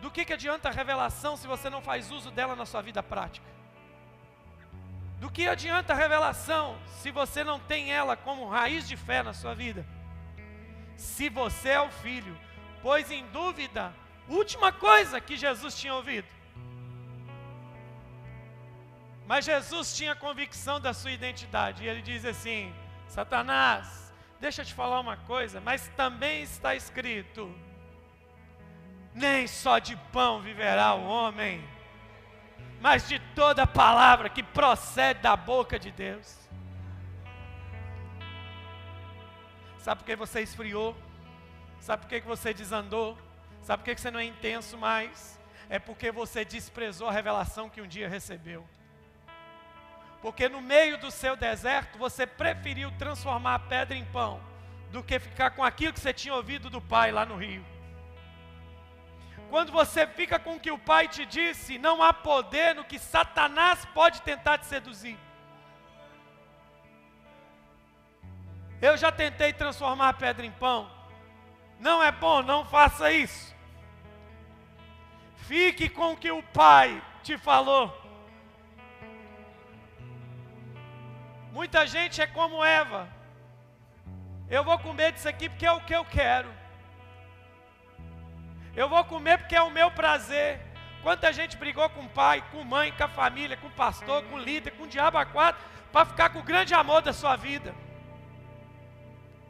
Do 0.00 0.10
que, 0.10 0.24
que 0.24 0.32
adianta 0.32 0.68
a 0.68 0.72
revelação 0.72 1.36
se 1.36 1.46
você 1.46 1.70
não 1.70 1.80
faz 1.80 2.10
uso 2.10 2.30
dela 2.30 2.54
na 2.54 2.66
sua 2.66 2.82
vida 2.82 3.02
prática? 3.02 3.46
Do 5.18 5.30
que 5.30 5.46
adianta 5.46 5.92
a 5.92 5.96
revelação 5.96 6.76
se 6.86 7.10
você 7.10 7.42
não 7.42 7.58
tem 7.58 7.92
ela 7.92 8.16
como 8.16 8.48
raiz 8.48 8.86
de 8.86 8.96
fé 8.96 9.22
na 9.22 9.32
sua 9.32 9.54
vida? 9.54 9.86
Se 10.96 11.28
você 11.28 11.70
é 11.70 11.80
o 11.80 11.90
filho, 11.90 12.36
pois 12.82 13.10
em 13.10 13.26
dúvida 13.28 13.94
Última 14.28 14.72
coisa 14.72 15.20
que 15.20 15.36
Jesus 15.36 15.78
tinha 15.78 15.94
ouvido. 15.94 16.28
Mas 19.26 19.44
Jesus 19.44 19.96
tinha 19.96 20.14
convicção 20.14 20.80
da 20.80 20.92
sua 20.92 21.10
identidade. 21.10 21.84
E 21.84 21.88
ele 21.88 22.02
diz 22.02 22.24
assim: 22.24 22.74
Satanás, 23.08 24.12
deixa 24.40 24.62
eu 24.62 24.66
te 24.66 24.74
falar 24.74 25.00
uma 25.00 25.16
coisa, 25.16 25.60
mas 25.60 25.88
também 25.96 26.42
está 26.42 26.74
escrito: 26.74 27.54
nem 29.14 29.46
só 29.46 29.78
de 29.78 29.96
pão 30.12 30.40
viverá 30.40 30.94
o 30.94 31.04
homem, 31.04 31.66
mas 32.80 33.08
de 33.08 33.18
toda 33.34 33.66
palavra 33.66 34.28
que 34.28 34.42
procede 34.42 35.20
da 35.20 35.36
boca 35.36 35.78
de 35.78 35.90
Deus. 35.90 36.38
Sabe 39.78 40.00
por 40.00 40.06
que 40.06 40.16
você 40.16 40.40
esfriou? 40.40 40.96
Sabe 41.78 42.02
por 42.02 42.08
que 42.08 42.20
você 42.20 42.54
desandou? 42.54 43.18
Sabe 43.64 43.82
por 43.82 43.94
que 43.94 44.00
você 44.00 44.10
não 44.10 44.20
é 44.20 44.24
intenso 44.24 44.76
mais? 44.76 45.40
É 45.70 45.78
porque 45.78 46.12
você 46.12 46.44
desprezou 46.44 47.08
a 47.08 47.12
revelação 47.12 47.70
que 47.70 47.80
um 47.80 47.86
dia 47.86 48.06
recebeu. 48.06 48.68
Porque 50.20 50.50
no 50.50 50.60
meio 50.60 50.98
do 50.98 51.10
seu 51.10 51.34
deserto 51.34 51.98
você 51.98 52.26
preferiu 52.26 52.90
transformar 52.98 53.54
a 53.54 53.58
pedra 53.58 53.96
em 53.96 54.04
pão 54.04 54.38
do 54.90 55.02
que 55.02 55.18
ficar 55.18 55.52
com 55.52 55.64
aquilo 55.64 55.94
que 55.94 56.00
você 56.00 56.12
tinha 56.12 56.34
ouvido 56.34 56.68
do 56.68 56.80
pai 56.80 57.10
lá 57.10 57.24
no 57.24 57.36
rio. 57.36 57.64
Quando 59.48 59.72
você 59.72 60.06
fica 60.06 60.38
com 60.38 60.56
o 60.56 60.60
que 60.60 60.70
o 60.70 60.78
pai 60.78 61.08
te 61.08 61.24
disse, 61.24 61.78
não 61.78 62.02
há 62.02 62.12
poder 62.12 62.74
no 62.74 62.84
que 62.84 62.98
Satanás 62.98 63.86
pode 63.86 64.20
tentar 64.20 64.58
te 64.58 64.66
seduzir. 64.66 65.18
Eu 68.82 68.94
já 68.98 69.10
tentei 69.10 69.54
transformar 69.54 70.10
a 70.10 70.12
pedra 70.12 70.44
em 70.44 70.50
pão. 70.50 70.90
Não 71.80 72.02
é 72.02 72.12
bom, 72.12 72.42
não 72.42 72.64
faça 72.66 73.10
isso. 73.10 73.53
Fique 75.46 75.88
com 75.88 76.12
o 76.12 76.16
que 76.16 76.30
o 76.30 76.42
Pai 76.42 77.02
te 77.22 77.36
falou. 77.36 77.92
Muita 81.52 81.86
gente 81.86 82.20
é 82.20 82.26
como 82.26 82.64
Eva. 82.64 83.08
Eu 84.48 84.64
vou 84.64 84.78
comer 84.78 85.12
disso 85.12 85.28
aqui 85.28 85.48
porque 85.48 85.66
é 85.66 85.72
o 85.72 85.80
que 85.82 85.94
eu 85.94 86.04
quero. 86.04 86.50
Eu 88.74 88.88
vou 88.88 89.04
comer 89.04 89.38
porque 89.38 89.54
é 89.54 89.62
o 89.62 89.70
meu 89.70 89.90
prazer. 89.90 90.60
Quanta 91.02 91.32
gente 91.32 91.56
brigou 91.56 91.88
com 91.90 92.00
o 92.00 92.08
pai, 92.08 92.42
com 92.50 92.64
mãe, 92.64 92.90
com 92.90 93.04
a 93.04 93.08
família, 93.08 93.58
com 93.58 93.66
o 93.66 93.78
pastor, 93.82 94.24
com 94.24 94.36
o 94.36 94.38
líder, 94.38 94.70
com 94.72 94.84
o 94.84 94.88
diabo 94.88 95.18
a 95.18 95.26
quatro, 95.26 95.62
para 95.92 96.06
ficar 96.06 96.30
com 96.30 96.38
o 96.38 96.42
grande 96.42 96.72
amor 96.72 97.02
da 97.02 97.12
sua 97.12 97.36
vida. 97.36 97.74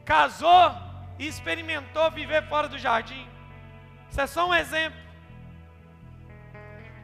Casou 0.04 0.74
e 1.18 1.26
experimentou 1.26 2.10
viver 2.10 2.46
fora 2.48 2.68
do 2.68 2.78
jardim. 2.78 3.28
Isso 4.10 4.20
é 4.20 4.26
só 4.26 4.48
um 4.48 4.54
exemplo. 4.54 5.03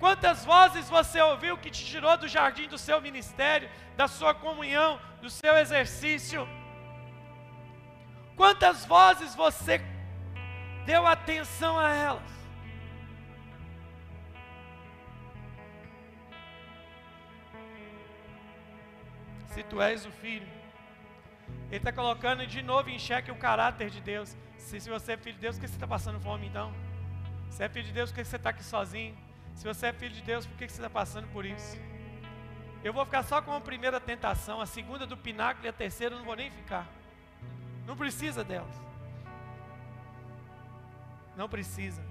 Quantas 0.01 0.47
vozes 0.47 0.89
você 0.89 1.21
ouviu 1.21 1.59
que 1.59 1.71
te 1.71 1.85
tirou 1.85 2.17
do 2.17 2.27
jardim 2.27 2.67
do 2.67 2.79
seu 2.79 3.03
ministério, 3.03 3.69
da 3.99 4.09
sua 4.09 4.33
comunhão, 4.33 4.99
do 5.21 5.29
seu 5.29 5.59
exercício? 5.59 6.49
Quantas 8.35 8.87
vozes 8.87 9.35
você 9.35 9.79
deu 10.87 11.07
atenção 11.07 11.79
a 11.79 11.93
elas? 11.93 12.33
Se 19.49 19.63
tu 19.65 19.83
és 19.83 20.07
o 20.07 20.11
filho, 20.11 20.49
ele 21.69 21.77
está 21.77 21.93
colocando 21.93 22.47
de 22.47 22.63
novo 22.63 22.89
em 22.89 22.99
xeque 22.99 23.31
o 23.31 23.37
caráter 23.37 23.91
de 23.91 24.01
Deus. 24.01 24.35
Se, 24.57 24.81
se 24.81 24.89
você 24.89 25.13
é 25.13 25.17
filho 25.19 25.35
de 25.35 25.41
Deus, 25.43 25.57
por 25.57 25.61
que 25.61 25.69
você 25.69 25.75
está 25.75 25.87
passando 25.87 26.19
fome 26.21 26.47
então? 26.47 26.73
Se 27.51 27.63
é 27.63 27.69
filho 27.69 27.85
de 27.85 27.93
Deus, 27.93 28.11
por 28.11 28.17
que 28.17 28.25
você 28.25 28.37
está 28.37 28.49
aqui 28.49 28.65
sozinho? 28.65 29.15
Se 29.61 29.66
você 29.69 29.89
é 29.89 29.93
filho 29.93 30.15
de 30.15 30.23
Deus, 30.23 30.47
por 30.47 30.57
que 30.57 30.66
você 30.66 30.77
está 30.77 30.89
passando 30.89 31.28
por 31.35 31.45
isso? 31.45 31.77
Eu 32.82 32.95
vou 32.95 33.05
ficar 33.05 33.23
só 33.23 33.43
com 33.43 33.53
a 33.53 33.61
primeira 33.61 34.01
tentação, 34.01 34.59
a 34.59 34.65
segunda 34.65 35.07
do 35.07 35.19
pináculo 35.19 35.66
e 35.66 35.69
a 35.69 35.73
terceira 35.73 36.15
eu 36.15 36.19
não 36.19 36.24
vou 36.24 36.35
nem 36.35 36.51
ficar. 36.51 36.89
Não 37.87 37.95
precisa 37.95 38.43
delas. 38.43 38.74
Não 41.37 41.47
precisa. 41.47 42.03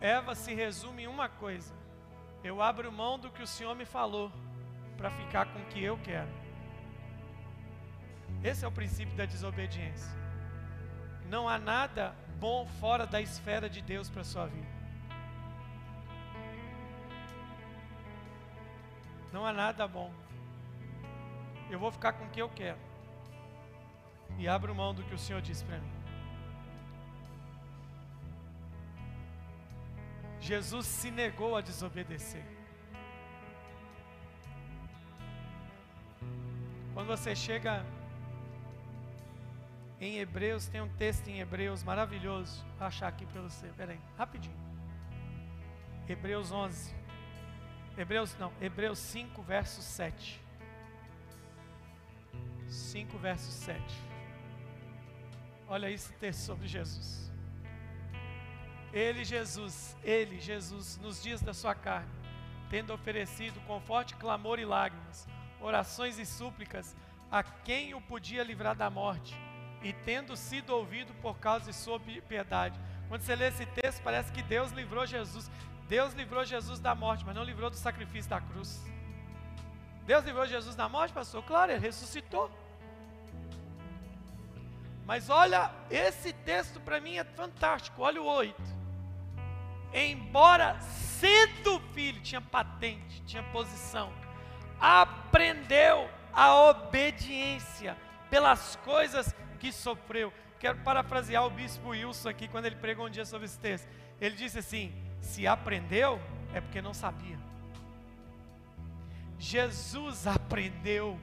Eva 0.00 0.36
se 0.36 0.54
resume 0.54 1.02
em 1.02 1.08
uma 1.08 1.28
coisa: 1.28 1.74
eu 2.44 2.62
abro 2.62 2.92
mão 2.92 3.18
do 3.18 3.28
que 3.28 3.42
o 3.42 3.46
Senhor 3.46 3.74
me 3.74 3.84
falou 3.84 4.30
para 4.96 5.10
ficar 5.10 5.46
com 5.46 5.58
o 5.58 5.66
que 5.66 5.82
eu 5.82 5.98
quero. 5.98 6.30
Esse 8.44 8.64
é 8.64 8.68
o 8.68 8.70
princípio 8.70 9.16
da 9.16 9.26
desobediência. 9.26 10.23
Não 11.28 11.48
há 11.48 11.58
nada 11.58 12.14
bom 12.38 12.66
fora 12.80 13.06
da 13.06 13.20
esfera 13.20 13.68
de 13.68 13.80
Deus 13.80 14.08
para 14.10 14.20
a 14.20 14.24
sua 14.24 14.46
vida. 14.46 14.74
Não 19.32 19.44
há 19.44 19.52
nada 19.52 19.88
bom. 19.88 20.12
Eu 21.70 21.78
vou 21.78 21.90
ficar 21.90 22.12
com 22.12 22.24
o 22.24 22.30
que 22.30 22.40
eu 22.40 22.48
quero. 22.48 22.78
E 24.38 24.46
abro 24.46 24.74
mão 24.74 24.94
do 24.94 25.02
que 25.02 25.14
o 25.14 25.18
Senhor 25.18 25.40
disse 25.42 25.64
para 25.64 25.78
mim. 25.78 25.92
Jesus 30.40 30.86
se 30.86 31.10
negou 31.10 31.56
a 31.56 31.60
desobedecer. 31.60 32.44
Quando 36.92 37.06
você 37.06 37.34
chega 37.34 37.84
em 40.00 40.18
Hebreus, 40.18 40.66
tem 40.66 40.80
um 40.80 40.88
texto 40.96 41.28
em 41.28 41.40
Hebreus 41.40 41.82
maravilhoso. 41.82 42.64
Vou 42.78 42.86
achar 42.86 43.08
aqui 43.08 43.24
para 43.26 43.40
você. 43.40 43.68
Peraí, 43.76 44.00
rapidinho. 44.16 44.56
Hebreus 46.08 46.52
11. 46.52 46.94
Hebreus 47.96 48.36
não, 48.38 48.52
Hebreus 48.60 48.98
5, 48.98 49.40
verso 49.42 49.80
7. 49.80 50.40
5, 52.68 53.18
verso 53.18 53.50
7. 53.50 53.82
Olha 55.68 55.90
esse 55.90 56.12
texto 56.14 56.40
sobre 56.40 56.66
Jesus. 56.66 57.32
Ele, 58.92 59.24
Jesus, 59.24 59.96
ele, 60.02 60.40
Jesus, 60.40 60.98
nos 60.98 61.22
dias 61.22 61.40
da 61.40 61.54
sua 61.54 61.74
carne, 61.74 62.10
tendo 62.68 62.92
oferecido 62.92 63.58
com 63.66 63.80
forte 63.80 64.14
clamor 64.16 64.58
e 64.58 64.64
lágrimas, 64.64 65.26
orações 65.60 66.18
e 66.18 66.26
súplicas 66.26 66.96
a 67.30 67.42
quem 67.42 67.94
o 67.94 68.00
podia 68.00 68.44
livrar 68.44 68.76
da 68.76 68.88
morte, 68.88 69.34
e 69.84 69.92
tendo 69.92 70.34
sido 70.34 70.70
ouvido 70.70 71.12
por 71.20 71.38
causa 71.38 71.66
de 71.66 71.76
sua 71.76 72.00
piedade. 72.00 72.80
Quando 73.06 73.20
você 73.20 73.36
lê 73.36 73.48
esse 73.48 73.66
texto, 73.66 74.02
parece 74.02 74.32
que 74.32 74.42
Deus 74.42 74.72
livrou 74.72 75.06
Jesus. 75.06 75.50
Deus 75.86 76.14
livrou 76.14 76.42
Jesus 76.42 76.80
da 76.80 76.94
morte, 76.94 77.22
mas 77.24 77.36
não 77.36 77.44
livrou 77.44 77.68
do 77.68 77.76
sacrifício 77.76 78.30
da 78.30 78.40
cruz. 78.40 78.82
Deus 80.06 80.24
livrou 80.24 80.46
Jesus 80.46 80.74
da 80.74 80.88
morte, 80.88 81.12
pastor? 81.12 81.42
Claro, 81.44 81.72
ele 81.72 81.80
ressuscitou. 81.80 82.50
Mas 85.04 85.28
olha, 85.28 85.70
esse 85.90 86.32
texto 86.32 86.80
para 86.80 86.98
mim 86.98 87.18
é 87.18 87.24
fantástico. 87.24 88.00
Olha 88.00 88.22
o 88.22 88.24
8. 88.24 88.56
Embora 89.92 90.80
sendo 90.80 91.78
filho, 91.92 92.22
tinha 92.22 92.40
patente, 92.40 93.22
tinha 93.26 93.42
posição, 93.42 94.12
aprendeu 94.80 96.10
a 96.32 96.54
obediência 96.70 97.96
pelas 98.30 98.76
coisas 98.76 99.34
que 99.64 99.72
sofreu. 99.72 100.30
Quero 100.60 100.78
parafrasear 100.80 101.42
o 101.46 101.48
bispo 101.48 101.88
Wilson 101.88 102.28
aqui 102.28 102.46
quando 102.46 102.66
ele 102.66 102.76
pregou 102.76 103.06
um 103.06 103.10
dia 103.10 103.24
sobre 103.24 103.46
esse 103.46 103.58
texto. 103.58 103.88
Ele 104.20 104.36
disse 104.36 104.58
assim: 104.58 104.92
se 105.22 105.46
aprendeu, 105.46 106.20
é 106.52 106.60
porque 106.60 106.82
não 106.82 106.92
sabia. 106.92 107.38
Jesus 109.38 110.26
aprendeu 110.26 111.18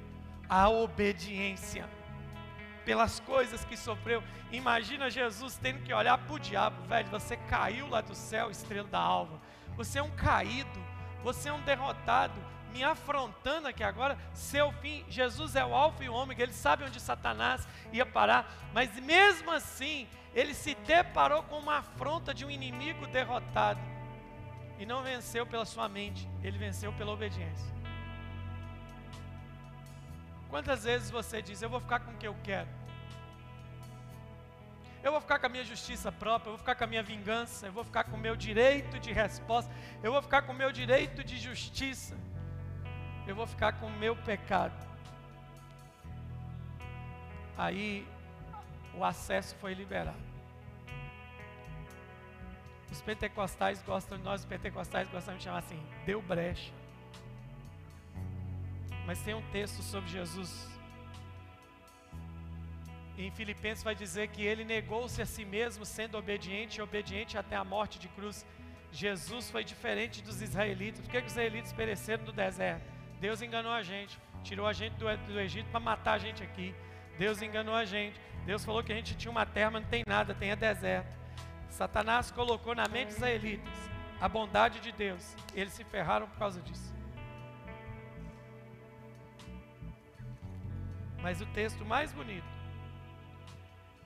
a 0.49 0.67
obediência 0.69 1.87
pelas 2.83 3.19
coisas 3.19 3.63
que 3.63 3.77
sofreu. 3.77 4.23
Imagina 4.51 5.07
Jesus 5.07 5.57
tendo 5.57 5.83
que 5.83 5.93
olhar 5.93 6.17
para 6.17 6.33
o 6.33 6.39
diabo, 6.39 6.81
velho. 6.87 7.09
Você 7.09 7.37
caiu 7.37 7.87
lá 7.87 8.01
do 8.01 8.15
céu, 8.15 8.49
estrela 8.49 8.87
da 8.87 8.99
alva. 8.99 9.39
Você 9.77 9.99
é 9.99 10.03
um 10.03 10.11
caído, 10.11 10.83
você 11.23 11.49
é 11.49 11.53
um 11.53 11.61
derrotado, 11.61 12.41
me 12.71 12.83
afrontando 12.83 13.67
aqui 13.67 13.83
agora. 13.83 14.17
Seu 14.33 14.71
fim, 14.73 15.05
Jesus 15.09 15.55
é 15.55 15.65
o 15.65 15.73
Alfa 15.73 16.03
e 16.03 16.09
o 16.09 16.13
Ômega, 16.13 16.43
ele 16.43 16.53
sabe 16.53 16.83
onde 16.83 16.99
Satanás 16.99 17.67
ia 17.91 18.05
parar, 18.05 18.51
mas 18.73 18.93
mesmo 18.99 19.51
assim, 19.51 20.07
ele 20.33 20.53
se 20.53 20.75
deparou 20.75 21.43
com 21.43 21.59
uma 21.59 21.77
afronta 21.77 22.33
de 22.33 22.45
um 22.45 22.49
inimigo 22.49 23.05
derrotado 23.07 23.79
e 24.79 24.85
não 24.85 25.03
venceu 25.03 25.45
pela 25.45 25.65
sua 25.65 25.87
mente, 25.87 26.27
ele 26.41 26.57
venceu 26.57 26.91
pela 26.93 27.11
obediência. 27.11 27.71
Quantas 30.49 30.83
vezes 30.83 31.09
você 31.09 31.41
diz, 31.41 31.61
eu 31.61 31.69
vou 31.69 31.79
ficar 31.79 31.99
com 31.99 32.11
o 32.11 32.17
que 32.17 32.27
eu 32.27 32.35
quero? 32.43 32.67
Eu 35.03 35.11
vou 35.11 35.21
ficar 35.21 35.39
com 35.39 35.47
a 35.47 35.49
minha 35.49 35.63
justiça 35.63 36.11
própria, 36.11 36.49
eu 36.49 36.53
vou 36.53 36.59
ficar 36.59 36.75
com 36.75 36.83
a 36.83 36.87
minha 36.87 37.01
vingança, 37.01 37.67
eu 37.67 37.71
vou 37.71 37.83
ficar 37.83 38.03
com 38.03 38.15
o 38.15 38.19
meu 38.19 38.35
direito 38.35 38.99
de 38.99 39.11
resposta, 39.11 39.71
eu 40.03 40.11
vou 40.11 40.21
ficar 40.21 40.43
com 40.43 40.51
o 40.51 40.55
meu 40.55 40.71
direito 40.71 41.23
de 41.23 41.37
justiça, 41.37 42.15
eu 43.27 43.35
vou 43.35 43.47
ficar 43.47 43.73
com 43.73 43.87
o 43.87 43.97
meu 43.97 44.15
pecado. 44.15 44.73
Aí 47.57 48.07
o 48.93 49.03
acesso 49.03 49.55
foi 49.57 49.73
liberado. 49.73 50.31
Os 52.91 53.01
pentecostais 53.01 53.81
gostam, 53.83 54.17
nós 54.17 54.41
os 54.41 54.45
pentecostais 54.45 55.07
gostamos 55.09 55.39
de 55.39 55.45
chamar 55.45 55.59
assim, 55.59 55.81
deu 56.05 56.21
brecha. 56.21 56.73
Mas 59.05 59.21
tem 59.21 59.33
um 59.33 59.41
texto 59.51 59.81
sobre 59.81 60.09
Jesus. 60.09 60.69
Em 63.17 63.31
Filipenses 63.31 63.83
vai 63.83 63.95
dizer 63.95 64.29
que 64.29 64.41
ele 64.41 64.65
negou-se 64.65 65.21
a 65.21 65.25
si 65.25 65.45
mesmo, 65.45 65.85
sendo 65.85 66.17
obediente 66.17 66.79
e 66.79 66.81
obediente 66.81 67.37
até 67.37 67.55
a 67.55 67.63
morte 67.63 67.99
de 67.99 68.07
cruz. 68.09 68.45
Jesus 68.91 69.49
foi 69.49 69.63
diferente 69.63 70.21
dos 70.21 70.41
israelitas. 70.41 70.99
Por 71.01 71.11
que 71.11 71.17
os 71.17 71.31
israelitas 71.31 71.71
pereceram 71.71 72.25
no 72.25 72.31
deserto? 72.31 73.00
Deus 73.21 73.39
enganou 73.43 73.71
a 73.71 73.83
gente, 73.83 74.19
tirou 74.43 74.65
a 74.65 74.73
gente 74.73 74.93
do, 74.93 75.05
do 75.27 75.39
Egito 75.39 75.69
para 75.69 75.79
matar 75.79 76.13
a 76.13 76.17
gente 76.17 76.41
aqui. 76.41 76.73
Deus 77.19 77.39
enganou 77.39 77.75
a 77.75 77.85
gente. 77.85 78.19
Deus 78.47 78.65
falou 78.65 78.83
que 78.83 78.91
a 78.91 78.95
gente 78.95 79.15
tinha 79.15 79.29
uma 79.29 79.45
terra, 79.45 79.69
mas 79.69 79.83
não 79.83 79.89
tem 79.91 80.03
nada, 80.07 80.33
tem 80.33 80.49
é 80.49 80.55
deserto. 80.55 81.15
Satanás 81.69 82.31
colocou 82.31 82.73
na 82.73 82.87
mente 82.87 83.09
dos 83.09 83.17
israelitas 83.17 83.91
a 84.19 84.27
bondade 84.27 84.79
de 84.79 84.91
Deus. 84.91 85.35
Eles 85.53 85.71
se 85.73 85.83
ferraram 85.83 86.27
por 86.27 86.39
causa 86.39 86.59
disso. 86.61 86.91
Mas 91.21 91.41
o 91.41 91.45
texto 91.45 91.85
mais 91.85 92.11
bonito. 92.11 92.51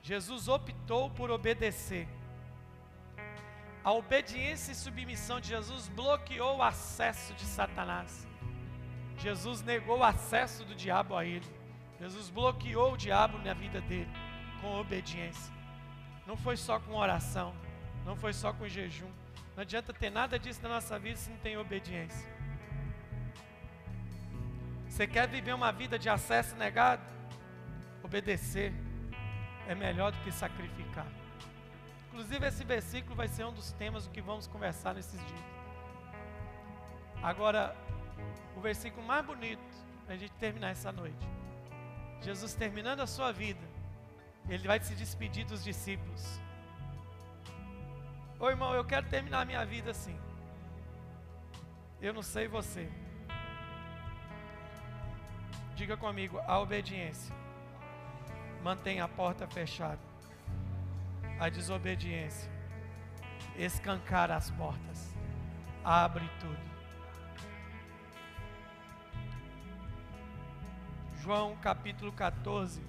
Jesus 0.03 0.49
optou 0.49 1.09
por 1.09 1.31
obedecer. 1.31 2.05
A 3.81 3.93
obediência 3.93 4.73
e 4.73 4.75
submissão 4.75 5.39
de 5.39 5.47
Jesus 5.47 5.87
bloqueou 5.87 6.57
o 6.57 6.63
acesso 6.63 7.33
de 7.33 7.45
Satanás. 7.45 8.27
Jesus 9.17 9.61
negou 9.61 9.99
o 9.99 10.03
acesso 10.03 10.63
do 10.65 10.75
diabo 10.75 11.15
a 11.15 11.25
ele. 11.25 11.45
Jesus 11.99 12.29
bloqueou 12.29 12.93
o 12.93 12.97
diabo 12.97 13.37
na 13.39 13.53
vida 13.53 13.81
dele 13.81 14.11
com 14.61 14.79
obediência. 14.79 15.53
Não 16.27 16.35
foi 16.35 16.57
só 16.57 16.79
com 16.79 16.95
oração, 16.95 17.55
não 18.05 18.15
foi 18.15 18.33
só 18.33 18.51
com 18.51 18.67
jejum. 18.67 19.09
Não 19.55 19.61
adianta 19.61 19.93
ter 19.93 20.09
nada 20.09 20.37
disso 20.37 20.61
na 20.61 20.69
nossa 20.69 20.99
vida 20.99 21.17
se 21.17 21.29
não 21.29 21.37
tem 21.37 21.57
obediência. 21.57 22.27
Você 24.87 25.07
quer 25.07 25.27
viver 25.27 25.53
uma 25.53 25.71
vida 25.71 25.99
de 25.99 26.09
acesso 26.09 26.55
negado? 26.55 27.03
Obedecer 28.03 28.73
é 29.67 29.75
melhor 29.75 30.11
do 30.11 30.17
que 30.19 30.31
sacrificar. 30.31 31.07
Inclusive, 32.07 32.47
esse 32.47 32.63
versículo 32.63 33.15
vai 33.15 33.27
ser 33.27 33.45
um 33.45 33.51
dos 33.51 33.71
temas 33.73 34.05
do 34.05 34.11
que 34.11 34.21
vamos 34.21 34.47
conversar 34.47 34.93
nesses 34.93 35.19
dias. 35.19 35.45
Agora, 37.21 37.75
o 38.55 38.59
versículo 38.59 39.05
mais 39.05 39.25
bonito 39.25 39.63
para 40.05 40.15
a 40.15 40.17
gente 40.17 40.33
terminar 40.33 40.69
essa 40.69 40.91
noite. 40.91 41.27
Jesus 42.21 42.53
terminando 42.53 43.01
a 43.01 43.07
sua 43.07 43.31
vida, 43.31 43.61
ele 44.47 44.67
vai 44.67 44.79
se 44.79 44.95
despedir 44.95 45.45
dos 45.45 45.63
discípulos. 45.63 46.39
Ô 48.39 48.49
irmão, 48.49 48.73
eu 48.73 48.83
quero 48.83 49.07
terminar 49.07 49.41
a 49.41 49.45
minha 49.45 49.65
vida 49.65 49.91
assim. 49.91 50.17
Eu 52.01 52.13
não 52.13 52.21
sei 52.21 52.47
você. 52.47 52.89
Diga 55.75 55.97
comigo, 55.97 56.39
a 56.47 56.59
obediência 56.59 57.35
mantém 58.63 58.99
a 58.99 59.07
porta 59.07 59.47
fechada. 59.47 59.99
A 61.39 61.49
desobediência 61.49 62.51
escancara 63.57 64.35
as 64.35 64.49
portas, 64.51 65.15
abre 65.83 66.29
tudo. 66.39 66.74
João 71.25 71.55
capítulo 71.55 72.11
14. 72.11 72.79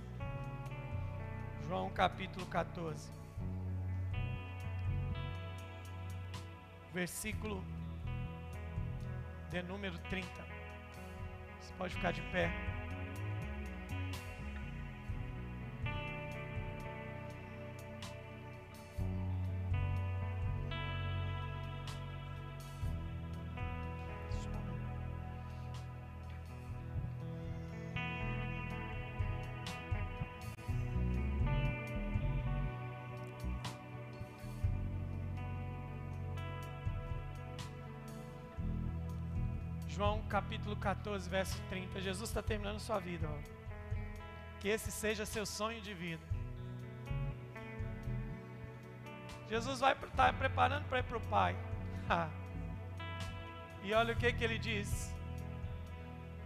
João 1.67 1.89
capítulo 1.89 2.45
14. 2.45 3.11
Versículo 6.93 7.65
de 9.49 9.63
número 9.63 9.99
30. 10.11 10.29
Você 11.63 11.73
pode 11.79 11.95
ficar 11.95 12.13
de 12.13 12.21
pé. 12.31 12.53
Capítulo 40.47 40.77
14, 40.77 41.29
verso 41.29 41.61
30. 41.69 42.01
Jesus 42.01 42.31
está 42.31 42.41
terminando 42.41 42.79
sua 42.79 43.01
vida. 43.01 43.29
Ó. 43.29 44.61
Que 44.61 44.69
esse 44.69 44.93
seja 44.93 45.27
seu 45.27 45.45
sonho 45.45 45.81
de 45.81 45.93
vida. 45.93 46.23
Jesus 49.49 49.81
vai 49.81 49.93
estar 49.93 50.09
tá 50.09 50.33
preparando 50.33 50.85
para 50.85 51.01
ir 51.01 51.03
para 51.03 51.17
o 51.17 51.21
Pai. 51.23 51.57
e 53.83 53.93
olha 53.93 54.15
o 54.15 54.17
que, 54.17 54.33
que 54.33 54.45
ele 54.45 54.57
diz: 54.57 55.13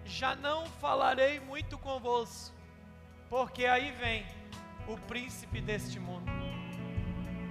Já 0.06 0.34
não 0.34 0.64
falarei 0.64 1.38
muito 1.38 1.76
convosco, 1.76 2.56
porque 3.28 3.66
aí 3.66 3.92
vem 3.92 4.26
o 4.88 4.96
príncipe 4.96 5.60
deste 5.60 6.00
mundo. 6.00 6.30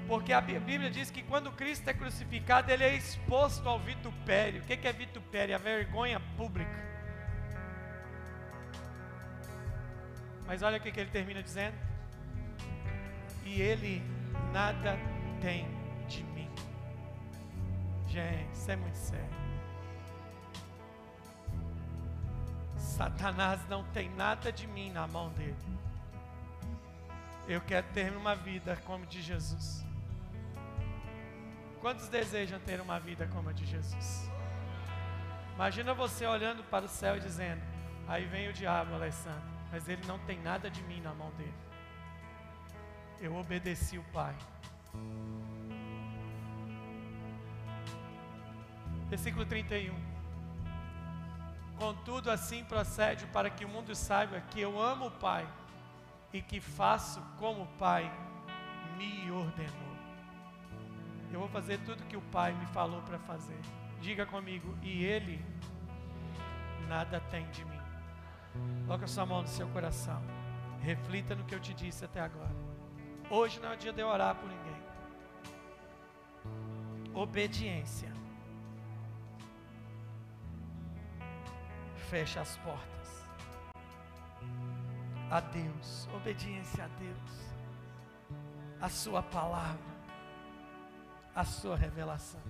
Porque 0.08 0.34
a 0.34 0.42
Bíblia 0.42 0.90
diz 0.90 1.12
que 1.12 1.22
quando 1.22 1.52
Cristo 1.52 1.88
é 1.88 1.94
crucificado, 1.94 2.72
ele 2.72 2.84
é 2.84 2.96
exposto 2.96 3.70
ao 3.70 3.78
vitupério. 3.78 4.64
O 4.64 4.66
que 4.66 4.88
é 4.88 4.92
vitupério? 4.92 5.54
A 5.54 5.60
vergonha 5.60 6.20
pública. 6.40 6.80
Mas 10.48 10.64
olha 10.64 10.78
o 10.78 10.82
que 10.82 10.98
ele 10.98 11.12
termina 11.12 11.44
dizendo: 11.44 11.78
E 13.44 13.62
ele 13.62 14.02
nada 14.54 14.98
tem 15.42 15.68
de 16.08 16.24
mim. 16.24 16.50
Gente, 18.08 18.54
isso 18.54 18.72
é 18.72 18.76
muito 18.78 18.96
sério. 18.96 19.40
Satanás 22.78 23.60
não 23.68 23.84
tem 23.92 24.10
nada 24.10 24.52
de 24.52 24.66
mim 24.66 24.92
na 24.92 25.06
mão 25.08 25.30
dele. 25.34 25.56
Eu 27.48 27.62
quero 27.62 27.88
ter 27.94 28.16
uma 28.16 28.34
vida 28.34 28.78
como 28.86 29.06
de 29.06 29.22
Jesus. 29.22 29.86
Quantos 31.82 32.08
desejam 32.08 32.60
ter 32.60 32.80
uma 32.80 33.00
vida 33.00 33.28
como 33.28 33.50
a 33.50 33.54
de 33.54 33.66
Jesus? 33.66 34.30
Imagina 35.60 35.94
você 35.94 36.26
olhando 36.26 36.64
para 36.64 36.86
o 36.86 36.88
céu 36.88 37.18
e 37.18 37.20
dizendo: 37.20 37.62
Aí 38.08 38.26
vem 38.26 38.48
o 38.48 38.54
diabo, 38.54 38.94
Alessandro, 38.94 39.44
mas 39.70 39.90
ele 39.90 40.02
não 40.08 40.18
tem 40.20 40.40
nada 40.40 40.72
de 40.72 40.82
mim 40.84 41.02
na 41.02 41.14
mão 41.14 41.32
dele. 41.32 41.54
Eu 43.20 43.36
obedeci 43.36 43.98
o 43.98 44.04
Pai. 44.14 44.34
Versículo 49.10 49.46
31. 49.46 49.94
Contudo, 51.78 52.32
assim 52.32 52.64
procede 52.64 53.26
para 53.26 53.50
que 53.50 53.66
o 53.66 53.70
mundo 53.70 53.94
saiba 53.94 54.40
que 54.40 54.62
eu 54.62 54.82
amo 54.82 55.08
o 55.08 55.12
Pai 55.12 55.46
e 56.32 56.42
que 56.42 56.62
faço 56.62 57.22
como 57.38 57.64
o 57.64 57.78
Pai 57.78 58.10
me 58.96 59.30
ordenou. 59.30 59.98
Eu 61.34 61.42
vou 61.42 61.50
fazer 61.50 61.80
tudo 61.80 62.06
que 62.06 62.16
o 62.16 62.22
Pai 62.22 62.54
me 62.54 62.66
falou 62.68 63.02
para 63.02 63.20
fazer. 63.20 63.60
Diga 64.02 64.26
comigo, 64.26 64.78
e 64.82 65.04
Ele 65.04 65.44
nada 66.88 67.20
tem 67.20 67.50
de 67.52 67.64
mim. 67.66 67.80
Coloque 68.86 69.04
a 69.04 69.08
sua 69.08 69.26
mão 69.26 69.42
no 69.42 69.48
seu 69.48 69.68
coração. 69.70 70.22
Reflita 70.82 71.36
no 71.36 71.44
que 71.44 71.54
eu 71.54 71.60
te 71.60 71.74
disse 71.74 72.06
até 72.06 72.20
agora. 72.20 72.56
Hoje 73.30 73.60
não 73.60 73.72
é 73.72 73.76
dia 73.76 73.94
de 73.94 74.02
orar 74.02 74.36
por 74.36 74.50
ninguém. 74.50 74.82
Obediência. 77.14 78.12
Fecha 82.10 82.42
as 82.42 82.58
portas. 82.58 83.28
A 85.30 85.40
Deus. 85.40 86.08
Obediência 86.16 86.86
a 86.86 86.88
Deus. 86.88 87.52
A 88.82 88.90
Sua 88.90 89.22
palavra 89.22 90.00
a 91.40 91.46
sua 91.46 91.78
revelação. 91.78 92.42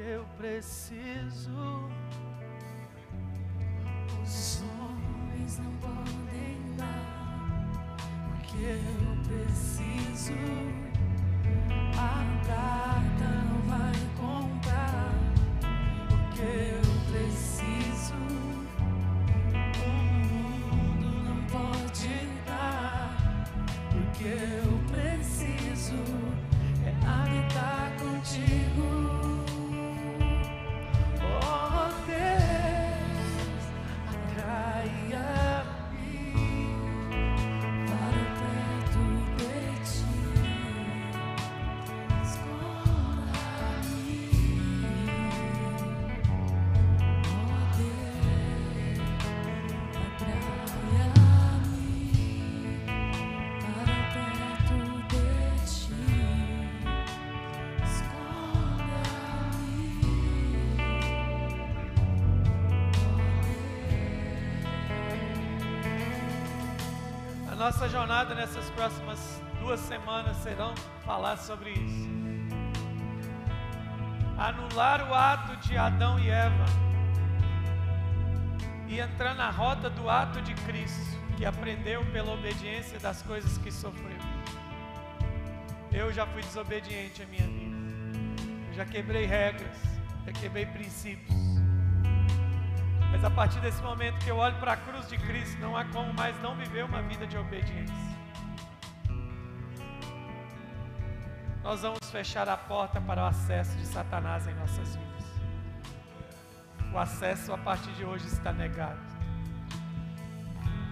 Eu 0.00 0.24
preciso, 0.38 1.88
os 4.22 4.62
homens 4.62 5.58
não 5.58 5.72
podem 5.74 6.76
dar. 6.76 7.68
O 8.28 8.40
que 8.42 8.64
eu 8.64 9.16
preciso, 9.24 10.32
a 11.98 12.40
jornada 67.90 68.36
nessas 68.36 68.70
próximas 68.70 69.42
duas 69.58 69.80
semanas 69.80 70.36
serão 70.38 70.72
falar 71.04 71.36
sobre 71.36 71.70
isso. 71.70 72.08
Anular 74.38 75.10
o 75.10 75.14
ato 75.14 75.56
de 75.56 75.76
Adão 75.76 76.18
e 76.20 76.30
Eva 76.30 76.64
e 78.86 79.00
entrar 79.00 79.34
na 79.34 79.50
rota 79.50 79.90
do 79.90 80.08
ato 80.08 80.40
de 80.40 80.54
Cristo, 80.54 81.18
que 81.36 81.44
aprendeu 81.44 82.04
pela 82.06 82.32
obediência 82.32 82.98
das 83.00 83.22
coisas 83.22 83.58
que 83.58 83.72
sofreu. 83.72 84.18
Eu 85.92 86.12
já 86.12 86.24
fui 86.26 86.42
desobediente 86.42 87.22
a 87.22 87.26
minha 87.26 87.46
vida. 87.46 87.76
Eu 88.68 88.74
já 88.74 88.84
quebrei 88.84 89.26
regras, 89.26 89.76
já 90.24 90.32
quebrei 90.32 90.64
princípios. 90.64 91.29
Mas 93.20 93.30
a 93.30 93.34
partir 93.34 93.60
desse 93.60 93.82
momento 93.82 94.18
que 94.24 94.30
eu 94.30 94.38
olho 94.38 94.56
para 94.56 94.72
a 94.72 94.76
cruz 94.78 95.06
de 95.06 95.18
Cristo, 95.18 95.60
não 95.60 95.76
há 95.76 95.84
como 95.84 96.10
mais 96.14 96.34
não 96.40 96.56
viver 96.56 96.86
uma 96.86 97.02
vida 97.02 97.26
de 97.26 97.36
obediência. 97.36 97.94
Nós 101.62 101.82
vamos 101.82 102.10
fechar 102.10 102.48
a 102.48 102.56
porta 102.56 102.98
para 102.98 103.22
o 103.22 103.26
acesso 103.26 103.76
de 103.76 103.84
Satanás 103.84 104.46
em 104.46 104.54
nossas 104.54 104.96
vidas. 104.96 105.26
O 106.94 106.98
acesso 106.98 107.52
a 107.52 107.58
partir 107.58 107.90
de 107.90 108.06
hoje 108.06 108.26
está 108.26 108.54
negado. 108.54 108.98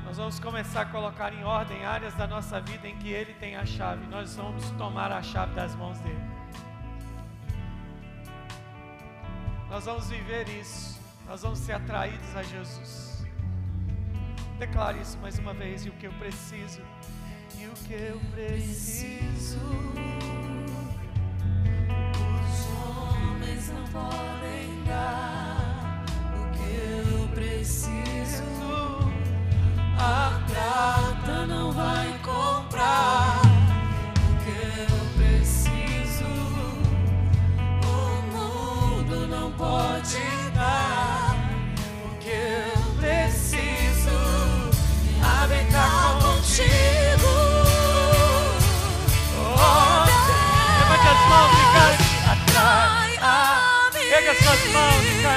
Nós 0.05 0.19
vamos 0.19 0.39
começar 0.39 0.83
a 0.83 0.85
colocar 0.85 1.33
em 1.33 1.45
ordem 1.45 1.83
áreas 1.87 2.13
da 2.13 2.27
nossa 2.27 2.61
vida 2.61 2.87
em 2.87 2.99
que 2.99 3.09
Ele 3.09 3.33
tem 3.41 3.57
a 3.57 3.65
chave. 3.65 4.07
Nós 4.07 4.37
vamos 4.37 4.69
tomar 4.73 5.11
a 5.11 5.23
chave 5.23 5.55
das 5.55 5.75
mãos 5.75 5.99
dele. 6.01 6.29
Nós 9.71 9.87
vamos 9.87 10.11
viver 10.11 10.47
isso 10.51 10.98
nós 11.29 11.43
vamos 11.43 11.59
ser 11.59 11.73
atraídos 11.73 12.35
a 12.35 12.43
Jesus. 12.43 13.27
Declare 14.59 14.99
isso 14.99 15.19
mais 15.19 15.39
uma 15.39 15.53
vez. 15.53 15.85
E 15.85 15.91
o 15.91 15.93
que 15.93 16.07
eu 16.07 16.13
preciso, 16.15 16.81
e 17.59 17.67
o 17.67 17.73
que 17.87 17.93
eu 17.93 18.19
preciso, 18.33 19.61
os 22.45 22.67
homens 22.67 23.69
não 23.69 23.85
podem 23.89 24.85
dar. 24.87 26.05
O 26.35 26.51
que 26.57 27.19
eu 27.21 27.29
preciso, 27.29 28.43
a 29.99 30.41
prata 30.47 31.47
não 31.47 31.71
vai 31.71 32.19
comprar. 32.21 33.43
O 34.17 34.45
que 34.45 34.81
eu 34.81 34.97
preciso, 35.19 36.25
o 37.85 38.23
mundo 38.33 39.27
não 39.29 39.53
pode 39.53 40.38
Douglas 54.49 54.73
Mountain. 54.73 55.28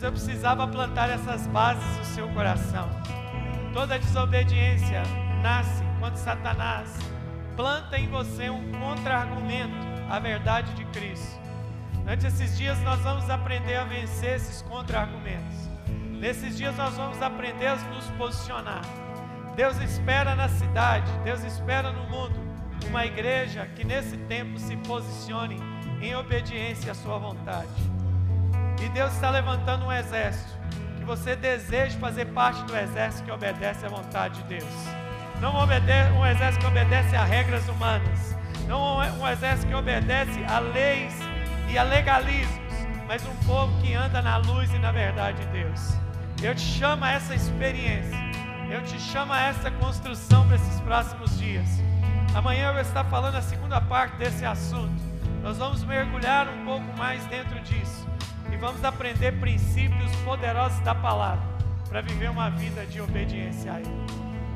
Mas 0.00 0.02
eu 0.02 0.12
precisava 0.12 0.66
plantar 0.66 1.10
essas 1.10 1.46
bases 1.48 1.98
no 1.98 2.04
seu 2.06 2.28
coração. 2.30 2.88
Toda 3.74 3.98
desobediência 3.98 5.02
nasce 5.42 5.84
quando 5.98 6.16
Satanás 6.16 6.90
planta 7.54 7.98
em 7.98 8.08
você 8.08 8.48
um 8.48 8.72
contra-argumento 8.72 9.74
à 10.08 10.18
verdade 10.18 10.72
de 10.72 10.86
Cristo. 10.86 11.38
Durante 11.92 12.26
esses 12.26 12.56
dias 12.56 12.80
nós 12.80 12.98
vamos 13.00 13.28
aprender 13.28 13.76
a 13.76 13.84
vencer 13.84 14.36
esses 14.36 14.62
contra-argumentos. 14.62 15.68
Nesses 16.18 16.56
dias 16.56 16.74
nós 16.78 16.94
vamos 16.94 17.20
aprender 17.20 17.66
a 17.66 17.76
nos 17.76 18.06
posicionar. 18.12 18.80
Deus 19.54 19.76
espera 19.82 20.34
na 20.34 20.48
cidade, 20.48 21.12
Deus 21.24 21.44
espera 21.44 21.92
no 21.92 22.04
mundo 22.08 22.40
uma 22.88 23.04
igreja 23.04 23.66
que 23.76 23.84
nesse 23.84 24.16
tempo 24.16 24.58
se 24.58 24.78
posicione 24.78 25.58
em 26.00 26.16
obediência 26.16 26.92
à 26.92 26.94
sua 26.94 27.18
vontade. 27.18 27.99
E 28.80 28.88
Deus 28.88 29.12
está 29.12 29.28
levantando 29.30 29.84
um 29.84 29.92
exército. 29.92 30.58
Que 30.96 31.04
você 31.04 31.36
deseje 31.36 31.98
fazer 31.98 32.26
parte 32.26 32.62
do 32.64 32.74
exército 32.74 33.24
que 33.24 33.30
obedece 33.30 33.84
à 33.84 33.88
vontade 33.90 34.42
de 34.42 34.58
Deus. 34.58 34.72
Não 35.38 35.54
um 35.54 36.26
exército 36.26 36.64
que 36.64 36.70
obedece 36.70 37.14
a 37.14 37.24
regras 37.24 37.68
humanas. 37.68 38.36
Não 38.66 38.98
um 38.98 39.28
exército 39.28 39.68
que 39.68 39.74
obedece 39.74 40.42
a 40.48 40.60
leis 40.60 41.14
e 41.68 41.76
a 41.76 41.82
legalismos. 41.82 42.74
Mas 43.06 43.22
um 43.26 43.34
povo 43.46 43.78
que 43.82 43.92
anda 43.92 44.22
na 44.22 44.38
luz 44.38 44.72
e 44.72 44.78
na 44.78 44.92
verdade 44.92 45.38
de 45.40 45.46
Deus. 45.48 45.94
Eu 46.42 46.54
te 46.54 46.62
chamo 46.62 47.04
a 47.04 47.12
essa 47.12 47.34
experiência. 47.34 48.18
Eu 48.70 48.82
te 48.82 48.98
chamo 48.98 49.32
a 49.32 49.40
essa 49.40 49.70
construção 49.72 50.46
para 50.46 50.56
esses 50.56 50.80
próximos 50.80 51.38
dias. 51.38 51.68
Amanhã 52.34 52.68
eu 52.68 52.72
vou 52.72 52.82
estar 52.82 53.04
falando 53.04 53.34
a 53.34 53.42
segunda 53.42 53.78
parte 53.80 54.16
desse 54.16 54.46
assunto. 54.46 55.02
Nós 55.42 55.58
vamos 55.58 55.84
mergulhar 55.84 56.48
um 56.48 56.64
pouco 56.64 56.96
mais 56.96 57.24
dentro 57.26 57.60
disso 57.60 57.99
vamos 58.60 58.84
aprender 58.84 59.32
princípios 59.40 60.14
poderosos 60.16 60.78
da 60.80 60.94
palavra 60.94 61.42
para 61.88 62.02
viver 62.02 62.30
uma 62.30 62.50
vida 62.50 62.84
de 62.86 63.00
obediência 63.00 63.72
a 63.72 63.80
Ele. 63.80 64.06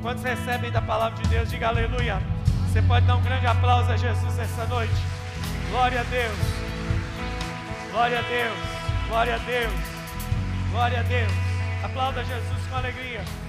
Quantos 0.01 0.23
recebem 0.23 0.71
da 0.71 0.81
palavra 0.81 1.21
de 1.21 1.27
Deus, 1.27 1.49
diga 1.49 1.67
aleluia. 1.67 2.21
Você 2.67 2.81
pode 2.83 3.05
dar 3.07 3.15
um 3.15 3.23
grande 3.23 3.47
aplauso 3.47 3.91
a 3.91 3.97
Jesus 3.97 4.37
essa 4.37 4.65
noite. 4.67 4.93
Glória 5.69 6.01
a 6.01 6.03
Deus. 6.03 6.37
Glória 7.91 8.19
a 8.19 8.21
Deus. 8.21 8.57
Glória 9.07 9.35
a 9.35 9.37
Deus. 9.39 9.73
Glória 10.71 10.99
a 10.99 11.03
Deus. 11.03 11.31
Aplauda 11.83 12.23
Jesus 12.23 12.67
com 12.69 12.75
alegria. 12.75 13.44